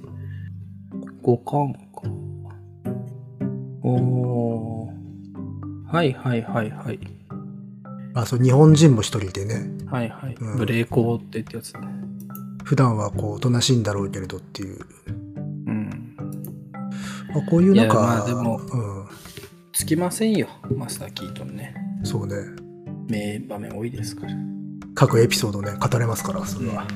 [1.23, 1.79] 五巻か。
[3.83, 4.99] おー
[5.91, 7.18] はいはいはいはい。
[8.23, 9.71] あ、そう、日本人も一人いてね。
[9.87, 10.35] はいはい。
[10.35, 11.81] うんブレーコーってってやつね。
[12.65, 14.79] 普段はこう、おとなしいんだろうけれどっていう。
[15.67, 16.17] うん。
[17.35, 19.07] まあ、こういうなんいやまか、あでもうん、
[19.73, 21.75] つきませんよ、マスター・キートンね。
[22.05, 22.35] そうね。
[23.09, 24.33] 名場面多いですから。
[24.95, 26.87] 各エピソードね、語れますから、それは。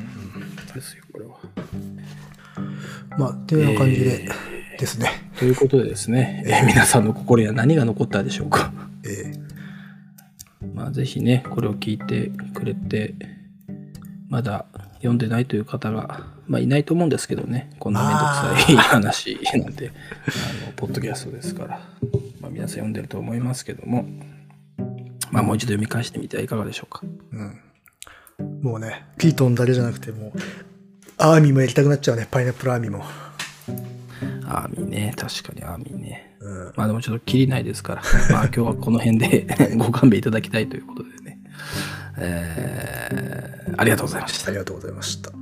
[0.75, 1.37] ですよ、これは。
[3.19, 5.11] まあ、っていう感じで、えですね。
[5.39, 8.73] ということでですね、えー皆さんの心には何が残ったでしょうか。
[9.05, 9.33] え
[10.75, 13.15] まあ、ぜひね、これを聞いてくれて、
[14.29, 18.11] まだ読んでないという方が、まあ、いないと思うんですけどね、こんなめん
[18.57, 21.81] どくさい話なんて、あの、ポッドキャストですから、
[22.41, 24.07] まあ、皆さん読んでると思いますけども、
[25.31, 27.03] まあ、もう一度読み返してみてはいかがでしょうか。
[27.33, 27.61] うん。
[28.63, 30.33] もうね、ピートンだけじゃなくて、もう、
[31.19, 33.05] アーミーもやりたくなっちゃうね、パイナップルアーミーも。
[34.45, 36.37] アーミーね、確かにアーミーね。
[36.41, 36.73] うん。
[36.77, 39.47] まあでもちょっと切りないですから、まあ今日はこの辺で
[39.77, 41.39] ご勘弁いただきたいということでね。
[42.19, 44.51] えーありがとうございましたあ。
[44.53, 45.42] りがとうございました。